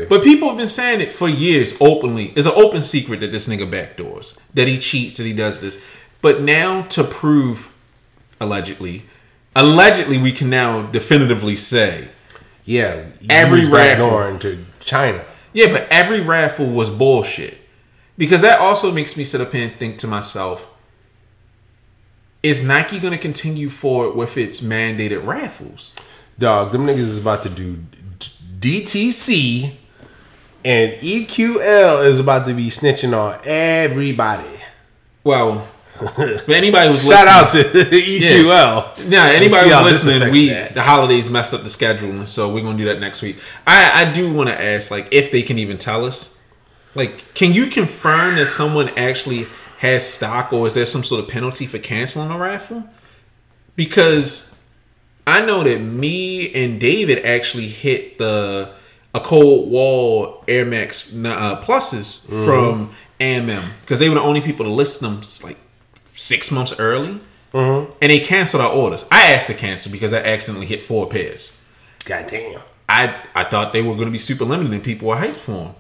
but 0.10 0.24
people 0.24 0.48
have 0.48 0.58
been 0.58 0.68
saying 0.68 1.02
it 1.02 1.12
for 1.12 1.30
years 1.30 1.76
openly. 1.80 2.34
It's 2.36 2.48
an 2.48 2.54
open 2.56 2.82
secret 2.82 3.20
that 3.20 3.32
this 3.32 3.48
nigga 3.48 3.70
backdoors, 3.70 4.40
that 4.56 4.68
he 4.68 4.80
cheats, 4.80 5.18
that 5.18 5.24
he 5.26 5.34
does 5.34 5.60
this. 5.60 5.80
But 6.24 6.42
now 6.42 6.82
to 6.84 7.04
prove, 7.04 7.72
allegedly, 8.42 9.04
allegedly, 9.56 10.18
we 10.18 10.32
can 10.32 10.50
now 10.50 10.82
definitively 10.88 11.56
say, 11.56 12.08
Yeah, 12.66 13.10
Every 13.30 13.68
raffle. 13.68 14.40
to 14.40 14.66
China. 14.80 15.24
Yeah, 15.54 15.72
but 15.72 15.88
every 15.90 16.20
raffle 16.22 16.70
was 16.70 16.90
bullshit. 16.90 17.60
Because 18.18 18.42
that 18.42 18.60
also 18.60 18.92
makes 18.92 19.18
me 19.18 19.24
sit 19.24 19.42
up 19.42 19.52
here 19.54 19.64
and 19.68 19.76
think 19.80 19.98
to 20.00 20.08
myself, 20.08 20.68
is 22.44 22.64
Nike 22.64 23.00
going 23.00 23.14
to 23.14 23.18
continue 23.18 23.70
forward 23.70 24.16
with 24.16 24.38
its 24.38 24.62
mandated 24.62 25.26
raffles? 25.26 25.94
Dog, 26.38 26.72
them 26.72 26.86
niggas 26.86 27.00
is 27.00 27.18
about 27.18 27.44
to 27.44 27.50
do 27.50 27.84
DTC, 28.60 29.76
and 30.66 30.94
EQL 30.94 32.06
is 32.06 32.20
about 32.20 32.46
to 32.46 32.54
be 32.54 32.68
snitching 32.68 33.18
on 33.18 33.40
everybody. 33.44 34.60
Well, 35.24 35.68
for 36.46 36.52
anybody 36.52 36.88
who's 36.90 37.06
Shout 37.08 37.28
out 37.28 37.50
to 37.52 37.60
EQL. 37.64 39.10
Yeah, 39.10 39.26
We'll 39.28 39.36
anybody 39.36 39.70
who's 39.70 39.84
listening, 40.06 40.32
we 40.32 40.50
that. 40.50 40.74
the 40.74 40.84
holidays 40.84 41.30
messed 41.30 41.54
up 41.54 41.64
the 41.64 41.70
schedule, 41.70 42.26
so 42.26 42.54
we're 42.54 42.64
gonna 42.64 42.78
do 42.78 42.86
that 42.86 43.00
next 43.00 43.22
week. 43.22 43.38
I 43.68 44.04
I 44.04 44.12
do 44.12 44.32
want 44.34 44.50
to 44.50 44.62
ask, 44.62 44.92
like, 44.92 45.08
if 45.12 45.32
they 45.32 45.42
can 45.42 45.58
even 45.60 45.78
tell 45.78 46.06
us, 46.06 46.38
like, 46.96 47.34
can 47.34 47.54
you 47.54 47.68
confirm 47.68 48.36
that 48.36 48.48
someone 48.48 48.90
actually 48.98 49.48
has 49.80 50.08
stock, 50.08 50.54
or 50.54 50.66
is 50.68 50.74
there 50.74 50.86
some 50.86 51.04
sort 51.04 51.24
of 51.24 51.30
penalty 51.30 51.66
for 51.66 51.78
canceling 51.80 52.30
a 52.32 52.38
raffle? 52.38 52.84
Because 53.76 54.60
I 55.26 55.46
know 55.46 55.64
that 55.64 55.80
me 55.80 56.54
and 56.54 56.80
David 56.80 57.26
actually 57.26 57.68
hit 57.70 58.18
the 58.18 58.74
a 59.16 59.20
cold 59.20 59.70
wall 59.70 60.44
Air 60.48 60.66
Max 60.66 61.08
uh, 61.14 61.62
pluses 61.62 62.26
Mm-hmm. 62.28 62.46
from 62.46 62.92
AMM 63.20 63.64
because 63.82 64.00
they 64.00 64.10
were 64.10 64.16
the 64.16 64.22
only 64.22 64.42
people 64.42 64.66
to 64.66 64.72
list 64.72 65.00
them 65.00 65.22
like 65.44 65.58
six 66.16 66.52
months 66.52 66.74
early, 66.80 67.20
Mm-hmm. 67.54 67.92
and 68.02 68.10
they 68.12 68.20
canceled 68.20 68.64
our 68.64 68.72
orders. 68.72 69.06
I 69.12 69.32
asked 69.32 69.46
to 69.46 69.54
cancel 69.54 69.92
because 69.92 70.12
I 70.12 70.18
accidentally 70.24 70.66
hit 70.66 70.84
four 70.84 71.08
pairs. 71.08 71.62
God 72.06 72.26
damn. 72.28 72.62
I 72.90 73.16
I 73.36 73.44
thought 73.44 73.74
they 73.74 73.82
were 73.84 73.94
going 73.94 74.08
to 74.08 74.12
be 74.12 74.18
super 74.18 74.44
limited 74.44 74.74
and 74.74 74.84
people 74.84 75.08
were 75.10 75.18
hyped 75.18 75.36
for 75.36 75.52
them. 75.52 75.76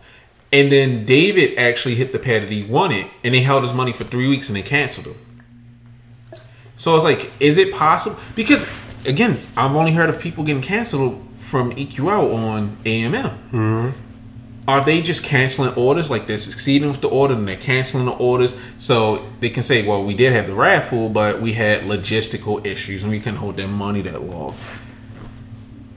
And 0.51 0.71
then 0.71 1.03
David 1.03 1.57
actually 1.57 1.95
hit 1.95 2.11
the 2.11 2.19
pair 2.19 2.39
that 2.39 2.49
he 2.51 2.63
wanted, 2.63 3.07
and 3.23 3.33
they 3.33 3.41
held 3.41 3.63
his 3.63 3.73
money 3.73 3.91
for 3.91 4.03
three 4.03 4.27
weeks 4.27 4.49
and 4.49 4.55
they 4.55 4.61
canceled 4.61 5.07
him. 5.07 5.15
So 6.77 6.91
I 6.91 6.93
was 6.93 7.03
like, 7.03 7.31
is 7.39 7.57
it 7.57 7.73
possible? 7.73 8.17
Because 8.35 8.69
again, 9.05 9.39
I've 9.57 9.75
only 9.75 9.93
heard 9.93 10.09
of 10.09 10.19
people 10.19 10.43
getting 10.43 10.61
canceled 10.61 11.27
from 11.39 11.71
EQL 11.71 12.35
on 12.35 12.77
AMM. 12.85 13.93
Are 14.65 14.83
they 14.83 15.01
just 15.01 15.25
canceling 15.25 15.73
orders 15.73 16.09
like 16.09 16.25
they're 16.25 16.37
succeeding 16.37 16.89
with 16.89 17.01
the 17.01 17.09
order 17.09 17.33
and 17.33 17.45
they're 17.47 17.57
canceling 17.57 18.05
the 18.05 18.13
orders 18.13 18.57
so 18.77 19.25
they 19.41 19.49
can 19.49 19.61
say, 19.61 19.85
well, 19.85 20.03
we 20.03 20.13
did 20.13 20.31
have 20.31 20.47
the 20.47 20.53
raffle, 20.53 21.09
but 21.09 21.41
we 21.41 21.53
had 21.53 21.81
logistical 21.81 22.65
issues 22.65 23.03
and 23.03 23.11
we 23.11 23.19
couldn't 23.19 23.39
hold 23.39 23.57
their 23.57 23.67
money 23.67 24.01
that 24.01 24.23
long. 24.23 24.55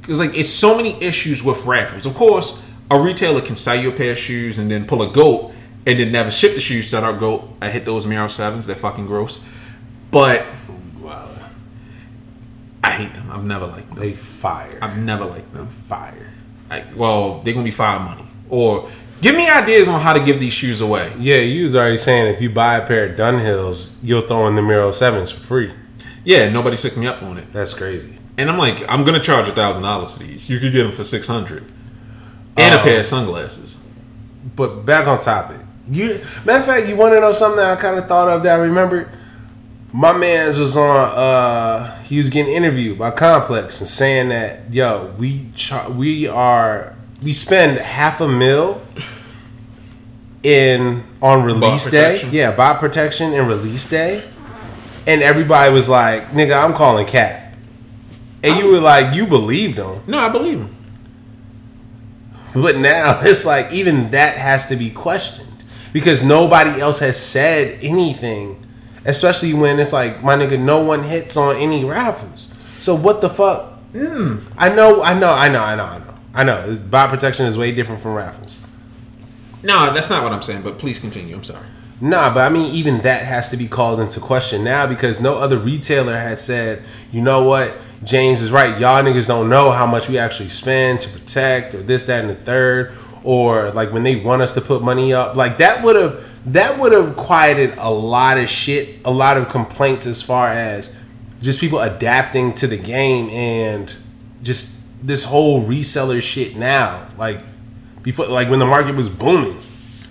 Because 0.01 0.19
like 0.19 0.37
it's 0.37 0.51
so 0.51 0.77
many 0.77 1.01
issues 1.01 1.45
with 1.45 1.65
raffles. 1.65 2.07
Of 2.07 2.15
course, 2.15 2.61
a 2.91 3.01
retailer 3.01 3.41
can 3.41 3.55
sell 3.55 3.77
you 3.77 3.91
a 3.91 3.93
pair 3.93 4.13
of 4.13 4.19
shoes 4.19 4.59
and 4.59 4.69
then 4.69 4.85
pull 4.87 5.03
a 5.03 5.13
goat 5.13 5.53
and 5.87 6.01
then 6.01 6.11
never 6.11 6.33
ship 6.33 6.55
the 6.55 6.61
shoes 6.61 6.91
to 6.91 7.01
our 7.01 7.13
goat. 7.17 7.49
I 7.63 7.71
hit 7.71 7.85
those 7.85 8.05
Miro 8.05 8.27
sevens. 8.27 8.67
They're 8.67 8.75
fucking 8.75 9.07
gross. 9.07 9.47
But 10.11 10.45
I 12.83 12.91
hate 12.91 13.15
them. 13.15 13.31
I've 13.31 13.45
never 13.45 13.67
liked 13.67 13.91
them. 13.91 13.99
They 13.99 14.13
fire. 14.13 14.79
I've 14.81 14.97
never 14.97 15.25
liked 15.25 15.53
them. 15.53 15.69
fire. 15.69 16.33
I, 16.71 16.85
well, 16.95 17.41
they're 17.41 17.53
gonna 17.55 17.65
be 17.65 17.71
fire 17.71 17.99
money. 18.01 18.26
Or 18.49 18.89
give 19.21 19.35
me 19.37 19.49
ideas 19.49 19.89
on 19.89 20.01
how 20.01 20.13
to 20.13 20.21
give 20.21 20.39
these 20.41 20.53
shoes 20.53 20.81
away. 20.81 21.13
Yeah, 21.19 21.37
you 21.39 21.65
was 21.65 21.75
already 21.77 21.97
saying 21.97 22.33
if 22.35 22.41
you 22.41 22.51
buy 22.51 22.77
a 22.77 22.87
pair 22.87 23.07
of 23.11 23.17
Dunhills, 23.19 23.97
you'll 24.03 24.23
throw 24.23 24.47
in 24.47 24.55
the 24.57 24.63
Miro 24.63 24.91
Sevens 24.91 25.31
for 25.31 25.41
free. 25.41 25.73
Yeah, 26.25 26.49
nobody 26.51 26.77
took 26.77 26.97
me 26.97 27.07
up 27.07 27.23
on 27.23 27.39
it. 27.39 27.53
That's 27.53 27.73
crazy. 27.75 28.19
And 28.39 28.51
I'm 28.51 28.59
like, 28.59 28.85
I'm 28.89 29.05
gonna 29.05 29.21
charge 29.21 29.49
a 29.49 29.53
thousand 29.53 29.83
dollars 29.85 30.11
for 30.13 30.19
these. 30.19 30.51
You 30.51 30.59
could 30.59 30.73
get 30.73 30.83
them 30.83 30.93
for 30.93 31.05
six 31.05 31.27
hundred, 31.27 31.65
and 32.57 32.75
a 32.75 32.81
Oh. 32.81 32.83
pair 32.83 33.01
of 33.01 33.07
sunglasses. 33.07 33.83
But 34.55 34.85
back 34.85 35.07
on 35.07 35.19
topic. 35.21 35.59
You 35.89 36.21
matter 36.45 36.59
of 36.61 36.67
fact, 36.67 36.89
you 36.89 36.97
want 36.97 37.15
to 37.15 37.21
know 37.21 37.33
something 37.33 37.59
that 37.59 37.79
I 37.79 37.81
kind 37.81 37.97
of 37.97 38.07
thought 38.09 38.29
of 38.29 38.43
that 38.43 38.59
I 38.59 38.63
remembered. 38.63 39.09
My 39.93 40.13
man's 40.13 40.59
was 40.59 40.77
on. 40.77 40.97
uh 40.97 41.97
He 42.03 42.19
was 42.19 42.29
getting 42.29 42.53
interviewed 42.53 42.99
by 42.99 43.11
Complex 43.13 43.81
and 43.81 43.89
saying 43.89 44.29
that 44.31 44.75
yo, 44.75 45.15
we 45.17 45.47
we 45.95 46.27
are 46.27 46.96
we 47.23 47.33
spend 47.33 47.79
half 47.79 48.21
a 48.21 48.29
mil 48.29 48.83
in 50.43 51.05
on 51.21 51.43
release 51.43 51.91
day. 51.91 52.29
Yeah, 52.31 52.53
bot 52.53 52.79
protection 52.79 53.33
and 53.33 53.49
release 53.49 53.87
day, 53.87 54.23
and 55.07 55.23
everybody 55.23 55.73
was 55.73 55.89
like, 55.89 56.31
"Nigga, 56.31 56.63
I'm 56.63 56.75
calling 56.75 57.07
cat," 57.07 57.55
and 58.43 58.57
you 58.59 58.69
were 58.69 58.81
like, 58.81 59.15
"You 59.15 59.27
believed 59.27 59.79
him." 59.79 60.03
No, 60.07 60.19
I 60.19 60.29
believe 60.29 60.59
them. 60.59 60.77
But 62.55 62.79
now 62.79 63.21
it's 63.23 63.45
like 63.45 63.73
even 63.73 64.11
that 64.11 64.39
has 64.39 64.67
to 64.69 64.77
be 64.77 64.91
questioned 64.91 65.65
because 65.93 66.23
nobody 66.23 66.81
else 66.81 67.01
has 67.01 67.19
said 67.19 67.79
anything, 67.83 68.65
especially 69.05 69.55
when 69.55 69.79
it's 69.79 69.93
like 69.93 70.23
my 70.23 70.37
nigga, 70.37 70.59
no 70.59 70.83
one 70.83 71.05
hits 71.05 71.37
on 71.37 71.57
any 71.57 71.85
raffles. 71.85 72.55
So 72.79 72.95
what 72.95 73.21
the 73.21 73.31
fuck? 73.31 73.73
Hmm. 73.93 74.39
I 74.59 74.69
know, 74.69 75.03
I 75.03 75.19
know, 75.19 75.33
I 75.33 75.49
know, 75.49 75.63
I 75.63 75.75
know, 75.75 75.85
I 75.85 75.99
know, 75.99 76.15
I 76.37 76.45
know. 76.45 76.77
Bot 76.91 77.09
protection 77.09 77.47
is 77.47 77.57
way 77.57 77.73
different 77.73 78.03
from 78.03 78.13
raffles. 78.13 78.61
No, 79.63 79.93
that's 79.93 80.11
not 80.11 80.23
what 80.23 80.33
I'm 80.33 80.43
saying. 80.43 80.63
But 80.63 80.79
please 80.79 80.99
continue. 80.99 81.35
I'm 81.35 81.43
sorry. 81.43 81.67
Nah, 81.99 82.33
but 82.33 82.45
I 82.45 82.51
mean, 82.51 82.75
even 82.75 83.01
that 83.01 83.25
has 83.25 83.49
to 83.51 83.57
be 83.57 83.67
called 83.67 84.01
into 84.01 84.21
question 84.21 84.63
now 84.63 84.87
because 84.87 85.19
no 85.19 85.37
other 85.37 85.57
retailer 85.57 86.19
has 86.19 86.45
said, 86.45 86.83
you 87.11 87.23
know 87.23 87.43
what, 87.43 87.75
James 88.05 88.43
is 88.43 88.53
right. 88.53 88.79
Y'all 88.79 89.03
niggas 89.03 89.27
don't 89.27 89.49
know 89.49 89.71
how 89.71 89.87
much 89.87 90.11
we 90.11 90.19
actually 90.19 90.51
spend 90.51 91.01
to 91.01 91.09
protect 91.09 91.75
or 91.75 91.83
this, 91.83 92.05
that, 92.05 92.21
and 92.21 92.29
the 92.29 92.35
third. 92.35 92.93
Or 93.25 93.71
like 93.71 93.93
when 93.93 94.03
they 94.03 94.17
want 94.17 94.43
us 94.43 94.53
to 94.53 94.61
put 94.61 94.83
money 94.83 95.15
up, 95.15 95.37
like 95.37 95.57
that 95.59 95.83
would 95.83 95.97
have 95.97 96.25
that 96.53 96.79
would 96.79 96.93
have 96.93 97.17
quieted 97.17 97.77
a 97.79 97.91
lot 97.91 98.39
of 98.39 98.49
shit, 98.49 99.01
a 99.05 99.11
lot 99.11 99.37
of 99.37 99.49
complaints 99.49 100.07
as 100.07 100.23
far 100.23 100.49
as 100.49 100.95
just 101.41 101.61
people 101.61 101.81
adapting 101.81 102.53
to 102.55 102.67
the 102.69 102.77
game 102.77 103.29
and 103.31 103.95
just 104.43 104.76
this 105.03 105.25
whole 105.25 105.63
reseller 105.65 106.21
shit 106.23 106.57
now. 106.57 107.09
Like 107.19 107.41
before, 108.03 108.27
like 108.27 108.49
when 108.51 108.59
the 108.59 108.67
market 108.67 108.95
was 108.97 109.09
booming. 109.09 109.61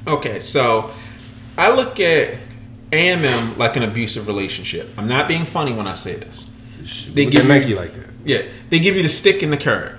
Okay, 0.07 0.39
so 0.39 0.91
I 1.57 1.73
look 1.75 1.99
at 1.99 2.37
AMM 2.91 3.57
like 3.57 3.75
an 3.75 3.83
abusive 3.83 4.27
relationship. 4.27 4.89
I'm 4.97 5.07
not 5.07 5.27
being 5.27 5.45
funny 5.45 5.73
when 5.73 5.87
I 5.87 5.95
say 5.95 6.15
this. 6.15 6.51
They 7.13 7.25
give 7.25 7.49
at 7.49 7.67
you- 7.67 7.75
like 7.75 7.93
that. 7.95 8.05
Yeah, 8.23 8.41
they 8.69 8.79
give 8.79 8.95
you 8.95 9.03
the 9.03 9.09
stick 9.09 9.41
and 9.43 9.51
the 9.53 9.57
carrot. 9.57 9.95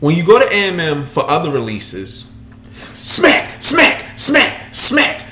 When 0.00 0.16
you 0.16 0.24
go 0.24 0.38
to 0.38 0.44
AMM 0.46 1.06
for 1.08 1.28
other 1.28 1.50
releases, 1.50 2.36
smack, 2.94 3.62
smack, 3.62 4.18
smack, 4.18 4.74
smack. 4.74 5.24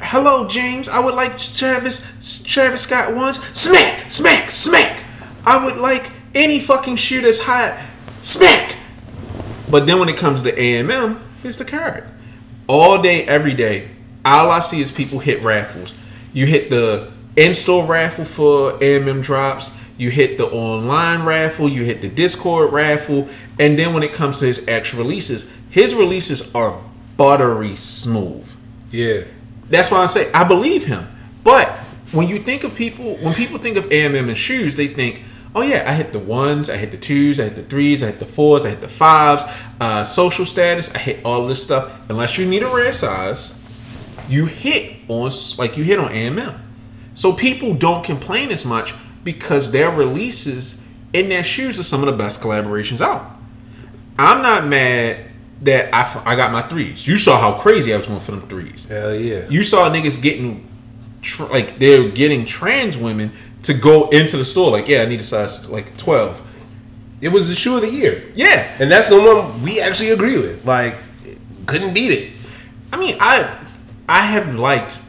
Hello, 0.00 0.48
James. 0.48 0.88
I 0.88 0.98
would 0.98 1.14
like 1.14 1.38
Travis 1.38 2.42
Travis 2.44 2.82
Scott 2.82 3.14
ones. 3.14 3.38
Smack, 3.58 4.10
smack, 4.10 4.50
smack. 4.50 5.02
I 5.44 5.62
would 5.64 5.76
like 5.76 6.10
any 6.34 6.58
fucking 6.60 6.96
shoe 6.96 7.20
that's 7.20 7.40
hot. 7.40 7.78
Smack. 8.24 8.76
But 9.70 9.86
then 9.86 9.98
when 9.98 10.08
it 10.08 10.16
comes 10.16 10.42
to 10.44 10.52
AMM, 10.52 11.20
it's 11.42 11.58
the 11.58 11.64
card. 11.64 12.08
All 12.66 13.02
day, 13.02 13.24
every 13.26 13.52
day. 13.52 13.90
All 14.24 14.50
I 14.50 14.60
see 14.60 14.80
is 14.80 14.90
people 14.90 15.18
hit 15.18 15.42
raffles. 15.42 15.92
You 16.32 16.46
hit 16.46 16.70
the 16.70 17.12
in-store 17.36 17.84
raffle 17.84 18.24
for 18.24 18.78
AMM 18.78 19.22
drops. 19.22 19.76
You 19.98 20.10
hit 20.10 20.38
the 20.38 20.46
online 20.46 21.26
raffle. 21.26 21.68
You 21.68 21.84
hit 21.84 22.00
the 22.00 22.08
Discord 22.08 22.72
raffle. 22.72 23.28
And 23.60 23.78
then 23.78 23.92
when 23.92 24.02
it 24.02 24.14
comes 24.14 24.38
to 24.38 24.46
his 24.46 24.66
actual 24.66 25.00
releases, 25.00 25.50
his 25.68 25.94
releases 25.94 26.54
are 26.54 26.82
buttery 27.18 27.76
smooth. 27.76 28.50
Yeah. 28.90 29.24
That's 29.68 29.90
why 29.90 29.98
I 29.98 30.06
say 30.06 30.32
I 30.32 30.44
believe 30.44 30.86
him. 30.86 31.14
But 31.44 31.72
when 32.10 32.28
you 32.28 32.42
think 32.42 32.64
of 32.64 32.74
people, 32.74 33.16
when 33.16 33.34
people 33.34 33.58
think 33.58 33.76
of 33.76 33.84
AMM 33.90 34.28
and 34.28 34.38
shoes, 34.38 34.76
they 34.76 34.88
think, 34.88 35.20
oh 35.54 35.62
yeah, 35.62 35.88
I 35.88 35.94
hit 35.94 36.12
the 36.12 36.18
ones, 36.18 36.68
I 36.68 36.76
hit 36.76 36.90
the 36.90 36.96
twos, 36.96 37.38
I 37.38 37.44
hit 37.44 37.56
the 37.56 37.62
threes, 37.62 38.02
I 38.02 38.06
hit 38.06 38.18
the 38.18 38.26
fours, 38.26 38.64
I 38.64 38.70
hit 38.70 38.80
the 38.80 38.88
fives, 38.88 39.44
uh, 39.80 40.04
social 40.04 40.44
status, 40.44 40.92
I 40.94 40.98
hit 40.98 41.24
all 41.24 41.46
this 41.46 41.62
stuff. 41.62 41.92
Unless 42.08 42.38
you 42.38 42.46
need 42.46 42.62
a 42.62 42.68
rare 42.68 42.92
size, 42.92 43.62
you 44.28 44.46
hit 44.46 44.96
on 45.08 45.30
like 45.58 45.76
you 45.76 45.84
hit 45.84 45.98
on 45.98 46.10
AMM. 46.10 46.60
So 47.14 47.32
people 47.32 47.74
don't 47.74 48.04
complain 48.04 48.50
as 48.50 48.64
much 48.64 48.94
because 49.22 49.70
their 49.70 49.90
releases 49.90 50.84
in 51.12 51.28
their 51.28 51.44
shoes 51.44 51.78
are 51.78 51.84
some 51.84 52.00
of 52.00 52.06
the 52.06 52.16
best 52.16 52.40
collaborations 52.40 53.00
out. 53.00 53.30
I'm 54.18 54.42
not 54.42 54.66
mad 54.66 55.30
that 55.62 55.94
I, 55.94 56.32
I 56.32 56.36
got 56.36 56.52
my 56.52 56.62
threes. 56.62 57.06
You 57.06 57.16
saw 57.16 57.40
how 57.40 57.58
crazy 57.58 57.94
I 57.94 57.96
was 57.96 58.06
going 58.06 58.20
for 58.20 58.32
them 58.32 58.48
threes. 58.48 58.86
Hell 58.86 59.14
yeah. 59.14 59.48
You 59.48 59.62
saw 59.62 59.88
niggas 59.88 60.20
getting 60.20 60.68
tr- 61.22 61.44
like 61.44 61.78
they're 61.78 62.10
getting 62.10 62.44
trans 62.44 62.96
women 62.96 63.32
to 63.64 63.74
go 63.74 64.08
into 64.10 64.36
the 64.36 64.44
store 64.44 64.70
like, 64.70 64.88
yeah, 64.88 65.02
I 65.02 65.06
need 65.06 65.20
a 65.20 65.24
size 65.24 65.68
like 65.68 65.96
12. 65.96 66.42
It 67.20 67.28
was 67.28 67.48
the 67.48 67.54
shoe 67.54 67.76
of 67.76 67.82
the 67.82 67.90
year. 67.90 68.30
Yeah. 68.34 68.76
And 68.78 68.90
that's 68.90 69.08
the 69.08 69.20
one 69.20 69.62
we 69.62 69.80
actually 69.80 70.10
agree 70.10 70.36
with. 70.36 70.64
Like, 70.64 70.96
couldn't 71.66 71.94
beat 71.94 72.12
it. 72.12 72.32
I 72.92 72.96
mean, 72.96 73.16
I 73.18 73.58
I 74.08 74.26
have 74.26 74.54
liked 74.54 75.00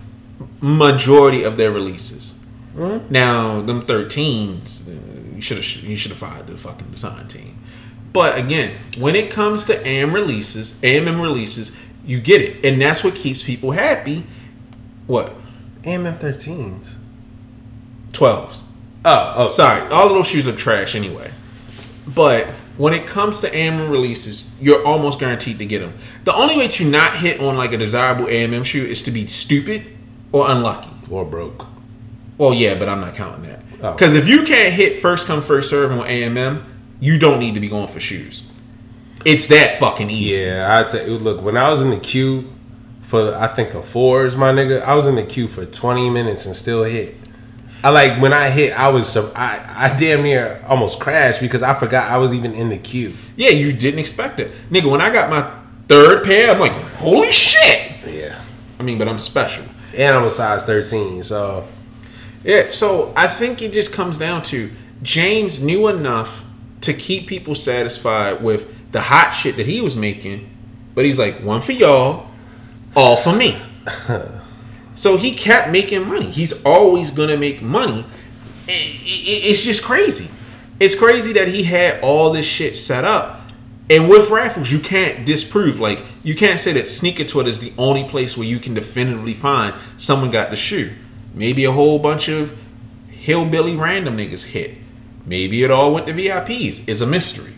majority 0.62 1.44
of 1.44 1.58
their 1.58 1.72
releases. 1.72 2.40
Mm-hmm. 2.76 3.12
Now, 3.12 3.62
them 3.62 3.86
13s, 3.86 4.88
uh, 4.88 5.36
you 5.36 5.42
should 5.42 5.58
have 5.58 5.66
you 5.84 5.96
should 5.96 6.12
have 6.12 6.18
fired 6.18 6.48
the 6.48 6.58
fucking 6.58 6.92
design 6.92 7.28
team. 7.28 7.62
But 8.12 8.38
again, 8.38 8.78
when 8.98 9.16
it 9.16 9.30
comes 9.30 9.66
to 9.66 9.86
AM 9.86 10.14
releases, 10.14 10.80
AMM 10.82 11.22
releases, 11.22 11.76
you 12.06 12.22
get 12.22 12.42
it, 12.42 12.66
and 12.66 12.82
that's 12.82 13.04
what 13.04 13.14
keeps 13.16 13.44
people 13.44 13.72
happy. 13.72 14.26
What? 15.06 15.36
AMM 15.84 16.20
13s. 16.20 16.96
12s. 18.18 18.62
Oh, 19.04 19.34
oh, 19.38 19.48
Sorry, 19.50 19.82
all 19.92 20.08
of 20.08 20.14
those 20.14 20.28
shoes 20.28 20.48
are 20.48 20.56
trash 20.56 20.96
anyway. 20.96 21.32
But 22.08 22.48
when 22.78 22.94
it 22.94 23.08
comes 23.08 23.42
to 23.42 23.50
AMM 23.50 23.90
releases, 23.90 24.50
you're 24.60 24.86
almost 24.86 25.20
guaranteed 25.20 25.60
to 25.60 25.66
get 25.66 25.80
them. 25.80 25.94
The 26.24 26.34
only 26.34 26.58
way 26.58 26.68
to 26.70 26.90
not 26.90 27.18
hit 27.20 27.40
on 27.40 27.56
like 27.56 27.72
a 27.72 27.78
desirable 27.78 28.26
AMM 28.26 28.66
shoe 28.66 28.84
is 28.86 29.02
to 29.04 29.12
be 29.12 29.28
stupid 29.28 29.86
or 30.32 30.50
unlucky. 30.50 30.90
Or 31.10 31.24
broke. 31.24 31.68
Well, 32.38 32.54
yeah, 32.54 32.78
but 32.78 32.90
I'm 32.90 33.00
not 33.00 33.16
counting 33.16 33.44
that. 33.44 33.62
Oh. 33.82 33.94
Because 33.94 34.14
if 34.14 34.28
you 34.28 34.44
can't 34.44 34.74
hit 34.74 35.02
first 35.02 35.28
come 35.28 35.42
first 35.42 35.70
serve 35.70 35.92
on 35.92 36.00
AMM, 36.00 36.64
you 37.00 37.18
don't 37.18 37.40
need 37.40 37.54
to 37.54 37.60
be 37.60 37.70
going 37.70 37.88
for 37.88 38.00
shoes. 38.00 38.52
It's 39.24 39.48
that 39.48 39.80
fucking 39.80 40.10
easy. 40.10 40.44
Yeah, 40.44 40.78
I'd 40.78 40.90
say, 40.90 41.08
look, 41.08 41.42
when 41.42 41.58
I 41.58 41.70
was 41.70 41.82
in 41.82 41.90
the 41.90 42.00
queue 42.00 42.52
for, 43.02 43.34
I 43.36 43.48
think 43.48 43.72
the 43.72 43.82
fours, 43.82 44.36
my 44.36 44.52
nigga, 44.52 44.82
I 44.82 44.96
was 44.96 45.08
in 45.08 45.16
the 45.16 45.24
queue 45.24 45.48
for 45.48 45.66
20 45.66 46.10
minutes 46.10 46.46
and 46.46 46.56
still 46.56 46.84
hit. 46.84 47.16
I 47.86 47.90
like, 47.90 48.20
when 48.20 48.34
I 48.34 48.50
hit, 48.50 48.74
I 48.74 48.88
was, 48.90 49.08
so 49.08 49.32
I, 49.36 49.92
I 49.92 49.96
damn 49.96 50.24
near 50.24 50.60
almost 50.66 51.00
crashed 51.00 51.40
because 51.40 51.62
I 51.62 51.76
forgot 51.76 52.12
I 52.12 52.18
was 52.18 52.34
even 52.34 52.56
in 52.56 52.70
the 52.70 52.80
queue. 52.80 53.14
Yeah, 53.36 53.50
you 53.50 53.74
didn't 53.74 54.00
expect 54.00 54.40
it, 54.40 54.52
nigga. 54.72 54.90
When 54.90 55.02
I 55.02 55.14
got 55.14 55.30
my 55.30 55.56
third 55.88 56.26
pair, 56.26 56.50
I'm 56.50 56.60
like, 56.60 56.72
holy 56.72 57.32
shit. 57.32 57.92
Yeah. 58.08 58.42
I 58.80 58.82
mean, 58.82 58.98
but 58.98 59.08
I'm 59.08 59.20
special. 59.20 59.66
And 59.96 60.18
I'm 60.18 60.24
a 60.24 60.32
size 60.32 60.64
13, 60.64 61.22
so. 61.22 61.68
Yeah, 62.44 62.70
so 62.70 63.14
I 63.16 63.28
think 63.28 63.62
it 63.62 63.72
just 63.72 63.94
comes 63.94 64.18
down 64.18 64.42
to 64.46 64.72
James 65.04 65.62
knew 65.64 65.88
enough 65.88 66.44
to 66.82 66.92
keep 66.92 67.28
people 67.28 67.54
satisfied 67.54 68.42
with 68.42 68.92
the 68.94 69.02
hot 69.02 69.30
shit 69.30 69.58
that 69.58 69.68
he 69.68 69.80
was 69.80 69.96
making, 69.96 70.50
but 70.96 71.06
he's 71.06 71.20
like, 71.20 71.36
one 71.44 71.62
for 71.62 71.74
y'all, 71.74 72.32
all 72.96 73.16
for 73.16 73.32
me. 73.32 73.62
so 74.96 75.18
he 75.18 75.34
kept 75.34 75.70
making 75.70 76.08
money. 76.08 76.30
He's 76.32 76.64
always 76.64 77.12
gonna 77.12 77.38
make 77.38 77.62
money. 77.62 78.06
I- 78.68 78.72
I- 78.72 79.42
It's 79.50 79.62
just 79.62 79.84
crazy. 79.84 80.30
It's 80.80 80.96
crazy 80.96 81.32
that 81.34 81.50
he 81.50 81.64
had 81.64 82.00
all 82.02 82.32
this 82.32 82.46
shit 82.46 82.76
set 82.76 83.06
up. 83.06 83.50
And 83.90 84.10
with 84.10 84.32
raffles, 84.32 84.72
you 84.72 84.80
can't 84.80 85.26
disprove. 85.26 85.80
Like, 85.80 86.00
you 86.24 86.34
can't 86.34 86.60
say 86.60 86.74
that 86.74 86.88
Sneaker 86.88 87.24
Twitter 87.24 87.50
is 87.50 87.60
the 87.60 87.72
only 87.78 88.04
place 88.04 88.36
where 88.36 88.48
you 88.48 88.58
can 88.58 88.74
definitively 88.74 89.36
find 89.36 89.76
someone 89.96 90.32
got 90.32 90.50
the 90.50 90.56
shoe. 90.56 90.92
Maybe 91.36 91.64
a 91.66 91.72
whole 91.72 92.00
bunch 92.00 92.28
of 92.28 92.54
hillbilly 93.10 93.76
random 93.76 94.18
niggas 94.18 94.46
hit. 94.46 94.76
Maybe 95.26 95.64
it 95.64 95.70
all 95.72 95.94
went 95.94 96.08
to 96.08 96.14
VIPs. 96.14 96.82
It's 96.88 97.02
a 97.02 97.06
mystery. 97.08 97.54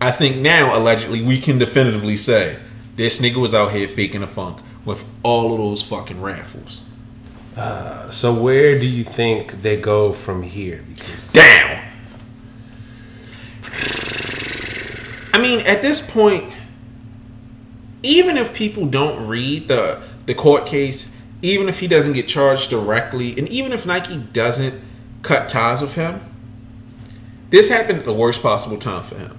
I 0.00 0.12
think 0.12 0.36
now, 0.36 0.76
allegedly, 0.78 1.22
we 1.22 1.40
can 1.40 1.58
definitively 1.58 2.16
say 2.16 2.56
this 2.96 3.20
nigga 3.20 3.36
was 3.36 3.52
out 3.54 3.72
here 3.72 3.88
faking 3.88 4.22
a 4.22 4.26
funk 4.28 4.58
with 4.88 5.04
all 5.22 5.52
of 5.52 5.58
those 5.58 5.82
fucking 5.82 6.20
raffles. 6.20 6.84
Uh, 7.56 8.10
so 8.10 8.34
where 8.34 8.78
do 8.78 8.86
you 8.86 9.04
think 9.04 9.62
they 9.62 9.76
go 9.76 10.12
from 10.12 10.42
here? 10.42 10.84
Because 10.88 11.28
Down! 11.28 11.84
I 15.32 15.38
mean, 15.40 15.60
at 15.60 15.82
this 15.82 16.10
point, 16.10 16.52
even 18.02 18.36
if 18.36 18.54
people 18.54 18.86
don't 18.86 19.26
read 19.26 19.68
the 19.68 20.02
the 20.26 20.34
court 20.34 20.66
case, 20.66 21.14
even 21.42 21.68
if 21.68 21.80
he 21.80 21.86
doesn't 21.86 22.12
get 22.12 22.28
charged 22.28 22.70
directly, 22.70 23.36
and 23.38 23.48
even 23.48 23.72
if 23.72 23.86
Nike 23.86 24.18
doesn't 24.18 24.74
cut 25.22 25.48
ties 25.48 25.80
with 25.80 25.94
him, 25.94 26.20
this 27.50 27.68
happened 27.68 28.00
at 28.00 28.04
the 28.04 28.12
worst 28.12 28.42
possible 28.42 28.78
time 28.78 29.04
for 29.04 29.16
him. 29.16 29.38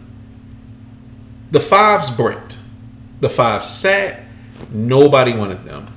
The 1.52 1.60
fives 1.60 2.10
bricked. 2.10 2.58
The 3.20 3.30
five 3.30 3.66
sat. 3.66 4.24
Nobody 4.72 5.34
wanted 5.34 5.66
them. 5.66 5.88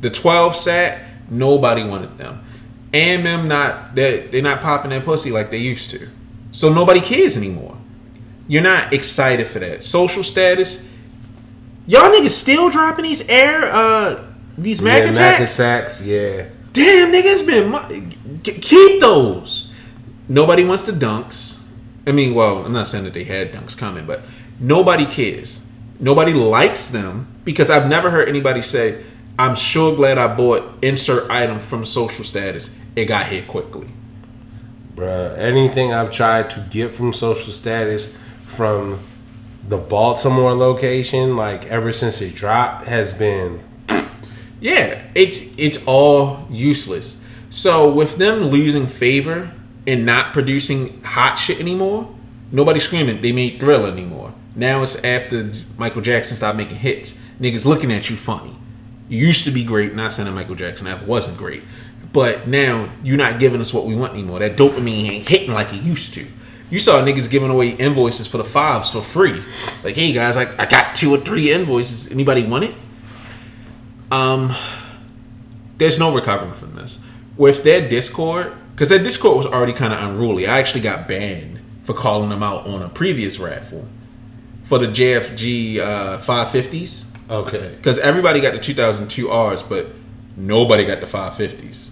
The 0.00 0.10
twelve 0.10 0.56
sat. 0.56 1.02
Nobody 1.30 1.84
wanted 1.84 2.18
them. 2.18 2.44
And 2.92 3.24
them 3.24 3.48
not 3.48 3.94
they 3.94 4.26
they're 4.26 4.42
not 4.42 4.60
popping 4.60 4.90
their 4.90 5.00
pussy 5.00 5.30
like 5.30 5.50
they 5.50 5.58
used 5.58 5.90
to. 5.90 6.08
So 6.50 6.72
nobody 6.72 7.00
cares 7.00 7.36
anymore. 7.36 7.78
You're 8.48 8.62
not 8.62 8.92
excited 8.92 9.46
for 9.46 9.58
that. 9.60 9.84
Social 9.84 10.22
status. 10.22 10.88
Y'all 11.86 12.10
niggas 12.10 12.30
still 12.30 12.70
dropping 12.70 13.04
these 13.04 13.26
air 13.28 13.64
uh 13.72 14.24
these 14.58 14.82
mag 14.82 15.04
yeah, 15.04 15.10
attacks? 15.10 15.38
Mac 15.40 15.48
Sacks, 15.48 16.02
yeah. 16.02 16.48
Damn, 16.72 17.12
nigga, 17.12 17.24
it's 17.24 17.42
been 17.42 17.70
mu- 17.70 18.40
keep 18.42 19.00
those. 19.00 19.74
Nobody 20.28 20.64
wants 20.64 20.84
the 20.84 20.92
dunks. 20.92 21.64
I 22.06 22.12
mean, 22.12 22.34
well, 22.34 22.64
I'm 22.64 22.72
not 22.72 22.88
saying 22.88 23.04
that 23.04 23.14
they 23.14 23.24
had 23.24 23.52
dunks 23.52 23.76
coming, 23.76 24.06
but 24.06 24.22
nobody 24.58 25.06
cares. 25.06 25.61
Nobody 26.02 26.34
likes 26.34 26.90
them 26.90 27.28
because 27.44 27.70
I've 27.70 27.88
never 27.88 28.10
heard 28.10 28.28
anybody 28.28 28.60
say, 28.60 28.96
"I'm 29.38 29.54
sure 29.54 29.94
glad 29.94 30.18
I 30.18 30.34
bought 30.34 30.64
insert 30.82 31.30
item 31.30 31.60
from 31.60 31.84
social 31.84 32.24
status. 32.24 32.70
It 32.96 33.04
got 33.04 33.26
hit 33.26 33.46
quickly." 33.46 33.86
Bruh, 34.96 35.38
anything 35.38 35.92
I've 35.92 36.10
tried 36.10 36.50
to 36.50 36.60
get 36.70 36.92
from 36.92 37.12
social 37.12 37.52
status 37.52 38.18
from 38.46 38.98
the 39.66 39.78
Baltimore 39.78 40.54
location, 40.54 41.36
like 41.36 41.66
ever 41.66 41.92
since 41.92 42.20
it 42.20 42.34
dropped, 42.34 42.88
has 42.88 43.12
been 43.12 43.60
Yeah, 44.60 45.02
it's 45.14 45.40
it's 45.56 45.86
all 45.86 46.48
useless. 46.50 47.22
So 47.48 47.88
with 47.88 48.16
them 48.16 48.46
losing 48.46 48.88
favor 48.88 49.52
and 49.86 50.04
not 50.04 50.32
producing 50.32 51.00
hot 51.02 51.36
shit 51.36 51.60
anymore, 51.60 52.08
nobody's 52.50 52.84
screaming 52.84 53.22
they 53.22 53.30
made 53.30 53.60
Thrill 53.60 53.86
anymore. 53.86 54.34
Now 54.54 54.82
it's 54.82 55.02
after 55.04 55.52
Michael 55.78 56.02
Jackson 56.02 56.36
stopped 56.36 56.56
making 56.56 56.76
hits. 56.76 57.20
Niggas 57.40 57.64
looking 57.64 57.92
at 57.92 58.10
you 58.10 58.16
funny. 58.16 58.56
You 59.08 59.26
used 59.26 59.44
to 59.44 59.50
be 59.50 59.64
great. 59.64 59.94
Not 59.94 60.12
saying 60.12 60.26
that 60.26 60.32
Michael 60.32 60.54
Jackson 60.54 60.86
ever 60.86 61.04
wasn't 61.04 61.38
great, 61.38 61.62
but 62.12 62.46
now 62.46 62.90
you're 63.02 63.16
not 63.16 63.38
giving 63.38 63.60
us 63.60 63.72
what 63.72 63.86
we 63.86 63.94
want 63.94 64.12
anymore. 64.12 64.38
That 64.38 64.56
dopamine 64.56 65.08
ain't 65.08 65.28
hitting 65.28 65.52
like 65.52 65.72
it 65.72 65.82
used 65.82 66.14
to. 66.14 66.26
You 66.70 66.78
saw 66.78 67.02
niggas 67.02 67.28
giving 67.28 67.50
away 67.50 67.70
invoices 67.70 68.26
for 68.26 68.38
the 68.38 68.44
fives 68.44 68.90
for 68.90 69.02
free. 69.02 69.42
Like, 69.84 69.94
hey 69.94 70.12
guys, 70.12 70.36
I, 70.36 70.54
I 70.56 70.66
got 70.66 70.94
two 70.94 71.14
or 71.14 71.18
three 71.18 71.52
invoices. 71.52 72.10
Anybody 72.10 72.46
want 72.46 72.64
it? 72.64 72.74
Um, 74.10 74.54
there's 75.76 75.98
no 75.98 76.14
recovering 76.14 76.54
from 76.54 76.74
this. 76.74 77.04
With 77.36 77.64
their 77.64 77.86
Discord, 77.88 78.54
because 78.72 78.88
their 78.88 79.02
Discord 79.02 79.36
was 79.36 79.46
already 79.46 79.72
kind 79.72 79.92
of 79.92 80.00
unruly. 80.00 80.46
I 80.46 80.58
actually 80.58 80.80
got 80.80 81.08
banned 81.08 81.60
for 81.82 81.92
calling 81.92 82.30
them 82.30 82.42
out 82.42 82.66
on 82.66 82.82
a 82.82 82.88
previous 82.88 83.38
raffle 83.38 83.86
for 84.72 84.78
the 84.78 84.86
JFG 84.86 85.80
uh, 85.80 86.16
550s 86.16 87.04
okay. 87.28 87.74
because 87.76 87.98
everybody 87.98 88.40
got 88.40 88.54
the 88.54 88.58
2002 88.58 89.30
Rs, 89.30 89.62
but 89.62 89.88
Nobody 90.36 90.84
got 90.84 91.00
the 91.00 91.06
550s. 91.06 91.90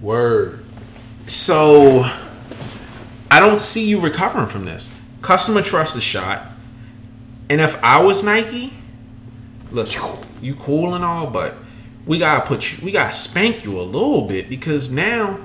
Word. 0.00 0.64
So 1.26 2.10
I 3.30 3.40
don't 3.40 3.60
see 3.60 3.86
you 3.86 4.00
recovering 4.00 4.46
from 4.46 4.64
this. 4.64 4.90
Customer 5.20 5.60
trust 5.60 5.96
is 5.96 6.02
shot. 6.02 6.46
And 7.50 7.60
if 7.60 7.76
I 7.82 8.02
was 8.02 8.22
Nike, 8.22 8.72
look, 9.70 9.88
you 10.40 10.54
cool 10.54 10.94
and 10.94 11.04
all, 11.04 11.26
but 11.26 11.56
we 12.06 12.18
gotta 12.18 12.46
put 12.46 12.72
you 12.72 12.84
we 12.84 12.90
gotta 12.90 13.14
spank 13.14 13.64
you 13.64 13.78
a 13.78 13.82
little 13.82 14.26
bit 14.26 14.48
because 14.48 14.90
now 14.90 15.38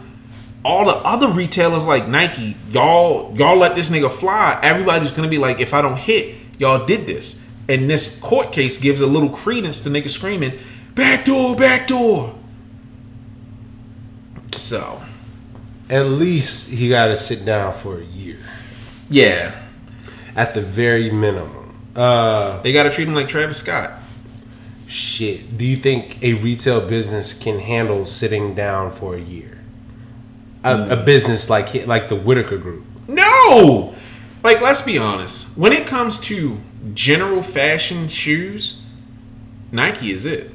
all 0.64 0.86
the 0.86 0.96
other 0.96 1.28
retailers 1.28 1.84
like 1.84 2.08
Nike, 2.08 2.56
y'all 2.70 3.36
y'all 3.36 3.58
let 3.58 3.76
this 3.76 3.90
nigga 3.90 4.12
fly. 4.12 4.60
Everybody's 4.64 5.12
gonna 5.12 5.28
be 5.28 5.38
like, 5.38 5.60
if 5.60 5.74
I 5.74 5.82
don't 5.82 5.98
hit, 5.98 6.36
y'all 6.58 6.86
did 6.86 7.08
this. 7.08 7.46
And 7.70 7.90
this 7.90 8.20
court 8.20 8.52
case 8.52 8.78
gives 8.78 9.00
a 9.00 9.08
little 9.08 9.30
credence 9.30 9.82
to 9.84 9.90
niggas 9.90 10.10
screaming, 10.12 10.60
back 10.96 11.24
door, 11.26 11.56
back 11.56 11.88
door. 11.88 12.36
So 14.58 15.02
At 15.90 16.08
least 16.08 16.70
he 16.72 16.90
got 16.90 17.08
to 17.08 17.18
sit 17.18 17.46
down 17.46 17.74
for 17.74 18.00
a 18.00 18.04
year, 18.06 18.40
yeah, 19.10 19.56
at 20.36 20.54
the 20.54 20.62
very 20.62 21.10
minimum. 21.12 21.76
Uh, 21.96 22.62
they 22.62 22.72
gotta 22.74 22.90
treat 22.90 23.08
him 23.08 23.14
like 23.14 23.28
Travis 23.28 23.60
Scott. 23.60 23.92
shit. 24.88 25.58
Do 25.58 25.66
you 25.66 25.76
think 25.78 26.24
a 26.24 26.34
retail 26.34 26.82
business 26.88 27.34
can 27.34 27.60
handle 27.60 28.06
sitting 28.06 28.56
down 28.56 28.92
for 28.92 29.16
a 29.16 29.22
year? 29.22 29.62
A, 30.64 30.92
a 30.92 30.96
business 30.96 31.50
like 31.50 31.86
like 31.86 32.08
the 32.08 32.16
Whitaker 32.16 32.58
Group. 32.58 32.86
No! 33.08 33.94
Like, 34.44 34.62
let's 34.62 34.82
be 34.82 34.98
honest. 34.98 35.48
When 35.58 35.72
it 35.72 35.88
comes 35.88 36.20
to 36.22 36.60
general 36.94 37.42
fashion 37.42 38.08
shoes, 38.10 38.84
Nike 39.72 40.12
is 40.12 40.26
it. 40.26 40.52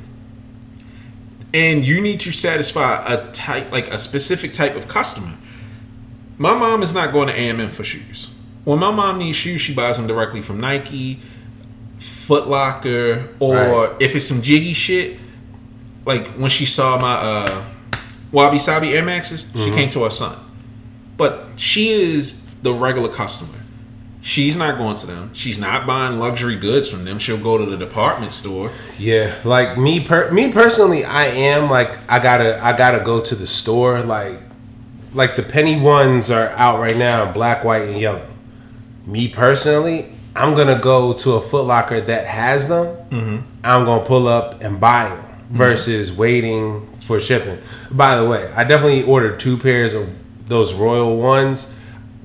And 1.54 1.84
you 1.86 2.00
need 2.02 2.20
to 2.20 2.30
satisfy 2.30 3.02
a 3.06 3.32
type, 3.32 3.72
like 3.72 3.88
a 3.88 3.98
specific 3.98 4.52
type 4.52 4.76
of 4.76 4.86
customer. 4.86 5.34
My 6.36 6.54
mom 6.54 6.82
is 6.82 6.92
not 6.92 7.12
going 7.12 7.28
to 7.28 7.34
A&M 7.34 7.70
for 7.70 7.82
shoes. 7.82 8.28
When 8.64 8.78
my 8.78 8.90
mom 8.90 9.18
needs 9.18 9.36
shoes, 9.38 9.60
she 9.62 9.74
buys 9.74 9.96
them 9.96 10.06
directly 10.06 10.42
from 10.42 10.60
Nike, 10.60 11.20
Foot 11.98 12.46
Locker, 12.46 13.30
or 13.40 13.54
Right. 13.56 13.96
if 14.02 14.14
it's 14.14 14.26
some 14.28 14.42
jiggy 14.42 14.74
shit, 14.74 15.18
like 16.04 16.28
when 16.34 16.50
she 16.50 16.66
saw 16.66 17.00
my 17.00 17.14
uh, 17.14 17.64
Wabi 18.30 18.58
Sabi 18.58 18.94
Air 18.94 19.02
Maxes, 19.04 19.50
she 19.54 19.70
came 19.70 19.88
to 19.90 20.04
her 20.04 20.10
son. 20.10 20.36
But 21.16 21.46
she 21.56 21.88
is 21.88 22.50
the 22.62 22.72
regular 22.74 23.08
customer. 23.08 23.58
She's 24.20 24.56
not 24.56 24.78
going 24.78 24.96
to 24.96 25.06
them. 25.06 25.30
She's 25.32 25.58
not 25.58 25.86
buying 25.86 26.18
luxury 26.18 26.56
goods 26.56 26.88
from 26.88 27.04
them. 27.04 27.18
She'll 27.18 27.38
go 27.38 27.56
to 27.56 27.64
the 27.64 27.76
department 27.76 28.32
store. 28.32 28.70
Yeah, 28.98 29.34
like 29.44 29.78
me 29.78 30.04
per 30.04 30.30
me 30.30 30.52
personally, 30.52 31.04
I 31.04 31.26
am 31.26 31.70
like 31.70 31.98
I 32.10 32.18
gotta 32.18 32.62
I 32.62 32.76
gotta 32.76 33.04
go 33.04 33.20
to 33.22 33.34
the 33.34 33.46
store. 33.46 34.02
Like 34.02 34.40
like 35.14 35.36
the 35.36 35.42
penny 35.42 35.80
ones 35.80 36.30
are 36.30 36.48
out 36.50 36.80
right 36.80 36.96
now, 36.96 37.30
black, 37.32 37.64
white, 37.64 37.82
and 37.82 38.00
yellow. 38.00 38.28
Me 39.06 39.28
personally, 39.28 40.12
I'm 40.34 40.54
gonna 40.54 40.80
go 40.80 41.12
to 41.12 41.32
a 41.32 41.40
Foot 41.40 41.64
Locker 41.64 42.00
that 42.00 42.26
has 42.26 42.68
them. 42.68 42.86
Mm-hmm. 43.10 43.46
I'm 43.64 43.84
gonna 43.84 44.04
pull 44.04 44.28
up 44.28 44.62
and 44.62 44.80
buy 44.80 45.08
them 45.08 45.24
mm-hmm. 45.24 45.56
versus 45.56 46.12
waiting 46.12 46.86
for 47.02 47.20
shipping. 47.20 47.58
By 47.90 48.16
the 48.16 48.28
way, 48.28 48.52
I 48.52 48.64
definitely 48.64 49.04
ordered 49.04 49.40
two 49.40 49.56
pairs 49.56 49.94
of 49.94 50.18
those 50.46 50.74
Royal 50.74 51.16
ones. 51.16 51.74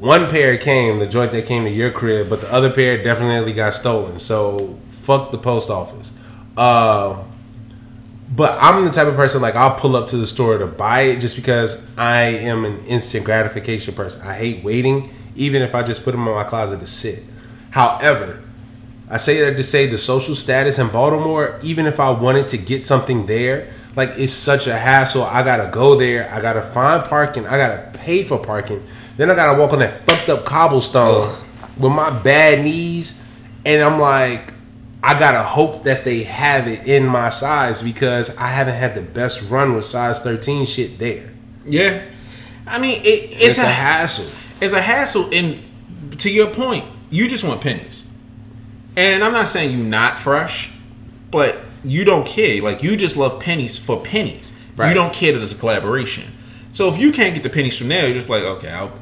One 0.03 0.29
pair 0.29 0.57
came, 0.57 0.99
the 0.99 1.07
joint 1.07 1.31
that 1.31 1.45
came 1.45 1.63
to 1.63 1.69
your 1.69 1.89
crib, 1.89 2.29
but 2.29 2.41
the 2.41 2.51
other 2.51 2.69
pair 2.69 3.01
definitely 3.01 3.53
got 3.53 3.73
stolen. 3.73 4.19
So 4.19 4.77
fuck 4.89 5.31
the 5.31 5.37
post 5.37 5.69
office. 5.69 6.11
Uh, 6.57 7.23
but 8.29 8.57
I'm 8.61 8.83
the 8.83 8.91
type 8.91 9.07
of 9.07 9.15
person 9.15 9.41
like 9.41 9.55
I'll 9.55 9.79
pull 9.79 9.95
up 9.95 10.09
to 10.09 10.17
the 10.17 10.25
store 10.25 10.57
to 10.57 10.67
buy 10.67 11.03
it 11.03 11.21
just 11.21 11.37
because 11.37 11.89
I 11.97 12.23
am 12.23 12.65
an 12.65 12.83
instant 12.83 13.23
gratification 13.23 13.95
person. 13.95 14.19
I 14.23 14.33
hate 14.33 14.61
waiting, 14.61 15.09
even 15.37 15.61
if 15.61 15.73
I 15.73 15.83
just 15.83 16.03
put 16.03 16.11
them 16.11 16.27
in 16.27 16.35
my 16.35 16.43
closet 16.43 16.81
to 16.81 16.85
sit. 16.85 17.23
However, 17.69 18.43
I 19.09 19.15
say 19.15 19.39
that 19.39 19.55
to 19.55 19.63
say 19.63 19.87
the 19.87 19.97
social 19.97 20.35
status 20.35 20.79
in 20.79 20.89
Baltimore, 20.89 21.57
even 21.63 21.85
if 21.85 22.01
I 22.01 22.09
wanted 22.09 22.49
to 22.49 22.57
get 22.57 22.85
something 22.85 23.25
there, 23.25 23.73
like 23.95 24.09
it's 24.17 24.33
such 24.33 24.67
a 24.67 24.77
hassle. 24.77 25.23
I 25.23 25.43
gotta 25.43 25.71
go 25.71 25.97
there. 25.97 26.29
I 26.29 26.41
gotta 26.41 26.61
find 26.61 27.05
parking. 27.05 27.47
I 27.47 27.57
gotta 27.57 27.97
pay 27.97 28.23
for 28.23 28.37
parking. 28.37 28.85
Then 29.17 29.29
I 29.29 29.35
gotta 29.35 29.59
walk 29.59 29.73
on 29.73 29.79
that 29.79 30.01
fucked 30.01 30.29
up 30.29 30.45
cobblestone 30.45 31.33
with 31.77 31.91
my 31.91 32.09
bad 32.09 32.63
knees, 32.63 33.23
and 33.65 33.81
I'm 33.81 33.99
like, 33.99 34.53
I 35.03 35.17
gotta 35.19 35.43
hope 35.43 35.83
that 35.83 36.03
they 36.05 36.23
have 36.23 36.67
it 36.67 36.87
in 36.87 37.05
my 37.05 37.29
size 37.29 37.81
because 37.81 38.35
I 38.37 38.47
haven't 38.47 38.75
had 38.75 38.95
the 38.95 39.01
best 39.01 39.49
run 39.49 39.75
with 39.75 39.85
size 39.85 40.21
13 40.21 40.65
shit 40.65 40.97
there. 40.97 41.29
Yeah. 41.65 42.05
I 42.65 42.79
mean, 42.79 43.01
it, 43.01 43.31
it's, 43.31 43.41
It's, 43.41 43.59
a, 43.59 43.63
a 43.63 43.65
hassle. 43.65 44.31
it's 44.61 44.73
a 44.73 44.81
hassle. 44.81 45.29
And 45.33 45.61
to 46.19 46.31
your 46.31 46.47
point, 46.47 46.85
you 47.09 47.27
just 47.27 47.43
want 47.43 47.59
pennies. 47.61 48.05
And 48.95 49.23
I'm 49.23 49.33
not 49.33 49.49
saying 49.49 49.77
you're 49.77 49.85
not 49.85 50.17
fresh, 50.19 50.71
but 51.31 51.59
you 51.83 52.05
don't 52.05 52.25
care. 52.25 52.61
Like 52.61 52.81
you 52.81 52.95
just 52.95 53.17
love 53.17 53.39
pennies 53.41 53.77
for 53.77 54.01
pennies. 54.01 54.53
You 54.77 54.93
don't 54.93 55.13
care 55.13 55.33
that 55.33 55.41
it's 55.41 55.51
a 55.51 55.55
collaboration. 55.55 56.31
So 56.71 56.91
if 56.91 56.99
you 56.99 57.11
can't 57.11 57.33
get 57.35 57.43
the 57.43 57.49
pennies 57.49 57.77
from 57.77 57.89
there, 57.89 58.07
you're 58.07 58.15
just 58.17 58.29
like, 58.29 58.43
okay, 58.43 58.69
I'll 58.69 58.93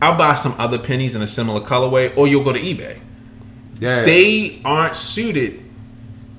I'll 0.00 0.16
buy 0.16 0.36
some 0.36 0.54
other 0.58 0.78
pennies 0.78 1.16
in 1.16 1.22
a 1.22 1.26
similar 1.26 1.60
colorway, 1.60 2.16
or 2.16 2.28
you'll 2.28 2.44
go 2.44 2.52
to 2.52 2.60
eBay. 2.60 3.00
Yeah. 3.80 4.04
They 4.04 4.60
aren't 4.64 4.96
suited 4.96 5.62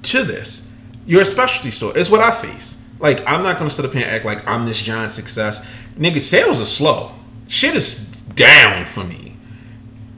to 0.04 0.24
this. 0.24 0.72
You're 1.06 1.22
a 1.22 1.26
specialty 1.26 1.72
store. 1.72 1.98
It's 1.98 2.10
what 2.10 2.22
I 2.22 2.32
face. 2.32 2.84
Like 3.00 3.26
I'm 3.26 3.44
not 3.44 3.58
gonna 3.58 3.70
sit 3.70 3.86
up 3.86 3.94
here 3.94 4.04
and 4.04 4.12
act 4.12 4.26
like 4.26 4.46
I'm 4.48 4.66
this 4.66 4.82
giant 4.82 5.14
success. 5.14 5.66
Nigga, 5.98 6.22
sales 6.22 6.62
are 6.62 6.66
slow. 6.66 7.16
Shit 7.48 7.76
is 7.76 8.10
down 8.36 8.86
for 8.86 9.04
me. 9.04 9.38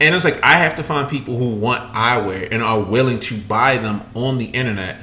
And 0.00 0.14
it's 0.14 0.24
like 0.24 0.42
I 0.42 0.54
have 0.54 0.76
to 0.76 0.82
find 0.82 1.08
people 1.08 1.38
who 1.38 1.54
want 1.54 1.92
eyewear 1.94 2.48
and 2.50 2.62
are 2.62 2.80
willing 2.80 3.20
to 3.20 3.38
buy 3.38 3.78
them 3.78 4.02
on 4.14 4.38
the 4.38 4.46
internet, 4.46 4.96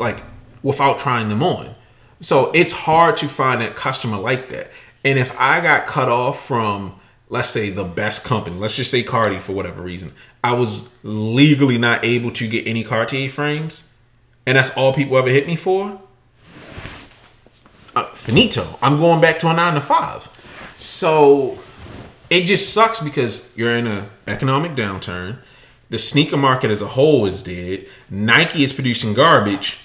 like 0.00 0.22
without 0.62 0.98
trying 0.98 1.28
them 1.28 1.42
on. 1.42 1.74
So 2.20 2.50
it's 2.52 2.72
hard 2.72 3.16
to 3.18 3.28
find 3.28 3.60
that 3.60 3.76
customer 3.76 4.18
like 4.18 4.50
that. 4.50 4.70
And 5.04 5.18
if 5.18 5.34
I 5.38 5.60
got 5.60 5.86
cut 5.86 6.08
off 6.08 6.44
from, 6.44 6.99
let's 7.30 7.48
say, 7.48 7.70
the 7.70 7.84
best 7.84 8.24
company, 8.24 8.56
let's 8.56 8.74
just 8.74 8.90
say 8.90 9.02
Cardi 9.02 9.38
for 9.38 9.52
whatever 9.52 9.80
reason, 9.80 10.12
I 10.42 10.52
was 10.52 11.02
legally 11.04 11.78
not 11.78 12.04
able 12.04 12.32
to 12.32 12.46
get 12.46 12.66
any 12.66 12.84
Cartier 12.84 13.30
frames, 13.30 13.94
and 14.44 14.58
that's 14.58 14.76
all 14.76 14.92
people 14.92 15.16
ever 15.16 15.30
hit 15.30 15.46
me 15.46 15.56
for. 15.56 16.00
Uh, 17.94 18.12
finito. 18.12 18.78
I'm 18.82 18.98
going 18.98 19.20
back 19.20 19.38
to 19.40 19.48
a 19.48 19.54
nine 19.54 19.74
to 19.74 19.80
five. 19.80 20.28
So 20.76 21.58
it 22.28 22.44
just 22.44 22.72
sucks 22.72 23.00
because 23.00 23.56
you're 23.56 23.74
in 23.74 23.86
a 23.86 24.10
economic 24.26 24.72
downturn. 24.72 25.38
The 25.88 25.98
sneaker 25.98 26.36
market 26.36 26.70
as 26.70 26.82
a 26.82 26.88
whole 26.88 27.26
is 27.26 27.42
dead. 27.42 27.86
Nike 28.08 28.64
is 28.64 28.72
producing 28.72 29.14
garbage. 29.14 29.78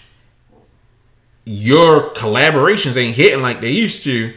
Your 1.45 2.11
collaborations 2.13 2.97
ain't 2.97 3.15
hitting 3.15 3.41
like 3.41 3.61
they 3.61 3.71
used 3.71 4.03
to, 4.03 4.33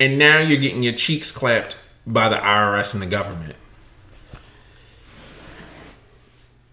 and 0.00 0.18
now 0.18 0.38
you're 0.38 0.60
getting 0.60 0.82
your 0.82 0.94
cheeks 0.94 1.30
clapped 1.30 1.76
by 2.06 2.28
the 2.28 2.36
IRS 2.36 2.92
and 2.94 3.02
the 3.02 3.06
government. 3.06 3.56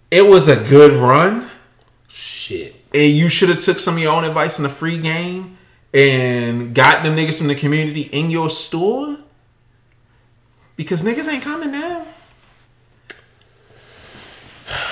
It 0.10 0.22
was 0.24 0.48
a 0.48 0.56
good 0.56 0.94
run, 0.94 1.50
shit. 2.08 2.76
and 2.94 3.12
you 3.12 3.28
should 3.30 3.50
have 3.50 3.60
took 3.62 3.78
some 3.80 3.96
of 3.96 4.00
your 4.02 4.14
own 4.14 4.24
advice 4.24 4.58
in 4.58 4.64
the 4.64 4.70
free 4.70 4.98
game 4.98 5.58
and 5.94 6.74
got 6.74 7.04
them 7.04 7.16
niggas 7.16 7.38
from 7.38 7.48
the 7.48 7.56
community 7.56 8.02
in 8.04 8.30
your 8.30 8.50
store. 8.50 9.18
Because 10.78 11.02
niggas 11.02 11.28
ain't 11.28 11.44
coming 11.44 11.72
now. 11.72 12.06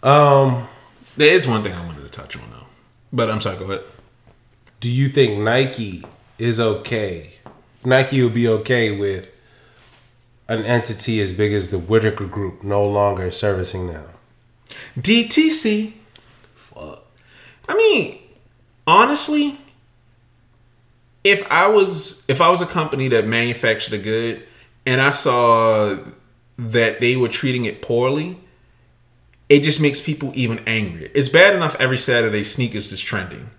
Um, 0.00 0.68
There 1.16 1.34
is 1.34 1.48
one 1.48 1.64
thing 1.64 1.72
I 1.72 1.84
wanted 1.84 2.02
to 2.02 2.08
touch 2.08 2.36
on 2.36 2.44
though. 2.50 2.66
But 3.12 3.28
I'm 3.30 3.40
sorry, 3.40 3.56
go 3.58 3.64
ahead. 3.64 3.80
do 4.80 4.88
you 4.88 5.08
think 5.08 5.40
Nike 5.40 6.04
is 6.38 6.60
okay? 6.60 7.34
Nike 7.88 8.22
will 8.22 8.30
be 8.30 8.46
okay 8.46 8.96
with 8.96 9.30
an 10.48 10.64
entity 10.64 11.20
as 11.20 11.32
big 11.32 11.52
as 11.52 11.70
the 11.70 11.78
Whitaker 11.78 12.26
Group 12.26 12.62
no 12.62 12.84
longer 12.84 13.30
servicing 13.30 13.86
them. 13.86 14.06
DTC. 14.98 15.94
Fuck. 16.54 17.04
I 17.68 17.74
mean, 17.74 18.18
honestly, 18.86 19.58
if 21.24 21.50
I 21.50 21.66
was 21.66 22.24
if 22.28 22.40
I 22.40 22.50
was 22.50 22.60
a 22.60 22.66
company 22.66 23.08
that 23.08 23.26
manufactured 23.26 23.94
a 23.94 23.98
good 23.98 24.42
and 24.86 25.00
I 25.00 25.10
saw 25.10 25.98
that 26.58 27.00
they 27.00 27.16
were 27.16 27.28
treating 27.28 27.64
it 27.64 27.82
poorly, 27.82 28.38
it 29.48 29.60
just 29.60 29.80
makes 29.80 30.00
people 30.00 30.32
even 30.34 30.60
angrier. 30.66 31.10
It's 31.14 31.28
bad 31.28 31.54
enough 31.54 31.76
every 31.78 31.98
Saturday 31.98 32.44
sneakers 32.44 32.92
is 32.92 33.00
trending. 33.00 33.50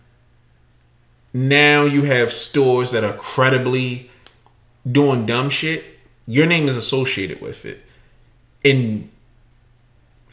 Now 1.33 1.83
you 1.83 2.03
have 2.03 2.33
stores 2.33 2.91
that 2.91 3.03
are 3.03 3.13
credibly 3.13 4.08
doing 4.89 5.25
dumb 5.25 5.49
shit. 5.49 5.83
Your 6.25 6.45
name 6.45 6.67
is 6.67 6.77
associated 6.77 7.41
with 7.41 7.65
it. 7.65 7.83
And 8.63 9.09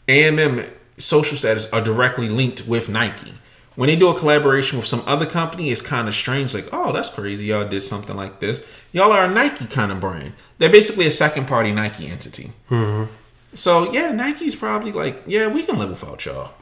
AMM 0.07 0.69
social 0.97 1.37
status 1.37 1.71
are 1.71 1.81
directly 1.81 2.29
linked 2.29 2.67
with 2.67 2.89
Nike. 2.89 3.33
When 3.75 3.87
they 3.87 3.95
do 3.95 4.09
a 4.09 4.17
collaboration 4.17 4.79
with 4.79 4.87
some 4.87 5.03
other 5.05 5.27
company, 5.27 5.71
it's 5.71 5.83
kind 5.83 6.07
of 6.07 6.15
strange. 6.15 6.53
Like, 6.53 6.67
oh, 6.71 6.91
that's 6.91 7.09
crazy. 7.09 7.45
Y'all 7.45 7.67
did 7.67 7.83
something 7.83 8.15
like 8.15 8.39
this. 8.39 8.65
Y'all 8.91 9.11
are 9.11 9.25
a 9.25 9.31
Nike 9.31 9.67
kind 9.67 9.91
of 9.91 9.99
brand. 9.99 10.33
They're 10.57 10.71
basically 10.71 11.05
a 11.05 11.11
second 11.11 11.47
party 11.47 11.71
Nike 11.71 12.07
entity. 12.07 12.51
Mm-hmm. 12.71 13.13
So 13.53 13.91
yeah, 13.91 14.11
Nike's 14.11 14.55
probably 14.55 14.91
like, 14.91 15.23
yeah, 15.27 15.47
we 15.47 15.63
can 15.63 15.77
live 15.77 15.91
without 15.91 16.25
y'all. 16.25 16.53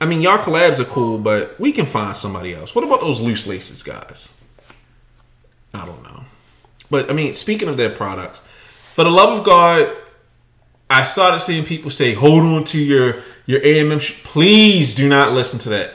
I 0.00 0.06
mean, 0.06 0.22
y'all 0.22 0.38
collabs 0.38 0.78
are 0.78 0.84
cool, 0.84 1.18
but 1.18 1.60
we 1.60 1.72
can 1.72 1.84
find 1.84 2.16
somebody 2.16 2.54
else. 2.54 2.74
What 2.74 2.84
about 2.84 3.00
those 3.00 3.20
loose 3.20 3.46
laces 3.46 3.82
guys? 3.82 4.39
I 5.74 5.86
don't 5.86 6.02
know. 6.02 6.24
But 6.90 7.10
I 7.10 7.14
mean, 7.14 7.34
speaking 7.34 7.68
of 7.68 7.76
their 7.76 7.90
products, 7.90 8.42
for 8.94 9.04
the 9.04 9.10
love 9.10 9.38
of 9.38 9.44
God, 9.44 9.96
I 10.88 11.04
started 11.04 11.40
seeing 11.40 11.64
people 11.64 11.90
say, 11.90 12.14
"Hold 12.14 12.42
on 12.42 12.64
to 12.64 12.78
your 12.78 13.22
your 13.46 13.60
AMM." 13.60 14.00
Sh-. 14.00 14.22
Please 14.24 14.94
do 14.94 15.08
not 15.08 15.32
listen 15.32 15.58
to 15.60 15.68
that. 15.70 15.94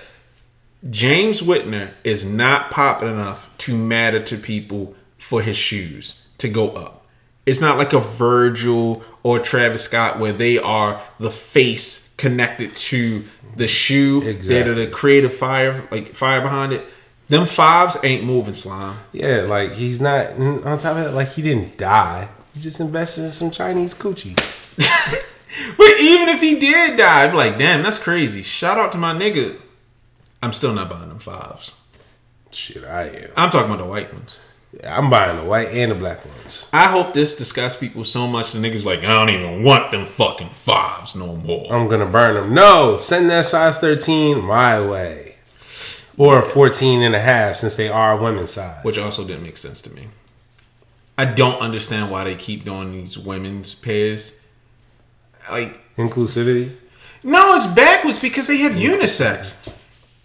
James 0.90 1.42
Whitner 1.42 1.92
is 2.04 2.30
not 2.30 2.72
popping 2.72 3.10
enough 3.10 3.50
to 3.60 3.76
matter 3.76 4.22
to 4.22 4.38
people 4.38 4.96
for 5.18 5.42
his 5.42 5.58
shoes 5.58 6.28
to 6.38 6.48
go 6.48 6.72
up. 6.72 7.06
It's 7.46 7.62
not 7.62 7.78
like 7.78 7.94
a 7.94 8.00
Virgil 8.00 9.04
or 9.24 9.40
Travis 9.40 9.84
Scott 9.84 10.20
where 10.20 10.34
they 10.34 10.58
are 10.58 11.02
the 11.20 11.32
face 11.32 12.14
connected 12.18 12.76
to 12.76 13.26
the 13.56 13.68
shoe. 13.68 14.22
Exactly. 14.24 14.74
They're 14.74 14.86
the 14.86 14.92
creative 14.92 15.34
fire, 15.34 15.88
like 15.92 16.16
fire 16.16 16.42
behind 16.42 16.74
it. 16.74 16.86
Them 17.28 17.48
fives 17.48 17.98
ain't 18.04 18.24
moving, 18.24 18.54
slime. 18.54 18.98
Yeah, 19.12 19.42
like 19.42 19.74
he's 19.74 20.00
not 20.00 20.32
on 20.34 20.78
top 20.78 20.98
of 20.98 21.04
that. 21.06 21.14
Like 21.14 21.34
he 21.34 21.42
didn't 21.42 21.78
die. 21.78 22.30
He 22.54 22.62
just 22.62 22.80
invested 22.80 23.26
in 23.26 23.32
some 23.32 23.52
Chinese 23.52 23.94
coochie. 23.94 24.40
But 25.78 26.00
even 26.00 26.30
if 26.30 26.42
he 26.42 26.60
did 26.60 26.98
die, 26.98 27.24
I'd 27.24 27.32
be 27.32 27.38
like, 27.38 27.58
damn, 27.58 27.84
that's 27.84 27.98
crazy. 27.98 28.42
Shout 28.42 28.78
out 28.78 28.92
to 28.92 28.98
my 28.98 29.14
nigga. 29.14 29.58
I'm 30.44 30.54
still 30.54 30.74
not 30.74 30.90
buying 30.90 31.10
them 31.10 31.20
fives. 31.20 31.82
Shit, 32.52 32.84
I 32.84 33.08
am. 33.08 33.32
I'm 33.38 33.50
talking 33.50 33.72
about 33.72 33.84
the 33.84 33.90
white 33.90 34.14
ones. 34.14 34.38
Yeah, 34.74 34.98
I'm 34.98 35.10
buying 35.10 35.38
the 35.38 35.44
white 35.44 35.70
and 35.70 35.92
the 35.92 35.96
black 35.96 36.26
ones. 36.26 36.70
I 36.74 36.88
hope 36.88 37.14
this 37.14 37.38
disgusts 37.38 37.80
people 37.80 38.04
so 38.04 38.28
much 38.28 38.52
the 38.52 38.60
niggas 38.60 38.84
like, 38.84 39.00
I 39.00 39.14
don't 39.14 39.30
even 39.30 39.64
want 39.64 39.92
them 39.92 40.06
fucking 40.06 40.50
fives 40.50 41.16
no 41.16 41.36
more. 41.36 41.72
I'm 41.72 41.88
gonna 41.88 42.06
burn 42.06 42.36
them. 42.36 42.54
No, 42.54 42.96
send 42.96 43.30
that 43.30 43.46
size 43.46 43.80
13 43.80 44.44
my 44.44 44.86
way. 44.86 45.25
Or 46.18 46.40
a 46.40 46.42
14 46.42 47.02
and 47.02 47.14
a 47.16 47.20
half 47.20 47.58
since 47.58 47.76
they 47.76 47.90
are 47.90 48.18
women's 48.18 48.52
size. 48.52 48.84
Which 48.84 49.00
also 49.00 49.26
didn't 49.26 49.44
make 49.44 49.58
sense 49.58 49.82
to 49.84 49.94
me. 49.94 50.08
I 51.18 51.26
don't 51.26 51.60
understand 51.62 52.12
why 52.12 52.24
they 52.26 52.36
keep 52.36 52.66
doing 52.66 52.92
these 52.92 53.18
women's 53.18 53.76
pairs. 53.76 54.38
Like, 55.50 55.80
Inclusivity. 55.96 56.76
no, 57.24 57.56
it's 57.56 57.68
backwards 57.68 58.20
because 58.20 58.48
they 58.48 58.58
have 58.58 58.74
unisex. 58.74 59.72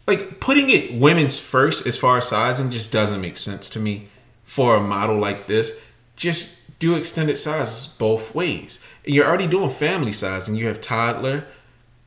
Like, 0.06 0.40
putting 0.40 0.70
it 0.70 0.94
women's 0.94 1.38
first 1.38 1.86
as 1.86 1.96
far 1.96 2.18
as 2.18 2.28
sizing 2.28 2.70
just 2.70 2.90
doesn't 2.92 3.20
make 3.20 3.36
sense 3.36 3.68
to 3.70 3.78
me 3.78 4.08
for 4.44 4.76
a 4.76 4.80
model 4.80 5.16
like 5.18 5.46
this. 5.46 5.80
Just 6.16 6.78
do 6.80 6.96
extended 6.96 7.38
sizes 7.38 7.86
both 7.98 8.34
ways. 8.34 8.78
You're 9.04 9.26
already 9.26 9.46
doing 9.46 9.70
family 9.70 10.12
size, 10.12 10.48
and 10.48 10.58
you 10.58 10.66
have 10.66 10.80
toddler, 10.80 11.44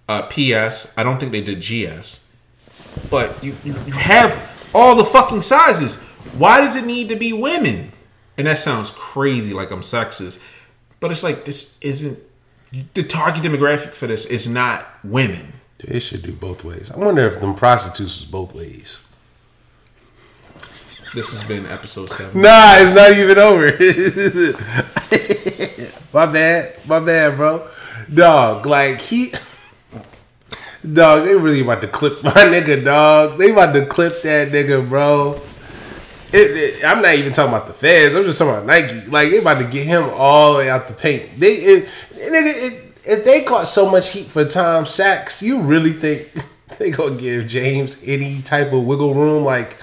uh, 0.09 0.23
PS. 0.23 0.93
I 0.97 1.03
don't 1.03 1.19
think 1.19 1.31
they 1.31 1.41
did 1.41 1.61
GS, 1.61 2.22
but 3.09 3.43
you, 3.43 3.55
you 3.63 3.75
you 3.85 3.93
have 3.93 4.49
all 4.73 4.95
the 4.95 5.05
fucking 5.05 5.41
sizes. 5.41 6.01
Why 6.37 6.61
does 6.61 6.75
it 6.75 6.85
need 6.85 7.09
to 7.09 7.15
be 7.15 7.33
women? 7.33 7.91
And 8.37 8.47
that 8.47 8.57
sounds 8.57 8.89
crazy, 8.89 9.53
like 9.53 9.71
I'm 9.71 9.81
sexist, 9.81 10.39
but 10.99 11.11
it's 11.11 11.23
like 11.23 11.45
this 11.45 11.79
isn't 11.81 12.17
the 12.93 13.03
target 13.03 13.43
demographic 13.43 13.91
for 13.91 14.07
this 14.07 14.25
is 14.25 14.47
not 14.47 14.87
women. 15.03 15.53
They 15.85 15.99
should 15.99 16.23
do 16.23 16.33
both 16.33 16.63
ways. 16.63 16.89
I 16.91 16.97
wonder 16.97 17.27
if 17.27 17.41
them 17.41 17.55
prostitutes 17.55 18.19
was 18.19 18.25
both 18.25 18.55
ways. 18.55 19.05
This 21.13 21.31
has 21.31 21.47
been 21.47 21.67
episode 21.67 22.09
seven. 22.09 22.41
Nah, 22.41 22.77
it's 22.77 22.95
not 22.95 23.11
even 23.11 23.37
over. 23.37 23.65
my 26.13 26.25
bad. 26.25 26.79
My 26.87 26.99
bad, 26.99 27.35
bro. 27.35 27.67
Dog, 28.11 28.65
like 28.65 28.99
he 28.99 29.31
Dog, 30.91 31.23
they 31.25 31.35
really 31.35 31.61
about 31.61 31.81
to 31.81 31.87
clip 31.87 32.21
my 32.23 32.31
nigga, 32.33 32.83
dog. 32.83 33.37
They 33.37 33.51
about 33.51 33.71
to 33.73 33.85
clip 33.85 34.21
that 34.23 34.49
nigga, 34.49 34.87
bro. 34.87 35.41
It, 36.33 36.51
it- 36.51 36.85
I'm 36.85 37.01
not 37.01 37.15
even 37.15 37.31
talking 37.31 37.53
about 37.53 37.67
the 37.67 37.73
feds. 37.73 38.15
I'm 38.15 38.23
just 38.23 38.37
talking 38.37 38.53
about 38.53 38.65
Nike. 38.65 39.05
Like 39.07 39.29
they 39.31 39.37
about 39.37 39.59
to 39.59 39.65
get 39.65 39.87
him 39.87 40.09
all 40.13 40.53
the 40.53 40.59
way 40.59 40.69
out 40.69 40.87
the 40.87 40.93
paint. 40.93 41.39
They, 41.39 41.53
it, 41.55 41.89
nigga, 42.15 42.81
if 43.05 43.23
they 43.23 43.43
caught 43.43 43.67
so 43.67 43.89
much 43.89 44.09
heat 44.11 44.27
for 44.27 44.43
Tom 44.43 44.85
Sachs, 44.85 45.41
you 45.41 45.61
really 45.61 45.93
think 45.93 46.31
they 46.79 46.91
gonna 46.91 47.15
give 47.15 47.47
James 47.47 48.03
any 48.05 48.41
type 48.41 48.73
of 48.73 48.83
wiggle 48.83 49.13
room? 49.13 49.45
Like 49.45 49.77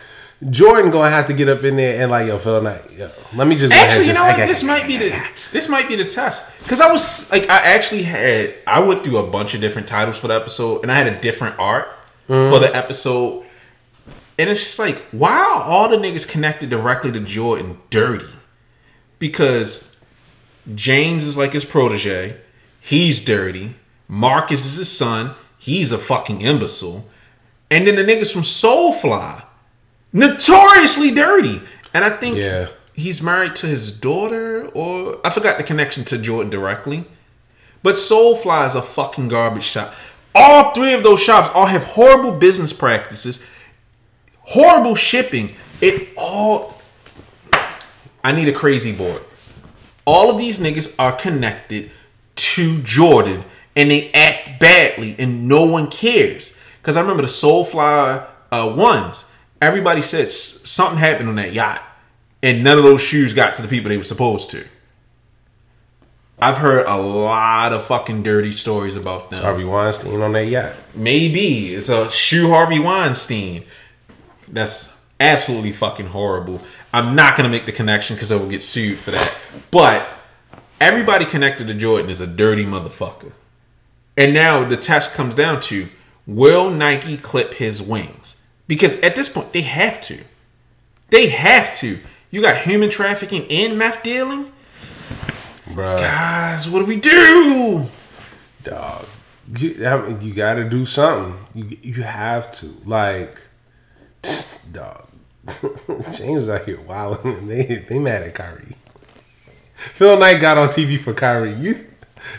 Jordan 0.49 0.91
gonna 0.91 1.11
have 1.11 1.27
to 1.27 1.35
get 1.35 1.51
up 1.51 1.65
in 1.65 1.77
there 1.77 2.01
and 2.01 2.11
like, 2.11 2.27
yo, 2.27 2.39
Phil 2.39 2.63
Knight, 2.63 2.91
yo, 2.93 3.11
let 3.35 3.47
me 3.47 3.57
just 3.57 3.75
Actually, 3.75 4.07
you 4.07 4.15
know 4.15 4.23
what? 4.23 4.37
This 4.49 4.63
might 4.63 4.87
be 4.87 4.97
the 4.97 5.23
this 5.53 5.69
might 5.69 5.87
be 5.87 5.97
the 5.97 6.07
test. 6.07 6.59
Because 6.63 6.81
I 6.81 6.91
was 6.91 7.31
like, 7.31 7.43
I 7.51 7.59
actually 7.59 8.05
had 8.05 8.55
I 8.67 8.81
went 8.81 9.05
through 9.05 9.19
a 9.19 9.27
bunch 9.27 9.53
of 9.53 9.61
different 9.61 9.87
titles 9.87 10.17
for 10.17 10.29
the 10.29 10.35
episode, 10.35 10.83
and 10.83 10.91
I 10.91 10.95
had 10.97 11.07
a 11.09 11.21
different 11.21 11.59
art 11.59 11.89
for 12.27 12.59
the 12.59 12.75
episode, 12.75 13.45
and 14.39 14.49
it's 14.49 14.63
just 14.63 14.79
like, 14.79 14.97
why 15.11 15.33
are 15.33 15.63
all 15.65 15.89
the 15.89 15.97
niggas 15.97 16.27
connected 16.27 16.71
directly 16.71 17.13
to 17.13 17.21
Jordan 17.21 17.79
dirty? 17.91 18.33
Because 19.19 20.01
James 20.75 21.27
is 21.27 21.37
like 21.37 21.53
his 21.53 21.65
protege, 21.65 22.37
he's 22.81 23.23
dirty. 23.23 23.75
Marcus 24.09 24.65
is 24.65 24.77
his 24.79 24.91
son, 24.91 25.35
he's 25.59 25.93
a 25.93 25.99
fucking 25.99 26.41
imbecile, 26.41 27.11
and 27.71 27.87
then 27.87 27.97
the 27.97 28.03
niggas 28.03 28.33
from 28.33 28.43
Solefly 28.43 29.43
notoriously 30.13 31.11
dirty. 31.11 31.61
And 31.93 32.05
I 32.05 32.11
think 32.11 32.37
Yeah. 32.37 32.69
he's 32.95 33.23
married 33.23 33.57
to 33.57 33.67
his 33.67 33.91
daughter, 33.93 34.67
or 34.75 35.19
I 35.25 35.31
forgot 35.31 35.59
the 35.59 35.65
connection 35.65 36.05
to 36.07 36.19
Jordan 36.19 36.51
directly. 36.51 37.05
But 37.83 37.95
Solefly 37.97 38.69
is 38.69 38.75
a 38.75 38.83
fucking 38.83 39.29
garbage 39.29 39.65
shop. 39.65 39.95
All 40.35 40.73
three 40.75 40.93
of 40.93 41.03
those 41.03 41.21
shops 41.21 41.51
all 41.55 41.67
have 41.67 41.85
horrible 41.85 42.33
business 42.33 42.73
practices, 42.73 43.43
horrible 44.41 44.95
shipping. 44.95 45.57
It 45.81 46.11
all. 46.17 46.81
I 48.23 48.33
need 48.33 48.49
a 48.49 48.53
crazy 48.53 48.93
board. 48.93 49.23
All 50.05 50.31
of 50.31 50.39
these 50.39 50.61
niggas 50.61 50.95
are 50.99 51.13
connected 51.13 51.91
to 52.37 52.83
Jordan 52.83 53.45
and 53.75 53.91
they 53.91 54.11
act 54.13 54.61
badly 54.61 55.17
and 55.19 55.49
no 55.49 55.65
one 55.65 55.91
cares. 55.91 56.57
Because 56.83 56.97
I 56.97 57.01
remember 57.01 57.23
the 57.23 57.29
Solefly 57.29 58.27
uh, 58.53 58.73
ones, 58.77 59.25
everybody 59.61 60.03
said 60.03 60.27
s- 60.27 60.35
something 60.69 60.99
happened 60.99 61.29
on 61.29 61.35
that 61.37 61.53
yacht 61.53 61.83
and 62.43 62.65
none 62.65 62.79
of 62.79 62.85
those 62.85 63.01
shoes 63.03 63.33
got 63.35 63.57
to 63.57 63.63
the 63.63 63.69
people 63.69 63.89
they 63.89 63.97
were 63.97 64.05
supposed 64.05 64.51
to. 64.51 64.67
I've 66.43 66.57
heard 66.57 66.87
a 66.87 66.97
lot 66.97 67.73
of 67.75 67.85
fucking 67.85 68.23
dirty 68.23 68.51
stories 68.53 68.97
about 68.97 69.31
them. 69.31 69.43
Harvey 69.43 69.65
Weinstein 69.65 70.23
on 70.23 70.33
that 70.33 70.47
yacht. 70.47 70.75
Maybe 70.95 71.75
it's 71.75 71.91
a 71.91 72.11
shoe 72.11 72.49
Harvey 72.49 72.79
Weinstein. 72.79 73.65
That's 74.49 74.97
absolutely 75.21 75.73
fucking 75.73 76.07
horrible. 76.09 76.63
I'm 76.95 77.15
not 77.15 77.37
gonna 77.37 77.51
make 77.51 77.67
the 77.67 77.73
connection 77.73 78.17
because 78.17 78.33
I 78.33 78.37
will 78.37 78.49
get 78.49 78.63
sued 78.63 78.99
for 78.99 79.11
that. 79.11 79.35
But 79.71 80.09
everybody 80.81 81.27
connected 81.27 81.67
to 81.69 81.75
Jordan 81.75 82.11
is 82.11 82.23
a 82.23 82.27
dirty 82.27 82.65
motherfucker. 82.65 83.33
And 84.17 84.33
now 84.33 84.65
the 84.67 84.79
test 84.79 85.15
comes 85.15 85.35
down 85.35 85.61
to 85.63 85.89
will 86.27 86.71
Nike 86.71 87.19
clip 87.19 87.55
his 87.55 87.83
wings? 87.83 88.40
Because 88.71 89.01
at 89.01 89.17
this 89.17 89.29
point 89.29 89.53
they 89.53 89.63
have 89.63 90.01
to. 90.03 90.21
They 91.09 91.29
have 91.31 91.75
to. 91.79 91.99
You 92.31 92.41
got 92.41 92.59
human 92.63 92.89
trafficking 92.89 93.45
and 93.51 93.77
meth 93.77 94.05
dealing? 94.05 94.53
Bruh. 95.67 95.99
Guys, 95.99 96.71
what 96.71 96.79
do 96.79 96.85
we 96.85 96.95
do? 96.95 97.89
dog. 98.63 99.07
You, 99.59 99.85
I 99.85 100.07
mean, 100.07 100.23
you 100.23 100.33
got 100.33 100.55
to 100.55 100.69
do 100.69 100.87
something. 100.87 101.37
You 101.53 101.79
you 101.83 102.03
have 102.05 102.53
to 102.53 102.77
like, 102.85 103.43
dog. 104.71 105.09
James 106.13 106.49
out 106.49 106.65
here 106.65 106.81
wilding. 106.81 107.49
They 107.49 107.85
they 107.89 107.99
mad 107.99 108.23
at 108.23 108.37
Kyrie. 108.37 108.77
Phil 109.75 110.17
Knight 110.17 110.41
got 110.41 110.59
on 110.59 110.69
TV 110.69 110.97
for 110.97 111.13
Kyrie. 111.13 111.55
You 111.55 111.90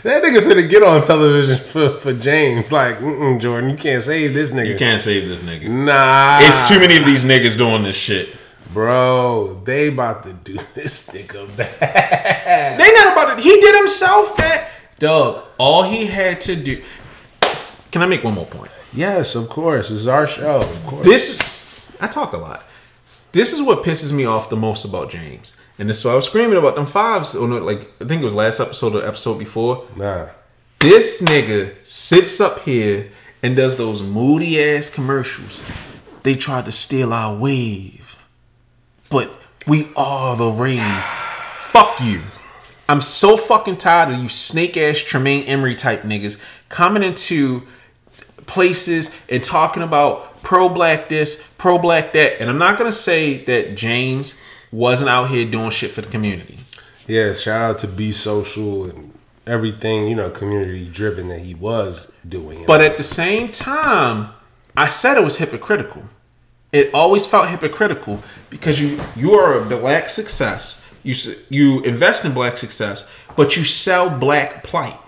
that 0.02 0.22
nigga 0.22 0.40
finna 0.40 0.68
get 0.68 0.82
on 0.82 1.02
television 1.02 1.58
for, 1.58 1.98
for 1.98 2.12
James. 2.12 2.70
Like, 2.72 2.98
mm 2.98 3.40
Jordan, 3.40 3.70
you 3.70 3.76
can't 3.76 4.02
save 4.02 4.34
this 4.34 4.52
nigga. 4.52 4.68
You 4.68 4.76
can't 4.78 5.00
save 5.00 5.28
this 5.28 5.42
nigga. 5.42 5.68
Nah, 5.68 6.38
It's 6.42 6.68
too 6.68 6.78
many 6.80 6.96
of 6.96 7.04
these 7.04 7.24
niggas 7.24 7.56
doing 7.58 7.82
this 7.82 7.96
shit. 7.96 8.34
bro. 8.72 9.60
They 9.64 9.88
about 9.88 10.22
to 10.24 10.32
do 10.32 10.54
this 10.74 11.10
nigga 11.10 11.56
bad. 11.56 12.78
They 12.80 12.92
not 12.94 13.12
about 13.12 13.36
to. 13.36 13.42
He 13.42 13.60
did 13.60 13.76
himself 13.76 14.36
bad. 14.36 14.68
Doug, 14.98 15.44
all 15.58 15.82
he 15.82 16.06
had 16.06 16.40
to 16.42 16.54
do. 16.56 16.82
Can 17.90 18.02
I 18.02 18.06
make 18.06 18.22
one 18.24 18.34
more 18.34 18.46
point? 18.46 18.70
Yes, 18.92 19.34
of 19.34 19.48
course. 19.48 19.88
This 19.88 20.00
is 20.00 20.08
our 20.08 20.26
show. 20.26 20.60
Of 20.62 20.86
course. 20.86 21.04
This, 21.04 21.40
I 22.00 22.06
talk 22.06 22.32
a 22.32 22.36
lot. 22.38 22.64
This 23.32 23.52
is 23.52 23.60
what 23.62 23.82
pisses 23.84 24.12
me 24.12 24.24
off 24.26 24.48
the 24.50 24.56
most 24.56 24.84
about 24.84 25.10
James, 25.10 25.56
and 25.78 25.88
this 25.88 25.98
is 25.98 26.04
why 26.04 26.12
I 26.12 26.16
was 26.16 26.26
screaming 26.26 26.58
about 26.58 26.76
them 26.76 26.86
fives. 26.86 27.34
Or 27.34 27.48
no, 27.48 27.58
like 27.58 27.90
I 28.00 28.04
think 28.04 28.22
it 28.22 28.24
was 28.24 28.34
last 28.34 28.60
episode 28.60 28.94
or 28.94 29.06
episode 29.06 29.38
before. 29.38 29.86
nah. 29.96 30.28
This 30.78 31.22
nigga 31.22 31.74
sits 31.86 32.40
up 32.40 32.60
here 32.60 33.12
and 33.40 33.54
does 33.54 33.76
those 33.76 34.02
moody 34.02 34.60
ass 34.60 34.90
commercials. 34.90 35.62
They 36.24 36.34
tried 36.34 36.64
to 36.64 36.72
steal 36.72 37.12
our 37.12 37.36
wave, 37.36 38.16
but 39.08 39.32
we 39.66 39.90
are 39.96 40.36
the 40.36 40.48
rave. 40.48 41.04
Fuck 41.70 42.00
you. 42.00 42.22
I'm 42.88 43.00
so 43.00 43.36
fucking 43.36 43.76
tired 43.76 44.12
of 44.12 44.20
you 44.20 44.28
snake 44.28 44.76
ass 44.76 44.98
Tremaine 44.98 45.44
Emory 45.44 45.76
type 45.76 46.02
niggas 46.02 46.36
coming 46.68 47.02
into 47.02 47.62
places 48.46 49.14
and 49.28 49.42
talking 49.42 49.82
about 49.82 50.42
pro 50.42 50.68
black 50.68 51.08
this, 51.08 51.48
pro 51.58 51.78
black 51.78 52.12
that. 52.12 52.40
And 52.40 52.50
I'm 52.50 52.58
not 52.58 52.76
gonna 52.76 52.92
say 52.92 53.44
that 53.44 53.76
James 53.76 54.34
wasn't 54.72 55.10
out 55.10 55.30
here 55.30 55.48
doing 55.48 55.70
shit 55.70 55.92
for 55.92 56.00
the 56.00 56.10
community. 56.10 56.58
Yeah, 57.06 57.32
shout 57.32 57.62
out 57.62 57.78
to 57.80 57.86
Be 57.86 58.10
Social 58.10 58.88
and 58.88 59.12
everything, 59.46 60.08
you 60.08 60.16
know, 60.16 60.30
community 60.30 60.88
driven 60.88 61.28
that 61.28 61.40
he 61.40 61.54
was 61.54 62.16
doing. 62.26 62.64
But 62.66 62.80
at 62.80 62.96
the 62.96 63.02
same 63.02 63.50
time, 63.50 64.30
I 64.76 64.88
said 64.88 65.16
it 65.16 65.24
was 65.24 65.36
hypocritical. 65.36 66.04
It 66.72 66.92
always 66.94 67.26
felt 67.26 67.48
hypocritical 67.48 68.22
because 68.48 68.80
you 68.80 69.00
you 69.14 69.32
are 69.34 69.60
a 69.60 69.64
black 69.64 70.08
success. 70.08 70.88
You 71.02 71.14
you 71.50 71.82
invest 71.82 72.24
in 72.24 72.32
black 72.32 72.56
success, 72.56 73.12
but 73.36 73.56
you 73.56 73.64
sell 73.64 74.08
black 74.08 74.64
plight, 74.64 74.98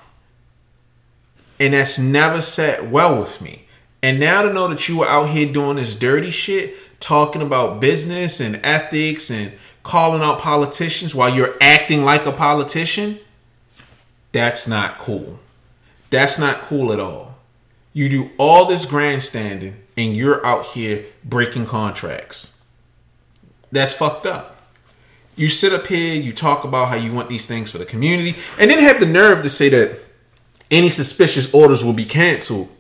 and 1.59 1.73
that's 1.73 1.99
never 1.99 2.43
sat 2.43 2.91
well 2.91 3.19
with 3.19 3.41
me. 3.41 3.67
And 4.03 4.21
now 4.21 4.43
to 4.43 4.53
know 4.53 4.69
that 4.69 4.87
you 4.87 4.99
were 4.99 5.09
out 5.09 5.31
here 5.31 5.51
doing 5.51 5.77
this 5.77 5.95
dirty 5.95 6.31
shit, 6.31 6.77
talking 7.05 7.43
about 7.43 7.81
business 7.81 8.41
and 8.41 8.59
ethics 8.65 9.31
and 9.31 9.53
calling 9.83 10.23
out 10.23 10.39
politicians 10.39 11.15
while 11.15 11.29
you're 11.29 11.55
acting 11.61 12.03
like 12.03 12.25
a 12.25 12.33
politician, 12.33 13.19
that's 14.33 14.67
not 14.67 14.99
cool. 14.99 15.39
That's 16.09 16.39
not 16.39 16.63
cool 16.63 16.95
at 16.95 17.01
all. 17.01 17.37
You 17.93 18.09
do 18.09 18.31
all 18.39 18.65
this 18.65 18.87
grandstanding 18.87 19.77
and 19.99 20.17
you're 20.17 20.45
out 20.47 20.69
here 20.69 21.05
breaking 21.23 21.67
contracts. 21.67 22.65
That's 23.71 23.93
fucked 23.93 24.25
up. 24.25 24.57
You 25.37 25.51
sit 25.51 25.75
up 25.75 25.87
here, 25.87 26.15
you 26.15 26.33
talk 26.33 26.65
about 26.65 26.89
how 26.89 26.97
you 26.97 27.13
want 27.13 27.29
these 27.29 27.47
things 27.47 27.71
for 27.71 27.77
the 27.77 27.85
community, 27.85 28.37
and 28.59 28.71
then 28.71 28.79
have 28.79 28.99
the 28.99 29.07
nerve 29.07 29.43
to 29.43 29.51
say 29.51 29.69
that 29.69 30.01
any 30.71 30.89
suspicious 30.89 31.53
orders 31.53 31.85
will 31.85 31.93
be 31.93 32.07
canceled. 32.07 32.71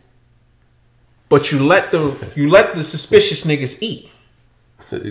But 1.29 1.53
you 1.53 1.63
let 1.63 1.91
the 1.91 2.33
you 2.35 2.49
let 2.49 2.75
the 2.75 2.85
suspicious 2.85 3.45
niggas 3.45 3.79
eat. 3.83 4.13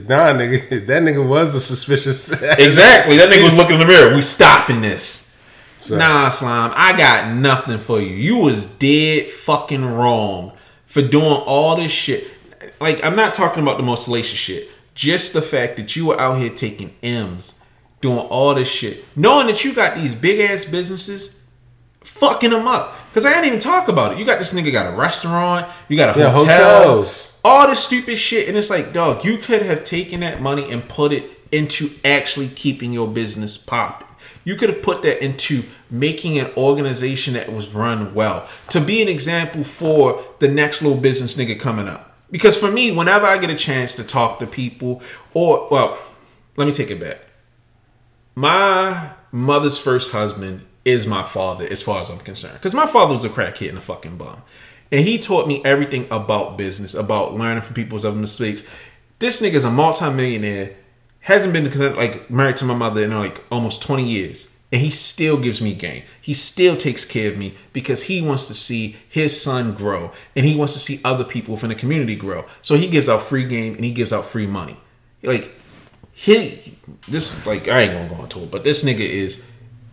Nah, 0.08 0.34
nigga, 0.34 0.70
that 0.88 1.04
nigga 1.04 1.26
was 1.28 1.54
a 1.56 1.60
suspicious. 1.60 2.32
Exactly. 2.42 3.18
That 3.18 3.30
nigga 3.30 3.44
was 3.44 3.54
looking 3.54 3.76
in 3.76 3.80
the 3.80 3.86
mirror. 3.86 4.16
We 4.16 4.22
stopping 4.22 4.82
this. 4.82 5.40
So- 5.78 5.98
Nah, 5.98 6.30
slime. 6.30 6.72
I 6.76 6.96
got 6.98 7.34
nothing 7.34 7.78
for 7.78 8.00
you. 8.00 8.08
You 8.16 8.38
was 8.38 8.66
dead 8.66 9.28
fucking 9.28 9.84
wrong 9.86 10.54
for 10.86 11.02
doing 11.02 11.26
all 11.26 11.76
this 11.76 11.92
shit. 11.92 12.28
Like, 12.80 13.04
I'm 13.04 13.16
not 13.16 13.34
talking 13.34 13.64
about 13.64 13.78
the 13.78 13.84
most 13.84 14.06
salacious 14.06 14.38
shit. 14.40 14.70
Just 14.96 15.34
the 15.34 15.42
fact 15.42 15.78
that 15.78 15.96
you 15.96 16.06
were 16.08 16.20
out 16.20 16.38
here 16.40 16.50
taking 16.52 16.94
M's, 17.02 17.60
doing 18.02 18.20
all 18.20 18.54
this 18.56 18.68
shit, 18.68 19.04
knowing 19.16 19.48
that 19.48 19.64
you 19.66 19.74
got 19.74 19.96
these 19.98 20.14
big 20.14 20.40
ass 20.40 20.66
businesses, 20.66 21.40
fucking 22.04 22.50
them 22.52 22.68
up. 22.68 22.96
Cause 23.14 23.26
I 23.26 23.30
didn't 23.34 23.46
even 23.46 23.60
talk 23.60 23.88
about 23.88 24.14
it. 24.14 24.18
You 24.18 24.26
got 24.26 24.40
this 24.40 24.54
nigga 24.54 24.72
got 24.72 24.92
a 24.92 24.96
restaurant, 24.96 25.72
you 25.88 25.98
got 25.98 26.16
a 26.16 26.20
Yeah, 26.20 26.32
hotel, 26.32 26.84
hotels. 26.84 27.40
all 27.46 27.68
this 27.68 27.80
stupid 27.84 28.18
shit, 28.18 28.48
and 28.48 28.58
it's 28.58 28.70
like, 28.70 28.92
dog, 28.92 29.24
you 29.24 29.38
could 29.38 29.62
have 29.62 29.84
taken 29.84 30.22
that 30.22 30.42
money 30.42 30.72
and 30.72 30.88
put 30.90 31.14
it 31.14 31.30
into 31.52 31.92
actually 32.04 32.48
keeping 32.48 32.92
your 32.92 33.08
business 33.08 33.56
popping. 33.58 34.08
You 34.44 34.56
could 34.56 34.70
have 34.70 34.82
put 34.82 35.04
that 35.04 35.24
into 35.24 35.64
making 35.92 36.40
an 36.40 36.52
organization 36.58 37.36
that 37.36 37.54
was 37.54 37.74
run 37.74 38.14
well 38.16 38.48
to 38.72 38.82
be 38.82 39.02
an 39.02 39.08
example 39.08 39.64
for 39.64 40.24
the 40.40 40.48
next 40.48 40.82
little 40.82 40.98
business 40.98 41.38
nigga 41.38 41.60
coming 41.60 41.88
up. 41.88 42.18
Because 42.32 42.58
for 42.58 42.72
me, 42.72 42.92
whenever 42.92 43.28
I 43.28 43.38
get 43.38 43.52
a 43.52 43.56
chance 43.56 43.94
to 43.96 44.04
talk 44.04 44.40
to 44.40 44.48
people, 44.48 45.02
or 45.36 45.68
well, 45.70 46.00
let 46.58 46.68
me 46.68 46.74
take 46.74 46.90
it 46.90 47.00
back. 47.00 47.20
My 48.36 49.12
mother's 49.32 49.78
first 49.78 50.12
husband 50.12 50.66
is 50.86 51.08
my 51.08 51.24
father, 51.24 51.66
as 51.66 51.82
far 51.82 52.02
as 52.02 52.10
I'm 52.10 52.20
concerned. 52.20 52.56
Because 52.56 52.76
my 52.76 52.86
father 52.86 53.16
was 53.16 53.26
a 53.26 53.30
crackhead 53.30 53.70
and 53.70 53.78
a 53.78 53.82
fucking 53.82 54.18
bum. 54.18 54.42
And 54.92 55.06
he 55.06 55.18
taught 55.18 55.48
me 55.48 55.62
everything 55.64 56.08
about 56.12 56.58
business, 56.58 56.94
about 56.94 57.34
learning 57.34 57.62
from 57.62 57.74
people's 57.74 58.06
other 58.06 58.18
mistakes. 58.18 58.64
This 59.20 59.42
nigga's 59.42 59.64
a 59.64 59.72
multimillionaire, 59.72 60.76
hasn't 61.22 61.54
been 61.54 61.96
like 61.96 62.30
married 62.30 62.58
to 62.58 62.66
my 62.66 62.74
mother 62.74 63.04
in 63.04 63.18
like 63.18 63.44
almost 63.52 63.82
20 63.82 64.04
years. 64.04 64.54
And 64.72 64.82
he 64.82 64.90
still 64.90 65.38
gives 65.38 65.62
me 65.62 65.76
game. 65.76 66.04
He 66.20 66.34
still 66.34 66.76
takes 66.76 67.06
care 67.06 67.30
of 67.32 67.38
me 67.38 67.56
because 67.74 68.04
he 68.04 68.22
wants 68.22 68.48
to 68.48 68.56
see 68.56 68.98
his 69.08 69.40
son 69.40 69.74
grow 69.76 70.12
and 70.36 70.48
he 70.48 70.56
wants 70.56 70.74
to 70.74 70.80
see 70.80 71.00
other 71.04 71.24
people 71.24 71.54
within 71.54 71.70
the 71.70 71.76
community 71.76 72.16
grow. 72.16 72.46
So 72.64 72.76
he 72.76 72.88
gives 72.88 73.08
out 73.08 73.22
free 73.22 73.46
game 73.46 73.76
and 73.76 73.86
he 73.86 73.92
gives 73.92 74.12
out 74.12 74.26
free 74.26 74.48
money. 74.48 74.78
Like 75.22 75.54
he 76.12 76.78
this 77.08 77.46
like 77.46 77.68
I 77.68 77.82
ain't 77.82 77.94
gonna 77.94 78.10
go 78.10 78.24
into 78.24 78.40
it, 78.42 78.52
but 78.52 78.64
this 78.64 78.84
nigga 78.84 79.02
is 79.02 79.44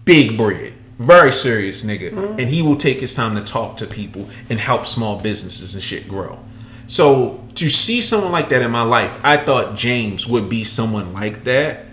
big 0.04 0.36
bread, 0.36 0.72
very 1.00 1.32
serious 1.32 1.82
nigga, 1.82 2.12
and 2.12 2.42
he 2.42 2.60
will 2.60 2.76
take 2.76 3.00
his 3.00 3.14
time 3.14 3.34
to 3.34 3.42
talk 3.42 3.78
to 3.78 3.86
people 3.86 4.28
and 4.50 4.60
help 4.60 4.86
small 4.86 5.18
businesses 5.18 5.74
and 5.74 5.82
shit 5.82 6.06
grow. 6.06 6.38
So 6.86 7.42
to 7.54 7.70
see 7.70 8.02
someone 8.02 8.32
like 8.32 8.50
that 8.50 8.60
in 8.60 8.70
my 8.70 8.82
life, 8.82 9.18
I 9.22 9.38
thought 9.38 9.76
James 9.76 10.26
would 10.26 10.50
be 10.50 10.62
someone 10.62 11.14
like 11.14 11.44
that. 11.44 11.86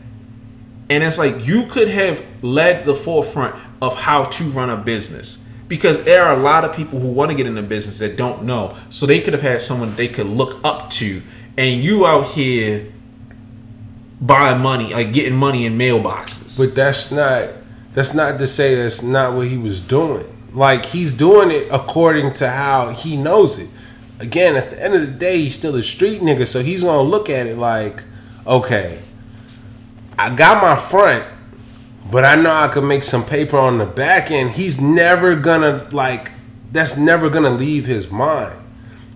And 0.90 1.04
it's 1.04 1.18
like 1.18 1.46
you 1.46 1.68
could 1.68 1.88
have 1.88 2.26
led 2.42 2.84
the 2.86 2.94
forefront 2.94 3.56
of 3.82 3.96
how 3.96 4.26
to 4.26 4.44
run 4.46 4.70
a 4.70 4.78
business. 4.78 5.44
Because 5.70 6.04
there 6.04 6.24
are 6.24 6.34
a 6.34 6.40
lot 6.40 6.66
of 6.66 6.76
people 6.76 7.00
who 7.00 7.10
want 7.10 7.32
to 7.32 7.36
get 7.36 7.46
in 7.46 7.58
into 7.58 7.68
business 7.68 8.00
that 8.00 8.18
don't 8.18 8.44
know. 8.44 8.76
So 8.90 9.06
they 9.06 9.22
could 9.22 9.34
have 9.34 9.42
had 9.42 9.62
someone 9.62 9.96
they 9.96 10.08
could 10.08 10.28
look 10.28 10.60
up 10.64 10.90
to. 10.92 11.22
And 11.58 11.82
you 11.82 12.06
out 12.06 12.28
here 12.30 12.92
buying 14.20 14.62
money, 14.62 14.94
like 14.94 15.14
getting 15.14 15.36
money 15.36 15.66
in 15.66 15.78
mailboxes. 15.78 16.58
But 16.58 16.76
that's 16.76 17.12
not 17.12 17.54
that's 17.98 18.14
not 18.14 18.38
to 18.38 18.46
say 18.46 18.76
that's 18.76 19.02
not 19.02 19.34
what 19.34 19.48
he 19.48 19.58
was 19.58 19.82
doing. 19.82 20.24
Like 20.54 20.86
he's 20.86 21.12
doing 21.12 21.50
it 21.50 21.68
according 21.72 22.34
to 22.34 22.48
how 22.48 22.92
he 22.92 23.18
knows 23.18 23.58
it. 23.58 23.70
Again, 24.20 24.56
at 24.56 24.70
the 24.70 24.84
end 24.84 24.94
of 24.94 25.02
the 25.02 25.08
day, 25.08 25.40
he's 25.40 25.56
still 25.56 25.76
a 25.76 25.82
street 25.82 26.22
nigga, 26.22 26.46
so 26.46 26.62
he's 26.62 26.84
gonna 26.84 27.02
look 27.02 27.28
at 27.28 27.48
it 27.48 27.58
like, 27.58 28.04
okay, 28.46 29.00
I 30.16 30.30
got 30.30 30.62
my 30.62 30.76
front, 30.76 31.26
but 32.12 32.24
I 32.24 32.36
know 32.36 32.52
I 32.52 32.68
could 32.68 32.84
make 32.84 33.02
some 33.02 33.26
paper 33.26 33.58
on 33.58 33.80
the 33.80 33.88
back 33.88 34.30
end. 34.30 34.52
He's 34.52 34.80
never 34.80 35.36
gonna 35.36 35.88
like 35.92 36.34
that's 36.72 36.98
never 36.98 37.32
gonna 37.32 37.50
leave 37.50 37.88
his 37.88 38.12
mind. 38.12 38.62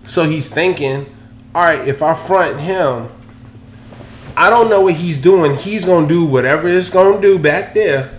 So 0.06 0.24
he's 0.24 0.48
thinking, 0.48 1.06
all 1.54 1.62
right, 1.62 1.86
if 1.86 2.02
I 2.02 2.16
front 2.16 2.58
him, 2.58 3.10
I 4.36 4.50
don't 4.50 4.68
know 4.68 4.80
what 4.80 4.94
he's 4.94 5.18
doing. 5.18 5.54
He's 5.54 5.84
gonna 5.84 6.08
do 6.08 6.24
whatever 6.24 6.66
it's 6.66 6.90
gonna 6.90 7.20
do 7.20 7.38
back 7.38 7.74
there. 7.74 8.18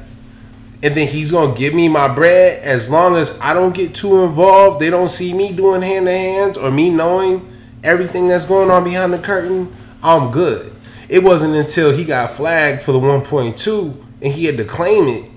And 0.83 0.93
then 0.95 1.07
he's 1.07 1.31
gonna 1.31 1.55
give 1.55 1.73
me 1.73 1.87
my 1.87 2.07
bread 2.09 2.61
as 2.61 2.89
long 2.89 3.15
as 3.15 3.39
I 3.39 3.53
don't 3.53 3.73
get 3.73 3.95
too 3.95 4.21
involved. 4.23 4.79
They 4.81 4.89
don't 4.89 5.07
see 5.07 5.33
me 5.33 5.51
doing 5.53 5.81
hand 5.81 6.05
to 6.07 6.11
hands 6.11 6.57
or 6.57 6.69
me 6.69 6.89
knowing 6.89 7.49
everything 7.83 8.27
that's 8.27 8.45
going 8.45 8.69
on 8.69 8.83
behind 8.83 9.13
the 9.13 9.17
curtain. 9.17 9.73
I'm 10.03 10.29
good. 10.29 10.73
It 11.09 11.23
wasn't 11.23 11.55
until 11.55 11.91
he 11.91 12.03
got 12.03 12.31
flagged 12.31 12.83
for 12.83 12.91
the 12.91 12.99
1.2 12.99 13.95
and 14.21 14.33
he 14.33 14.45
had 14.45 14.57
to 14.57 14.65
claim 14.65 15.07
it. 15.07 15.29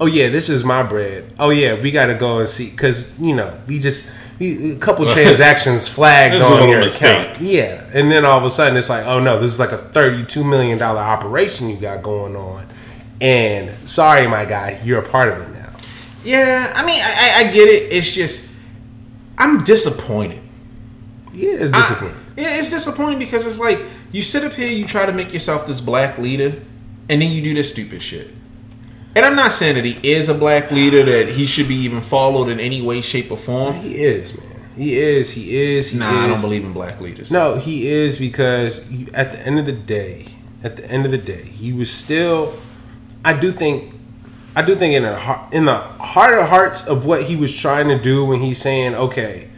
Oh 0.00 0.06
yeah, 0.06 0.28
this 0.30 0.48
is 0.48 0.64
my 0.64 0.82
bread. 0.82 1.32
Oh 1.38 1.50
yeah, 1.50 1.80
we 1.80 1.92
gotta 1.92 2.14
go 2.14 2.40
and 2.40 2.48
see 2.48 2.68
because 2.70 3.16
you 3.20 3.36
know 3.36 3.56
we 3.68 3.78
just 3.78 4.10
a 4.40 4.74
couple 4.76 5.06
transactions 5.08 5.86
flagged 5.86 6.34
This 6.34 6.42
is 6.42 6.48
a 6.50 6.60
on 6.62 6.68
your 6.68 6.80
mistake. 6.80 7.28
account. 7.28 7.40
Yeah, 7.40 7.88
and 7.94 8.10
then 8.10 8.24
all 8.24 8.38
of 8.38 8.44
a 8.44 8.50
sudden 8.50 8.76
it's 8.76 8.88
like, 8.88 9.06
oh 9.06 9.20
no, 9.20 9.38
this 9.40 9.52
is 9.52 9.60
like 9.60 9.70
a 9.70 9.78
thirty-two 9.78 10.42
million 10.42 10.76
dollar 10.78 11.00
operation 11.02 11.68
you 11.68 11.76
got 11.76 12.02
going 12.02 12.34
on, 12.34 12.66
and 13.22 13.88
sorry, 13.88 14.26
my 14.26 14.44
guy, 14.44 14.80
you're 14.84 15.00
a 15.00 15.08
part 15.08 15.28
of 15.30 15.40
it 15.40 15.48
now. 15.54 15.72
yeah, 16.24 16.72
I 16.74 16.84
mean, 16.84 17.00
I, 17.00 17.14
I- 17.44 17.48
I 17.48 17.52
get 17.52 17.68
it. 17.68 17.92
It's 17.92 18.10
just, 18.10 18.52
I'm 19.38 19.62
disappointed. 19.64 20.40
Yeah, 21.32 21.52
it's 21.52 21.72
I- 21.72 22.12
yeah, 22.36 22.56
it's 22.58 22.70
disappointing 22.70 23.18
because 23.18 23.46
it's 23.46 23.58
like 23.58 23.80
you 24.10 24.22
sit 24.22 24.42
up 24.44 24.52
here, 24.52 24.68
you 24.68 24.86
try 24.86 25.06
to 25.06 25.12
make 25.12 25.32
yourself 25.32 25.66
this 25.66 25.80
black 25.80 26.18
leader, 26.18 26.60
and 27.08 27.22
then 27.22 27.30
you 27.30 27.42
do 27.42 27.54
this 27.54 27.70
stupid 27.70 28.02
shit. 28.02 28.30
And 29.14 29.24
I'm 29.24 29.36
not 29.36 29.52
saying 29.52 29.74
that 29.76 29.84
he 29.84 30.10
is 30.12 30.28
a 30.28 30.34
black 30.34 30.70
leader 30.70 31.02
that 31.04 31.28
he 31.34 31.46
should 31.46 31.68
be 31.68 31.74
even 31.76 32.00
followed 32.00 32.48
in 32.48 32.58
any 32.58 32.80
way, 32.82 33.02
shape, 33.02 33.30
or 33.30 33.36
form. 33.36 33.74
he 33.74 34.02
is, 34.02 34.36
man. 34.36 34.46
He 34.76 34.96
is. 34.98 35.30
He 35.32 35.54
is. 35.54 35.90
He 35.90 35.98
Nah, 35.98 36.24
I 36.24 36.26
don't 36.28 36.40
believe 36.40 36.64
in 36.64 36.72
black 36.72 36.98
leaders. 37.00 37.30
No, 37.30 37.56
he 37.56 37.86
is 37.88 38.18
because 38.18 38.78
at 39.12 39.32
the 39.32 39.46
end 39.46 39.58
of 39.58 39.66
the 39.66 39.72
day, 39.72 40.28
at 40.64 40.76
the 40.76 40.90
end 40.90 41.04
of 41.04 41.12
the 41.12 41.18
day, 41.18 41.42
he 41.44 41.72
was 41.72 41.90
still. 41.90 42.54
I 43.24 43.32
do 43.34 43.52
think, 43.52 43.94
I 44.56 44.62
do 44.62 44.74
think 44.74 44.94
in 44.94 45.02
the 45.04 45.40
in 45.52 45.64
the 45.64 45.76
heart 45.76 46.38
of 46.38 46.48
hearts 46.48 46.86
of 46.86 47.04
what 47.06 47.24
he 47.24 47.36
was 47.36 47.56
trying 47.56 47.88
to 47.88 48.00
do 48.00 48.24
when 48.24 48.40
he's 48.40 48.60
saying, 48.60 48.94
okay, 48.94 49.48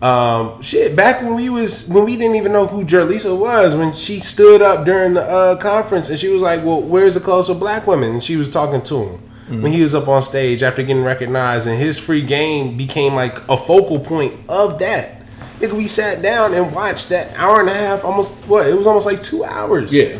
um, 0.00 0.60
shit. 0.62 0.96
Back 0.96 1.22
when 1.22 1.34
we 1.34 1.48
was 1.48 1.88
when 1.88 2.04
we 2.04 2.16
didn't 2.16 2.34
even 2.36 2.52
know 2.52 2.66
who 2.66 2.84
Jerlisa 2.84 3.38
was, 3.38 3.74
when 3.76 3.92
she 3.92 4.18
stood 4.18 4.60
up 4.60 4.84
during 4.84 5.14
the 5.14 5.22
uh, 5.22 5.56
conference 5.56 6.10
and 6.10 6.18
she 6.18 6.28
was 6.28 6.42
like, 6.42 6.64
"Well, 6.64 6.80
where's 6.80 7.14
the 7.14 7.20
clothes 7.20 7.46
for 7.46 7.54
black 7.54 7.86
women?" 7.86 8.12
and 8.14 8.22
she 8.24 8.36
was 8.36 8.50
talking 8.50 8.82
to 8.82 8.96
him. 9.04 9.20
when 9.62 9.70
he 9.72 9.82
was 9.82 9.94
up 9.94 10.08
on 10.08 10.22
stage 10.22 10.62
after 10.62 10.82
getting 10.82 11.04
recognized, 11.04 11.66
and 11.68 11.78
his 11.78 11.98
free 11.98 12.22
game 12.22 12.76
became 12.76 13.14
like 13.14 13.38
a 13.48 13.56
focal 13.56 13.98
point 14.00 14.40
of 14.48 14.78
that. 14.78 15.22
Nigga, 15.60 15.74
we 15.74 15.86
sat 15.86 16.22
down 16.22 16.54
and 16.54 16.74
watched 16.74 17.08
that 17.10 17.36
hour 17.36 17.60
and 17.60 17.68
a 17.68 17.74
half, 17.74 18.04
almost 18.04 18.32
what? 18.48 18.66
It 18.66 18.74
was 18.76 18.86
almost 18.86 19.06
like 19.06 19.22
two 19.22 19.44
hours. 19.44 19.92
Yeah. 19.94 20.18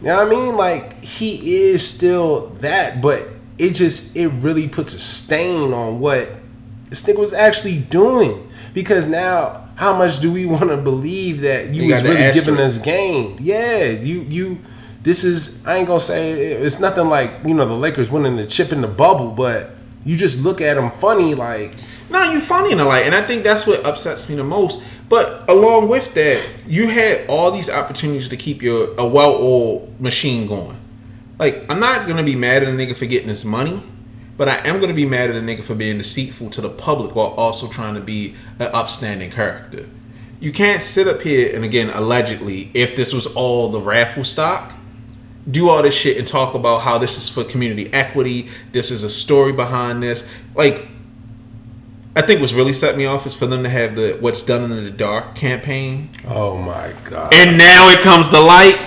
You 0.00 0.06
know 0.06 0.24
what 0.24 0.26
I 0.26 0.30
mean? 0.30 0.56
Like 0.56 1.04
he 1.04 1.62
is 1.62 1.86
still 1.86 2.48
that, 2.60 3.02
but 3.02 3.28
it 3.58 3.74
just 3.74 4.16
it 4.16 4.28
really 4.28 4.68
puts 4.68 4.94
a 4.94 4.98
stain 4.98 5.72
on 5.74 6.00
what 6.00 6.28
this 6.88 7.04
nigga 7.04 7.18
was 7.18 7.32
actually 7.34 7.78
doing. 7.78 8.50
Because 8.72 9.06
now, 9.08 9.68
how 9.76 9.96
much 9.96 10.20
do 10.20 10.32
we 10.32 10.46
want 10.54 10.70
to 10.70 10.76
believe 10.76 11.42
that 11.42 11.68
you, 11.68 11.82
You 11.84 11.92
was 11.92 12.02
the 12.02 12.08
really 12.10 12.32
giving 12.32 12.58
us 12.58 12.78
game? 12.78 13.36
Yeah, 13.40 13.84
you 13.84 14.22
you. 14.22 14.58
This 15.02 15.24
is 15.24 15.66
I 15.66 15.76
ain't 15.76 15.86
gonna 15.86 16.00
say 16.00 16.32
it's 16.32 16.78
nothing 16.78 17.08
like 17.08 17.32
you 17.44 17.54
know 17.54 17.66
the 17.66 17.74
Lakers 17.74 18.10
winning 18.10 18.36
the 18.36 18.46
chip 18.46 18.72
in 18.72 18.80
the 18.80 18.88
bubble, 18.88 19.30
but 19.30 19.70
you 20.04 20.16
just 20.16 20.42
look 20.42 20.60
at 20.60 20.74
them 20.74 20.90
funny 20.90 21.34
like 21.34 21.74
No, 22.10 22.32
you 22.32 22.40
funny 22.40 22.72
and 22.72 22.84
light, 22.84 23.04
and 23.04 23.14
I 23.14 23.22
think 23.22 23.42
that's 23.42 23.66
what 23.66 23.84
upsets 23.84 24.28
me 24.28 24.36
the 24.36 24.44
most. 24.44 24.82
But 25.10 25.50
along 25.50 25.88
with 25.88 26.14
that, 26.14 26.40
you 26.68 26.86
had 26.86 27.26
all 27.28 27.50
these 27.50 27.68
opportunities 27.68 28.28
to 28.28 28.36
keep 28.36 28.62
your 28.62 28.94
a 28.96 29.04
well-oiled 29.04 30.00
machine 30.00 30.46
going. 30.46 30.78
Like, 31.36 31.64
I'm 31.68 31.80
not 31.80 32.06
gonna 32.06 32.22
be 32.22 32.36
mad 32.36 32.62
at 32.62 32.68
a 32.68 32.72
nigga 32.72 32.96
for 32.96 33.06
getting 33.06 33.28
his 33.28 33.44
money, 33.44 33.82
but 34.36 34.48
I 34.48 34.58
am 34.68 34.78
gonna 34.78 34.94
be 34.94 35.04
mad 35.04 35.28
at 35.28 35.34
a 35.34 35.40
nigga 35.40 35.64
for 35.64 35.74
being 35.74 35.98
deceitful 35.98 36.50
to 36.50 36.60
the 36.60 36.68
public 36.68 37.16
while 37.16 37.34
also 37.36 37.66
trying 37.66 37.94
to 37.94 38.00
be 38.00 38.36
an 38.60 38.68
upstanding 38.72 39.32
character. 39.32 39.88
You 40.38 40.52
can't 40.52 40.80
sit 40.80 41.08
up 41.08 41.22
here 41.22 41.52
and 41.52 41.64
again, 41.64 41.90
allegedly, 41.90 42.70
if 42.72 42.94
this 42.94 43.12
was 43.12 43.26
all 43.26 43.68
the 43.68 43.80
raffle 43.80 44.22
stock, 44.22 44.76
do 45.50 45.70
all 45.70 45.82
this 45.82 45.94
shit 45.94 46.18
and 46.18 46.28
talk 46.28 46.54
about 46.54 46.82
how 46.82 46.98
this 46.98 47.18
is 47.18 47.28
for 47.28 47.42
community 47.42 47.92
equity. 47.92 48.48
This 48.70 48.92
is 48.92 49.02
a 49.02 49.10
story 49.10 49.52
behind 49.52 50.04
this. 50.04 50.24
Like, 50.54 50.86
I 52.16 52.22
think 52.22 52.40
what's 52.40 52.52
really 52.52 52.72
set 52.72 52.96
me 52.96 53.06
off 53.06 53.24
is 53.24 53.34
for 53.36 53.46
them 53.46 53.62
to 53.62 53.68
have 53.68 53.94
the 53.94 54.16
"What's 54.20 54.42
Done 54.42 54.70
in 54.72 54.84
the 54.84 54.90
Dark" 54.90 55.34
campaign, 55.36 56.10
oh 56.28 56.58
my 56.58 56.92
god. 57.04 57.32
and 57.32 57.56
now 57.56 57.88
it 57.88 58.00
comes 58.00 58.28
to 58.30 58.40
light. 58.40 58.78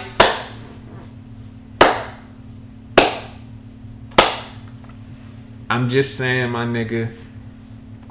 I'm 5.69 5.89
just 5.89 6.17
saying, 6.17 6.51
my 6.51 6.65
nigga, 6.65 7.11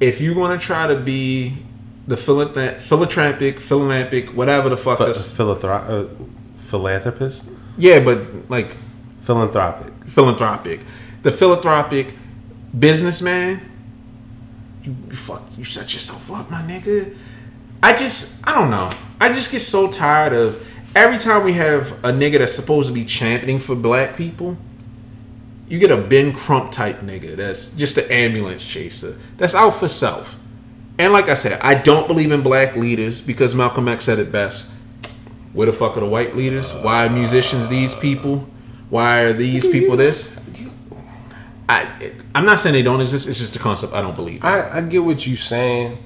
if 0.00 0.20
you 0.20 0.34
want 0.36 0.60
to 0.60 0.66
try 0.66 0.86
to 0.86 0.96
be 0.96 1.58
the 2.06 2.16
philanthrop- 2.16 2.80
philanthropic, 2.80 3.60
philanthropic, 3.60 4.30
whatever 4.30 4.68
the 4.68 4.76
fuck, 4.76 4.98
Ph- 4.98 5.08
this, 5.08 5.36
philanthrop- 5.38 5.88
uh, 5.88 6.24
philanthropist, 6.56 7.48
yeah, 7.78 8.00
but 8.00 8.50
like 8.50 8.72
philanthropic. 9.20 9.92
philanthropic. 10.06 10.80
The 11.22 11.30
philanthropic 11.30 12.14
businessman, 12.76 13.60
you, 14.82 14.96
you 15.08 15.16
fuck, 15.16 15.42
you 15.56 15.64
set 15.64 15.92
yourself 15.92 16.30
up, 16.30 16.50
my 16.50 16.62
nigga. 16.62 17.16
I 17.82 17.96
just, 17.96 18.46
I 18.46 18.54
don't 18.54 18.70
know. 18.70 18.92
I 19.20 19.32
just 19.32 19.50
get 19.50 19.60
so 19.60 19.90
tired 19.90 20.32
of 20.32 20.66
every 20.94 21.18
time 21.18 21.44
we 21.44 21.54
have 21.54 21.92
a 22.04 22.12
nigga 22.12 22.38
that's 22.38 22.54
supposed 22.54 22.88
to 22.88 22.94
be 22.94 23.04
championing 23.04 23.58
for 23.58 23.74
black 23.74 24.16
people. 24.16 24.56
You 25.68 25.78
get 25.78 25.90
a 25.90 25.96
Ben 25.96 26.32
Crump 26.32 26.70
type 26.70 27.00
nigga 27.00 27.36
that's 27.36 27.70
just 27.74 27.96
an 27.96 28.10
ambulance 28.10 28.64
chaser. 28.64 29.18
That's 29.38 29.54
out 29.54 29.70
for 29.70 29.88
self. 29.88 30.38
And 30.98 31.12
like 31.12 31.28
I 31.28 31.34
said, 31.34 31.60
I 31.60 31.74
don't 31.74 32.06
believe 32.06 32.30
in 32.30 32.42
black 32.42 32.76
leaders 32.76 33.20
because 33.20 33.54
Malcolm 33.54 33.88
X 33.88 34.04
said 34.04 34.18
it 34.18 34.30
best. 34.30 34.72
Where 35.52 35.66
the 35.66 35.72
fuck 35.72 35.96
are 35.96 36.00
the 36.00 36.06
white 36.06 36.36
leaders? 36.36 36.72
Why 36.72 37.06
are 37.06 37.10
musicians 37.10 37.68
these 37.68 37.94
people? 37.94 38.46
Why 38.90 39.22
are 39.22 39.32
these 39.32 39.66
people 39.66 39.96
this? 39.96 40.38
I 41.72 42.12
I'm 42.34 42.44
not 42.44 42.60
saying 42.60 42.74
they 42.74 42.82
don't 42.82 43.00
exist. 43.00 43.28
It's 43.28 43.38
just 43.38 43.56
a 43.56 43.58
concept 43.58 43.92
I 43.92 44.02
don't 44.02 44.14
believe. 44.14 44.44
I, 44.44 44.78
I 44.78 44.80
get 44.82 45.04
what 45.04 45.26
you're 45.26 45.36
saying. 45.36 45.98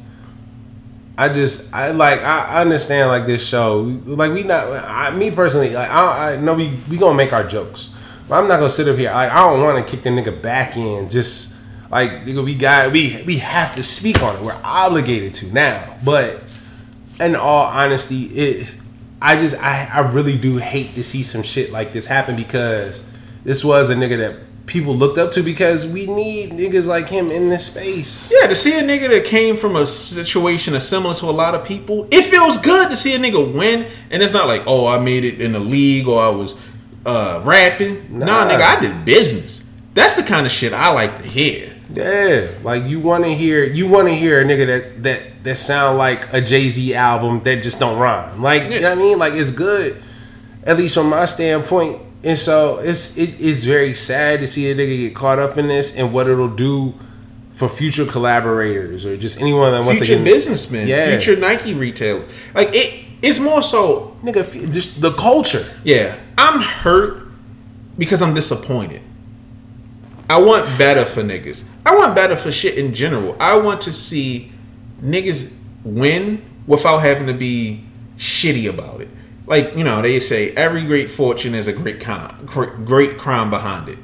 I 1.18 1.30
just 1.30 1.72
I 1.72 1.92
like 1.92 2.20
I 2.20 2.60
understand 2.60 3.08
like 3.08 3.26
this 3.26 3.46
show 3.46 3.80
like 4.04 4.32
we 4.32 4.42
not 4.42 4.68
I, 4.68 5.10
me 5.10 5.30
personally 5.30 5.70
like 5.70 5.88
I, 5.88 6.34
I 6.34 6.36
know 6.36 6.54
we 6.54 6.78
we 6.90 6.98
gonna 6.98 7.16
make 7.16 7.32
our 7.32 7.44
jokes 7.44 7.88
but 8.28 8.38
I'm 8.38 8.48
not 8.48 8.56
gonna 8.56 8.68
sit 8.68 8.86
up 8.86 8.98
here 8.98 9.10
like 9.10 9.30
I 9.30 9.50
don't 9.50 9.62
want 9.62 9.84
to 9.84 9.90
kick 9.90 10.04
the 10.04 10.10
nigga 10.10 10.42
back 10.42 10.76
in 10.76 11.08
just 11.08 11.56
like 11.90 12.10
nigga 12.26 12.44
we 12.44 12.54
got 12.54 12.92
we 12.92 13.22
we 13.22 13.38
have 13.38 13.74
to 13.76 13.82
speak 13.82 14.22
on 14.22 14.36
it 14.36 14.42
we're 14.42 14.60
obligated 14.62 15.32
to 15.34 15.52
now 15.54 15.96
but 16.04 16.42
in 17.18 17.34
all 17.34 17.64
honesty 17.64 18.24
it 18.24 18.68
I 19.22 19.36
just 19.36 19.56
I 19.56 19.88
I 19.90 20.00
really 20.00 20.36
do 20.36 20.58
hate 20.58 20.96
to 20.96 21.02
see 21.02 21.22
some 21.22 21.42
shit 21.42 21.72
like 21.72 21.94
this 21.94 22.04
happen 22.04 22.36
because 22.36 23.08
this 23.42 23.64
was 23.64 23.88
a 23.88 23.94
nigga 23.94 24.18
that 24.18 24.36
people 24.66 24.96
looked 24.96 25.16
up 25.16 25.30
to 25.32 25.42
because 25.42 25.86
we 25.86 26.06
need 26.06 26.50
niggas 26.50 26.86
like 26.86 27.08
him 27.08 27.30
in 27.30 27.48
this 27.48 27.66
space. 27.66 28.32
Yeah, 28.32 28.48
to 28.48 28.54
see 28.54 28.78
a 28.78 28.82
nigga 28.82 29.08
that 29.08 29.24
came 29.24 29.56
from 29.56 29.76
a 29.76 29.86
situation 29.86 30.72
that's 30.72 30.84
similar 30.84 31.14
to 31.14 31.26
a 31.26 31.30
lot 31.30 31.54
of 31.54 31.64
people, 31.64 32.06
it 32.10 32.22
feels 32.22 32.58
good 32.58 32.90
to 32.90 32.96
see 32.96 33.14
a 33.14 33.18
nigga 33.18 33.54
win. 33.54 33.86
And 34.10 34.22
it's 34.22 34.32
not 34.32 34.46
like, 34.46 34.62
oh, 34.66 34.86
I 34.86 34.98
made 34.98 35.24
it 35.24 35.40
in 35.40 35.52
the 35.52 35.60
league 35.60 36.08
or 36.08 36.20
I 36.20 36.28
was 36.28 36.54
uh, 37.06 37.40
rapping. 37.44 38.18
Nah. 38.18 38.26
Nah. 38.26 38.50
nigga, 38.50 38.62
I 38.62 38.80
did 38.80 39.04
business. 39.04 39.66
That's 39.94 40.16
the 40.16 40.22
kind 40.22 40.44
of 40.44 40.52
shit 40.52 40.72
I 40.72 40.92
like 40.92 41.22
to 41.22 41.28
hear. 41.28 41.72
Yeah, 41.92 42.50
like 42.62 42.84
you 42.84 42.98
want 42.98 43.24
to 43.24 43.32
hear 43.32 43.64
you 43.64 43.86
want 43.86 44.08
to 44.08 44.14
hear 44.14 44.40
a 44.40 44.44
nigga 44.44 44.66
that 44.66 45.02
that 45.04 45.44
that 45.44 45.54
sound 45.54 45.98
like 45.98 46.32
a 46.32 46.40
Jay 46.40 46.68
Z 46.68 46.94
album 46.94 47.42
that 47.44 47.62
just 47.62 47.78
don't 47.78 47.96
rhyme. 47.96 48.42
Like 48.42 48.64
you 48.64 48.80
know 48.80 48.90
what 48.90 48.98
I 48.98 49.02
mean? 49.02 49.18
Like 49.18 49.34
it's 49.34 49.52
good, 49.52 50.02
at 50.64 50.76
least 50.76 50.94
from 50.94 51.08
my 51.08 51.26
standpoint. 51.26 52.02
And 52.26 52.36
so 52.36 52.78
it's 52.78 53.16
it 53.16 53.40
is 53.40 53.64
very 53.64 53.94
sad 53.94 54.40
to 54.40 54.46
see 54.48 54.68
a 54.70 54.74
nigga 54.74 54.96
get 54.98 55.14
caught 55.14 55.38
up 55.38 55.56
in 55.56 55.68
this 55.68 55.96
and 55.96 56.12
what 56.12 56.26
it'll 56.28 56.48
do 56.48 56.92
for 57.52 57.68
future 57.68 58.04
collaborators 58.04 59.06
or 59.06 59.16
just 59.16 59.40
anyone 59.40 59.70
that 59.72 59.84
wants 59.84 60.00
to 60.00 60.06
Future 60.06 60.22
get 60.22 60.30
businessmen, 60.34 60.88
Yeah. 60.88 61.16
future 61.18 61.40
Nike 61.40 61.72
retailer. 61.72 62.24
Like 62.52 62.74
it, 62.74 63.04
it's 63.22 63.38
more 63.38 63.62
so 63.62 64.16
nigga 64.24 64.72
just 64.72 65.00
the 65.00 65.12
culture. 65.12 65.64
Yeah, 65.84 66.18
I'm 66.36 66.60
hurt 66.60 67.28
because 67.96 68.20
I'm 68.20 68.34
disappointed. 68.34 69.02
I 70.28 70.38
want 70.38 70.66
better 70.76 71.04
for 71.04 71.22
niggas. 71.22 71.62
I 71.86 71.94
want 71.94 72.16
better 72.16 72.34
for 72.34 72.50
shit 72.50 72.76
in 72.76 72.92
general. 72.92 73.36
I 73.38 73.56
want 73.56 73.82
to 73.82 73.92
see 73.92 74.52
niggas 75.00 75.52
win 75.84 76.42
without 76.66 76.98
having 76.98 77.28
to 77.28 77.34
be 77.34 77.84
shitty 78.18 78.68
about 78.68 79.00
it. 79.00 79.08
Like 79.46 79.76
you 79.76 79.84
know, 79.84 80.02
they 80.02 80.18
say 80.20 80.50
every 80.52 80.84
great 80.84 81.08
fortune 81.08 81.54
is 81.54 81.68
a 81.68 81.72
great 81.72 82.00
crime, 82.02 82.46
great 82.84 83.18
crime 83.18 83.50
behind 83.50 83.88
it. 83.88 83.98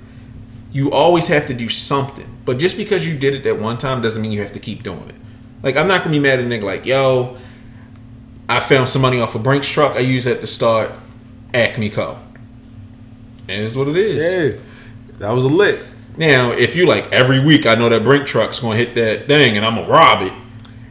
You 0.70 0.92
always 0.92 1.26
have 1.26 1.46
to 1.48 1.54
do 1.54 1.68
something, 1.68 2.38
but 2.44 2.58
just 2.58 2.76
because 2.76 3.06
you 3.06 3.18
did 3.18 3.34
it 3.34 3.42
that 3.44 3.58
one 3.60 3.76
time 3.76 4.00
doesn't 4.00 4.22
mean 4.22 4.32
you 4.32 4.40
have 4.42 4.52
to 4.52 4.60
keep 4.60 4.82
doing 4.82 5.08
it. 5.08 5.16
Like 5.62 5.76
I'm 5.76 5.88
not 5.88 6.00
gonna 6.00 6.12
be 6.12 6.20
mad 6.20 6.38
at 6.38 6.44
a 6.44 6.48
nigga 6.48 6.62
like, 6.62 6.86
yo, 6.86 7.38
I 8.48 8.60
found 8.60 8.88
some 8.88 9.02
money 9.02 9.20
off 9.20 9.34
a 9.34 9.38
Brinks 9.38 9.68
truck. 9.68 9.96
I 9.96 10.00
used 10.00 10.26
that 10.26 10.40
to 10.40 10.46
start 10.46 10.92
Acme 11.52 11.90
Co. 11.90 12.18
And 13.48 13.66
it's 13.66 13.76
what 13.76 13.88
it 13.88 13.96
is. 13.96 14.54
Yeah, 14.54 14.60
that 15.18 15.30
was 15.32 15.44
a 15.44 15.48
lick. 15.48 15.80
Now, 16.16 16.52
if 16.52 16.76
you 16.76 16.86
like 16.86 17.10
every 17.10 17.40
week, 17.40 17.66
I 17.66 17.74
know 17.74 17.88
that 17.88 18.04
Brink 18.04 18.26
truck's 18.26 18.60
gonna 18.60 18.76
hit 18.76 18.94
that 18.94 19.26
thing, 19.26 19.56
and 19.56 19.64
I'm 19.64 19.74
gonna 19.76 19.88
rob 19.88 20.22
it. 20.22 20.32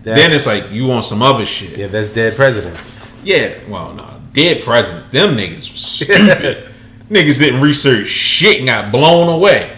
then 0.03 0.17
it's 0.19 0.47
like 0.47 0.71
you 0.71 0.87
want 0.87 1.05
some 1.05 1.21
other 1.21 1.45
shit. 1.45 1.77
Yeah, 1.77 1.87
that's 1.87 2.09
dead 2.09 2.35
presidents. 2.35 2.99
Yeah, 3.23 3.53
well, 3.67 3.93
no, 3.93 4.20
dead 4.33 4.63
presidents. 4.63 5.09
Them 5.09 5.35
niggas 5.35 5.71
was 5.71 5.81
stupid. 5.81 6.71
niggas 7.09 7.39
didn't 7.39 7.61
research 7.61 8.07
shit 8.07 8.57
and 8.57 8.65
got 8.67 8.91
blown 8.91 9.29
away. 9.29 9.77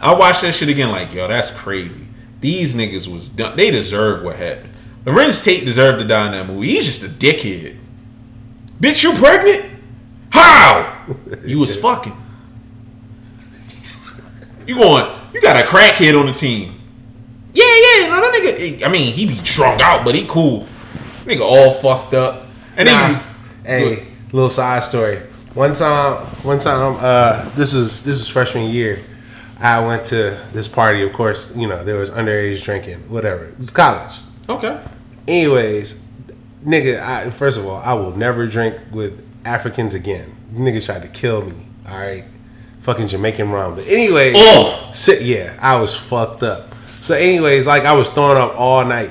I 0.00 0.14
watched 0.14 0.42
that 0.42 0.54
shit 0.54 0.68
again, 0.68 0.90
like, 0.90 1.12
yo, 1.12 1.26
that's 1.26 1.50
crazy. 1.50 2.06
These 2.40 2.74
niggas 2.74 3.12
was 3.12 3.28
dumb. 3.28 3.56
They 3.56 3.70
deserve 3.70 4.22
what 4.24 4.36
happened. 4.36 4.70
Larenz 5.04 5.44
Tate 5.44 5.64
deserved 5.64 6.00
to 6.00 6.06
die 6.06 6.26
in 6.26 6.32
that 6.32 6.46
movie. 6.46 6.68
He's 6.68 6.86
just 6.86 7.02
a 7.02 7.08
dickhead. 7.08 7.76
Bitch, 8.80 9.02
you 9.02 9.12
pregnant? 9.14 9.70
How? 10.30 11.06
You 11.44 11.58
was 11.58 11.74
fucking. 11.80 12.16
You 14.66 14.74
going? 14.76 15.10
You 15.32 15.40
got 15.40 15.56
a 15.56 15.66
crackhead 15.66 16.18
on 16.18 16.26
the 16.26 16.32
team. 16.32 16.78
Yeah, 17.54 17.64
yeah. 17.64 18.08
No, 18.08 18.20
that 18.20 18.40
nigga. 18.40 18.84
I 18.84 18.88
mean, 18.88 19.12
he 19.12 19.26
be 19.26 19.40
drunk 19.42 19.80
out, 19.80 20.04
but 20.04 20.14
he 20.14 20.26
cool. 20.28 20.68
Nigga 21.24 21.40
all 21.40 21.74
fucked 21.74 22.14
up. 22.14 22.47
And 22.78 22.86
Nah. 22.88 23.20
Hey, 23.64 24.06
little 24.32 24.48
side 24.48 24.82
story. 24.84 25.18
One 25.54 25.72
time, 25.74 26.24
one 26.42 26.58
time, 26.58 26.96
uh, 27.00 27.50
this 27.56 27.74
was 27.74 28.02
this 28.04 28.18
was 28.20 28.28
freshman 28.28 28.70
year. 28.70 29.00
I 29.60 29.84
went 29.84 30.04
to 30.06 30.40
this 30.52 30.68
party. 30.68 31.02
Of 31.02 31.12
course, 31.12 31.54
you 31.56 31.66
know 31.66 31.82
there 31.84 31.96
was 31.96 32.10
underage 32.10 32.62
drinking, 32.64 33.00
whatever. 33.10 33.46
It 33.46 33.58
was 33.58 33.70
college. 33.70 34.14
okay. 34.48 34.80
Anyways, 35.26 36.02
nigga, 36.64 37.00
I, 37.00 37.28
first 37.30 37.58
of 37.58 37.66
all, 37.66 37.82
I 37.84 37.92
will 37.92 38.16
never 38.16 38.46
drink 38.46 38.76
with 38.92 39.22
Africans 39.44 39.92
again. 39.94 40.34
Niggas 40.54 40.86
tried 40.86 41.02
to 41.02 41.08
kill 41.08 41.42
me. 41.42 41.66
All 41.86 41.98
right, 41.98 42.24
fucking 42.80 43.08
Jamaican 43.08 43.50
rum. 43.50 43.74
But 43.74 43.86
anyways, 43.88 44.34
Oh. 44.38 44.90
sit, 44.94 45.22
yeah, 45.22 45.58
I 45.60 45.76
was 45.80 45.94
fucked 45.94 46.42
up. 46.42 46.72
So, 47.00 47.14
anyways, 47.14 47.66
like 47.66 47.84
I 47.84 47.92
was 47.92 48.08
throwing 48.10 48.38
up 48.38 48.54
all 48.58 48.84
night. 48.84 49.10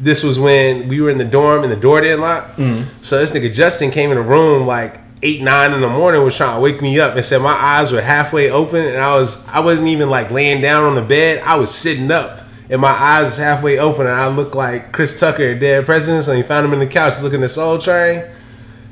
This 0.00 0.22
was 0.22 0.38
when 0.38 0.88
we 0.88 1.00
were 1.00 1.10
in 1.10 1.18
the 1.18 1.24
dorm 1.24 1.62
and 1.62 1.70
the 1.70 1.76
door 1.76 2.00
didn't 2.00 2.20
lock. 2.22 2.56
So 3.02 3.18
this 3.18 3.30
nigga 3.32 3.52
Justin 3.52 3.90
came 3.90 4.10
in 4.10 4.16
the 4.16 4.22
room 4.22 4.66
like 4.66 4.98
eight 5.22 5.42
nine 5.42 5.74
in 5.74 5.82
the 5.82 5.88
morning 5.88 6.22
was 6.22 6.34
trying 6.36 6.54
to 6.56 6.60
wake 6.62 6.80
me 6.80 6.98
up 6.98 7.14
and 7.14 7.22
said 7.24 7.42
my 7.42 7.52
eyes 7.52 7.92
were 7.92 8.00
halfway 8.00 8.48
open 8.50 8.82
and 8.86 8.96
I 8.96 9.14
was 9.16 9.46
I 9.48 9.60
wasn't 9.60 9.88
even 9.88 10.08
like 10.08 10.30
laying 10.30 10.62
down 10.62 10.84
on 10.84 10.94
the 10.94 11.02
bed. 11.02 11.42
I 11.44 11.56
was 11.56 11.70
sitting 11.74 12.10
up 12.10 12.40
and 12.70 12.80
my 12.80 12.88
eyes 12.90 13.26
was 13.26 13.36
halfway 13.36 13.78
open 13.78 14.06
and 14.06 14.14
I 14.16 14.28
looked 14.28 14.54
like 14.54 14.92
Chris 14.92 15.18
Tucker, 15.20 15.54
dead 15.58 15.84
president. 15.84 16.24
So 16.24 16.34
he 16.34 16.42
found 16.42 16.64
him 16.64 16.72
in 16.72 16.78
the 16.78 16.86
couch 16.86 17.20
looking 17.20 17.42
at 17.42 17.50
Soul 17.50 17.78
Train. 17.78 18.24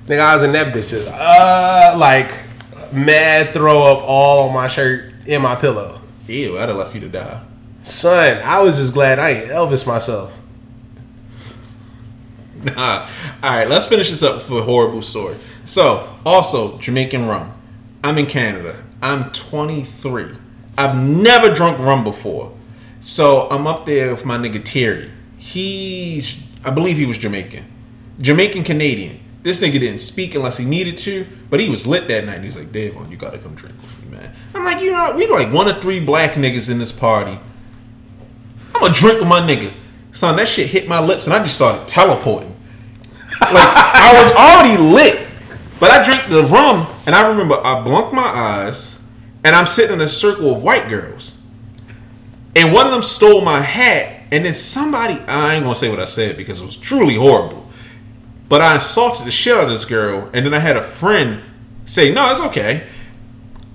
Nigga, 0.07 0.21
I 0.21 0.35
was 0.35 0.43
in 0.43 0.53
that 0.53 0.75
bitch, 0.75 0.93
uh, 1.07 1.97
like 1.99 2.33
mad 2.93 3.51
throw 3.55 3.83
up 3.85 4.03
all 4.03 4.49
on 4.49 4.55
my 4.55 4.69
shirt 4.69 5.13
in 5.27 5.41
my 5.43 5.55
pillow. 5.55 6.01
Ew, 6.27 6.59
I'd 6.59 6.69
have 6.69 6.77
left 6.79 6.95
you 6.95 7.01
to 7.01 7.09
die. 7.09 7.43
Son, 7.83 8.43
I 8.43 8.61
was 8.61 8.77
just 8.77 8.93
glad 8.93 9.19
I 9.19 9.31
ain't 9.31 9.51
Elvis 9.51 9.87
myself. 9.87 10.35
Nah. 12.65 13.09
All 13.43 13.51
right, 13.51 13.69
let's 13.69 13.87
finish 13.87 14.11
this 14.11 14.23
up 14.23 14.37
with 14.49 14.59
a 14.59 14.63
horrible 14.63 15.03
story. 15.03 15.37
So, 15.65 16.19
also 16.27 16.79
Jamaican 16.79 17.27
rum. 17.27 17.55
I'm 18.03 18.19
in 18.19 18.27
Canada. 18.27 18.83
I'm 19.01 19.31
23. 19.31 20.37
I've 20.77 20.97
never 20.97 21.53
drunk 21.55 21.79
rum 21.79 22.05
before. 22.05 22.53
So 23.01 23.49
I'm 23.51 23.67
up 23.67 23.87
there 23.87 24.11
with 24.11 24.25
my 24.25 24.37
nigga 24.37 24.65
Terry. 24.65 25.11
He's, 25.37 26.47
I 26.65 26.71
believe 26.71 26.97
he 26.97 27.07
was 27.07 27.19
Jamaican, 27.19 27.65
Jamaican 28.21 28.65
Canadian. 28.65 29.21
This 29.43 29.61
nigga 29.61 29.81
didn't 29.81 30.01
speak 30.01 30.35
unless 30.35 30.59
he 30.59 30.65
needed 30.65 30.99
to, 30.99 31.27
but 31.49 31.61
he 31.61 31.71
was 31.71 31.87
lit 31.87 32.09
that 32.09 32.27
night. 32.27 32.43
He's 32.43 32.57
like, 32.57 32.73
Davon, 32.73 33.11
you 33.11 33.17
gotta 33.17 33.39
come 33.39 33.55
drink 33.55 33.77
with 33.81 34.05
me, 34.05 34.19
man. 34.19 34.35
I'm 34.55 34.65
like, 34.65 34.83
you 34.83 34.93
know, 34.93 35.15
we 35.17 35.27
like 35.29 35.53
one 35.53 35.69
or 35.69 35.81
three 35.81 36.01
black 36.01 36.33
niggas 36.33 36.69
in 36.69 36.79
this 36.79 36.93
party. 36.93 37.39
I'm 38.75 38.81
gonna 38.81 38.95
drink 38.95 39.21
with 39.21 39.29
my 39.29 39.41
nigga. 39.41 39.73
Son, 40.19 40.35
that 40.35 40.49
shit 40.49 40.67
hit 40.67 40.89
my 40.89 40.99
lips 40.99 41.27
and 41.27 41.33
I 41.33 41.39
just 41.39 41.55
started 41.55 41.87
teleporting. 41.87 42.53
Like 43.41 43.53
I 43.55 44.21
was 44.21 44.35
already 44.35 44.83
lit, 44.83 45.29
but 45.79 45.93
I 45.93 46.03
drank 46.03 46.29
the 46.29 46.43
rum 46.43 46.89
and 47.07 47.15
I 47.15 47.29
remember 47.29 47.65
I 47.65 47.85
blunked 47.85 48.13
my 48.13 48.27
eyes 48.27 49.01
and 49.45 49.55
I'm 49.55 49.69
sitting 49.69 49.95
in 49.95 50.01
a 50.01 50.09
circle 50.09 50.53
of 50.53 50.61
white 50.61 50.89
girls, 50.89 51.41
and 52.57 52.73
one 52.73 52.85
of 52.85 52.91
them 52.91 53.05
stole 53.05 53.43
my 53.43 53.61
hat, 53.61 54.25
and 54.33 54.45
then 54.45 54.55
somebody 54.55 55.15
I 55.29 55.55
ain't 55.55 55.63
gonna 55.63 55.77
say 55.77 55.89
what 55.89 56.01
I 56.01 56.05
said 56.05 56.37
because 56.37 56.61
it 56.61 56.67
was 56.67 56.77
truly 56.77 57.15
horrible, 57.15 57.71
but 58.49 58.61
I 58.61 58.75
insulted 58.75 59.25
the 59.25 59.31
shit 59.31 59.57
out 59.57 59.67
of 59.67 59.71
this 59.71 59.85
girl, 59.85 60.31
and 60.33 60.45
then 60.45 60.53
I 60.53 60.59
had 60.59 60.77
a 60.77 60.83
friend 60.83 61.43
say, 61.87 62.13
"No, 62.13 62.29
it's 62.33 62.41
okay." 62.41 62.89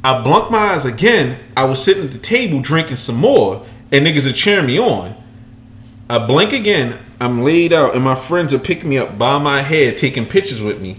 I 0.03 0.21
blunked 0.21 0.51
my 0.51 0.73
eyes 0.73 0.83
again. 0.83 1.39
I 1.55 1.63
was 1.63 1.81
sitting 1.81 2.03
at 2.03 2.11
the 2.11 2.17
table 2.17 2.59
drinking 2.59 2.97
some 2.97 3.15
more, 3.15 3.65
and 3.93 4.05
niggas 4.05 4.29
are 4.29 4.33
cheering 4.33 4.65
me 4.65 4.77
on. 4.77 5.22
I 6.13 6.23
blink 6.27 6.53
again. 6.53 6.99
I'm 7.19 7.43
laid 7.43 7.73
out, 7.73 7.95
and 7.95 8.03
my 8.03 8.13
friends 8.13 8.53
are 8.53 8.59
picking 8.59 8.87
me 8.87 8.99
up 8.99 9.17
by 9.17 9.39
my 9.39 9.63
head, 9.63 9.97
taking 9.97 10.27
pictures 10.27 10.61
with 10.61 10.79
me. 10.79 10.97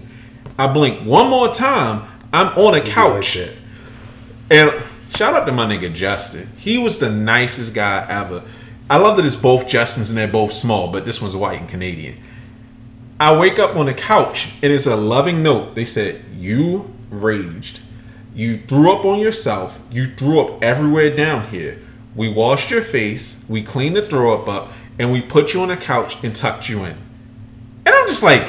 I 0.59 0.67
blink 0.67 1.07
one 1.07 1.31
more 1.31 1.55
time. 1.55 2.09
I'm 2.33 2.49
on 2.59 2.75
a 2.75 2.81
couch, 2.81 3.37
Like 3.37 3.55
and 4.51 4.73
shout 5.15 5.35
out 5.35 5.45
to 5.45 5.53
my 5.53 5.67
nigga 5.67 5.95
Justin. 5.95 6.51
He 6.57 6.79
was 6.79 6.99
the 6.99 7.13
nicest 7.13 7.75
guy 7.75 8.05
ever. 8.09 8.43
I 8.91 8.97
love 8.97 9.17
that 9.17 9.25
it's 9.25 9.37
both 9.37 9.69
Justins 9.69 10.09
and 10.09 10.19
they're 10.19 10.27
both 10.27 10.53
small, 10.53 10.91
but 10.91 11.05
this 11.05 11.23
one's 11.23 11.37
white 11.37 11.61
and 11.61 11.69
Canadian. 11.69 12.21
I 13.21 13.37
wake 13.37 13.61
up 13.61 13.77
on 13.77 13.87
the 13.87 13.95
couch 13.95 14.49
and 14.65 14.73
it's 14.73 14.85
a 14.85 14.97
loving 14.97 15.45
note. 15.45 15.77
They 15.77 15.85
said, 15.85 16.25
You 16.35 16.93
raged. 17.09 17.79
You 18.35 18.59
threw 18.59 18.93
up 18.93 19.05
on 19.05 19.21
yourself. 19.21 19.79
You 19.93 20.13
threw 20.13 20.41
up 20.41 20.61
everywhere 20.61 21.15
down 21.15 21.51
here. 21.51 21.81
We 22.17 22.29
washed 22.29 22.73
your 22.73 22.83
face. 22.83 23.45
We 23.49 23.63
cleaned 23.63 23.95
the 23.95 24.03
throw 24.03 24.35
up 24.35 24.49
up. 24.49 24.73
And 24.99 25.11
we 25.11 25.21
put 25.21 25.55
you 25.55 25.63
on 25.63 25.71
a 25.71 25.77
couch 25.77 26.23
and 26.23 26.35
tucked 26.35 26.69
you 26.69 26.85
in. 26.85 26.97
And 27.87 27.95
I'm 27.95 28.07
just 28.07 28.23
like, 28.23 28.47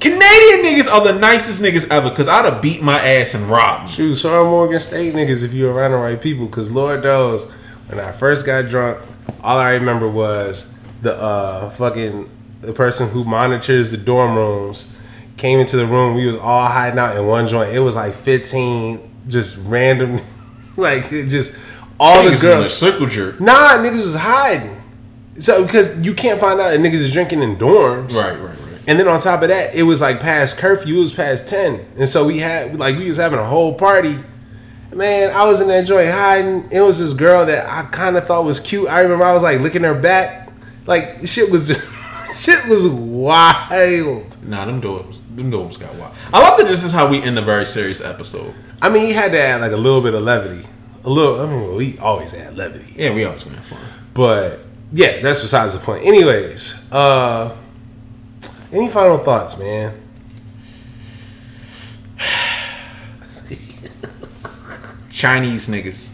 Canadian 0.00 0.62
niggas 0.64 0.90
are 0.90 1.02
the 1.02 1.18
nicest 1.18 1.60
niggas 1.62 1.88
ever 1.90 2.10
because 2.10 2.28
I'd 2.28 2.44
have 2.44 2.62
beat 2.62 2.82
my 2.82 3.00
ass 3.00 3.34
and 3.34 3.44
robbed. 3.44 3.90
Shoot, 3.90 4.24
are 4.24 4.44
Morgan 4.44 4.78
State 4.78 5.14
niggas 5.14 5.42
if 5.42 5.52
you're 5.52 5.72
around 5.72 5.92
the 5.92 5.96
right 5.96 6.20
people. 6.20 6.46
Cause 6.48 6.70
Lord 6.70 7.02
knows, 7.02 7.50
when 7.88 7.98
I 7.98 8.12
first 8.12 8.46
got 8.46 8.68
drunk, 8.68 9.04
all 9.42 9.58
I 9.58 9.72
remember 9.72 10.08
was 10.08 10.74
the 11.02 11.16
uh 11.16 11.70
fucking 11.70 12.30
the 12.60 12.72
person 12.72 13.08
who 13.08 13.24
monitors 13.24 13.90
the 13.90 13.96
dorm 13.96 14.36
rooms 14.36 14.94
came 15.36 15.58
into 15.58 15.76
the 15.76 15.86
room. 15.86 16.14
We 16.14 16.26
was 16.26 16.36
all 16.36 16.66
hiding 16.66 16.98
out 16.98 17.16
in 17.16 17.26
one 17.26 17.46
joint. 17.46 17.74
It 17.74 17.80
was 17.80 17.94
like 17.94 18.14
15 18.14 19.24
just 19.28 19.56
random, 19.58 20.20
like 20.76 21.08
just 21.10 21.58
all 21.98 22.16
Niggas 22.24 22.40
the 22.40 22.46
girls. 22.46 22.76
circle 22.76 23.06
jerk. 23.06 23.40
Nah, 23.40 23.78
niggas 23.78 24.02
was 24.02 24.14
hiding. 24.16 24.82
So 25.38 25.64
because 25.64 25.98
you 26.04 26.14
can't 26.14 26.40
find 26.40 26.60
out 26.60 26.70
that 26.70 26.80
niggas 26.80 26.94
is 26.94 27.12
drinking 27.12 27.42
in 27.42 27.56
dorms. 27.56 28.12
Right, 28.14 28.38
right, 28.38 28.58
right. 28.58 28.80
And 28.86 28.98
then 29.00 29.08
on 29.08 29.20
top 29.20 29.42
of 29.42 29.48
that, 29.48 29.74
it 29.74 29.82
was 29.82 30.00
like 30.00 30.20
past 30.20 30.58
curfew. 30.58 30.96
It 30.98 31.00
was 31.00 31.12
past 31.12 31.48
ten, 31.48 31.84
and 31.98 32.08
so 32.08 32.24
we 32.26 32.38
had 32.38 32.78
like 32.78 32.96
we 32.96 33.08
was 33.08 33.16
having 33.18 33.38
a 33.38 33.44
whole 33.44 33.74
party. 33.74 34.18
Man, 34.94 35.30
I 35.32 35.44
was 35.44 35.60
in 35.60 35.68
that 35.68 35.86
joint 35.86 36.08
hiding. 36.10 36.68
It 36.70 36.80
was 36.80 36.98
this 37.00 37.12
girl 37.12 37.44
that 37.44 37.68
I 37.68 37.82
kind 37.90 38.16
of 38.16 38.26
thought 38.26 38.44
was 38.44 38.60
cute. 38.60 38.88
I 38.88 39.00
remember 39.00 39.24
I 39.24 39.32
was 39.34 39.42
like 39.42 39.60
licking 39.60 39.82
her 39.82 39.94
back. 39.94 40.50
Like 40.86 41.26
shit 41.26 41.50
was 41.50 41.66
just 41.66 41.86
shit 42.34 42.64
was 42.68 42.86
wild. 42.86 44.36
Nah, 44.42 44.64
them 44.64 44.80
dorms, 44.80 45.16
them 45.34 45.50
dorms 45.50 45.78
got 45.78 45.94
wild. 45.96 46.14
I 46.32 46.40
love 46.40 46.58
that 46.58 46.68
this 46.68 46.84
is 46.84 46.92
how 46.92 47.08
we 47.08 47.20
end 47.20 47.38
a 47.38 47.42
very 47.42 47.66
serious 47.66 48.00
episode. 48.00 48.54
I 48.80 48.88
mean, 48.88 49.08
you 49.08 49.14
had 49.14 49.32
to 49.32 49.40
add 49.40 49.60
like 49.60 49.72
a 49.72 49.76
little 49.76 50.00
bit 50.00 50.14
of 50.14 50.22
levity. 50.22 50.66
A 51.06 51.10
little. 51.10 51.40
I 51.40 51.46
mean, 51.46 51.74
we 51.76 51.96
always 51.98 52.34
add 52.34 52.56
levity. 52.56 52.92
Yeah, 52.96 53.14
we 53.14 53.24
always 53.24 53.44
gonna 53.44 53.56
have 53.56 53.64
fun. 53.64 53.78
But 54.12 54.60
yeah, 54.92 55.20
that's 55.20 55.40
besides 55.40 55.72
the 55.72 55.78
point. 55.78 56.04
Anyways, 56.04 56.92
uh 56.92 57.56
any 58.72 58.88
final 58.88 59.18
thoughts, 59.18 59.56
man? 59.56 60.02
Chinese 65.12 65.68
niggas. 65.68 66.10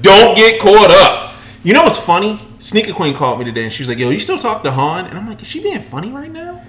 Don't 0.00 0.34
get 0.34 0.60
caught 0.60 0.90
up. 0.90 1.34
You 1.62 1.74
know 1.74 1.82
what's 1.84 1.98
funny? 1.98 2.40
Sneaker 2.58 2.92
Queen 2.94 3.14
called 3.14 3.38
me 3.38 3.44
today 3.44 3.64
and 3.64 3.72
she 3.72 3.82
was 3.82 3.88
like, 3.90 3.98
"Yo, 3.98 4.08
you 4.08 4.18
still 4.18 4.38
talk 4.38 4.62
to 4.62 4.70
Han?" 4.70 5.04
And 5.06 5.18
I'm 5.18 5.28
like, 5.28 5.42
"Is 5.42 5.46
she 5.46 5.60
being 5.62 5.82
funny 5.82 6.10
right 6.10 6.30
now?" 6.32 6.62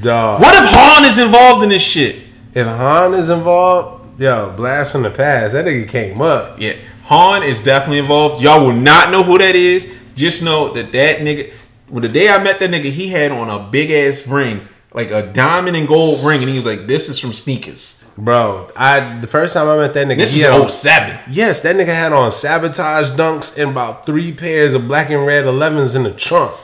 Dog. 0.00 0.40
What 0.40 0.54
if 0.54 0.68
Han 0.68 1.04
is 1.04 1.16
involved 1.18 1.62
in 1.62 1.68
this 1.68 1.82
shit? 1.82 2.24
If 2.52 2.66
Han 2.66 3.14
is 3.14 3.30
involved, 3.30 4.03
yo, 4.18 4.52
blast 4.56 4.92
from 4.92 5.02
the 5.02 5.10
past. 5.10 5.52
That 5.52 5.64
nigga 5.64 5.88
came 5.88 6.20
up. 6.22 6.60
Yeah, 6.60 6.74
Han 7.04 7.42
is 7.42 7.62
definitely 7.62 7.98
involved. 7.98 8.42
Y'all 8.42 8.66
will 8.66 8.72
not 8.72 9.10
know 9.10 9.22
who 9.22 9.38
that 9.38 9.56
is. 9.56 9.90
Just 10.14 10.42
know 10.42 10.72
that 10.72 10.92
that 10.92 11.18
nigga. 11.18 11.52
Well, 11.88 12.00
the 12.00 12.08
day 12.08 12.28
I 12.28 12.42
met 12.42 12.60
that 12.60 12.70
nigga, 12.70 12.90
he 12.90 13.08
had 13.08 13.30
on 13.30 13.50
a 13.50 13.70
big 13.70 13.90
ass 13.90 14.26
ring, 14.26 14.68
like 14.92 15.10
a 15.10 15.26
diamond 15.26 15.76
and 15.76 15.86
gold 15.86 16.24
ring, 16.24 16.40
and 16.40 16.48
he 16.48 16.56
was 16.56 16.66
like, 16.66 16.86
"This 16.86 17.08
is 17.08 17.18
from 17.18 17.32
sneakers." 17.32 18.04
Bro, 18.16 18.70
I 18.76 19.18
the 19.18 19.26
first 19.26 19.54
time 19.54 19.68
I 19.68 19.76
met 19.76 19.92
that 19.94 20.06
nigga, 20.06 20.18
This 20.18 20.32
he 20.32 20.38
was 20.38 20.44
had 20.44 20.60
on, 20.60 20.70
07. 20.70 21.18
Yes, 21.30 21.62
that 21.62 21.74
nigga 21.74 21.88
had 21.94 22.12
on 22.12 22.30
sabotage 22.30 23.10
dunks 23.10 23.58
and 23.60 23.72
about 23.72 24.06
three 24.06 24.32
pairs 24.32 24.72
of 24.72 24.86
black 24.86 25.10
and 25.10 25.26
red 25.26 25.44
11s 25.44 25.96
in 25.96 26.04
the 26.04 26.12
trunk. 26.12 26.54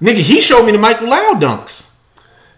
Nigga, 0.00 0.18
he 0.18 0.40
showed 0.40 0.64
me 0.64 0.72
the 0.72 0.78
Michael 0.78 1.08
Lau 1.08 1.32
dunks. 1.34 1.90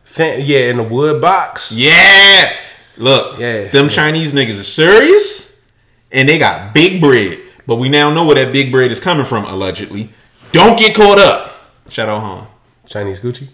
Fan, 0.05 0.43
yeah, 0.44 0.70
in 0.70 0.76
the 0.76 0.82
wood 0.82 1.22
box. 1.22 1.72
Yeah. 1.72 2.55
Look, 2.97 3.39
Yeah. 3.39 3.69
them 3.69 3.86
Yeah. 3.86 3.93
Chinese 3.94 4.32
niggas 4.32 4.60
are 4.60 4.64
serious 4.64 5.62
and 6.10 6.28
they 6.28 6.39
got 6.39 6.74
big 6.74 7.01
bread. 7.01 7.39
But 7.66 7.77
we 7.77 7.89
now 7.89 8.12
know 8.12 8.24
where 8.24 8.35
that 8.36 8.52
big 8.52 8.73
bread 8.73 8.90
is 8.90 9.01
coming 9.01 9.24
from, 9.24 9.44
allegedly. 9.44 10.10
Don't 10.52 10.78
get 10.78 10.94
caught 10.94 11.19
up. 11.19 11.70
Shout 11.89 12.09
out 12.09 12.20
Han. 12.20 12.47
Chinese 12.86 13.20
Gucci. 13.20 13.48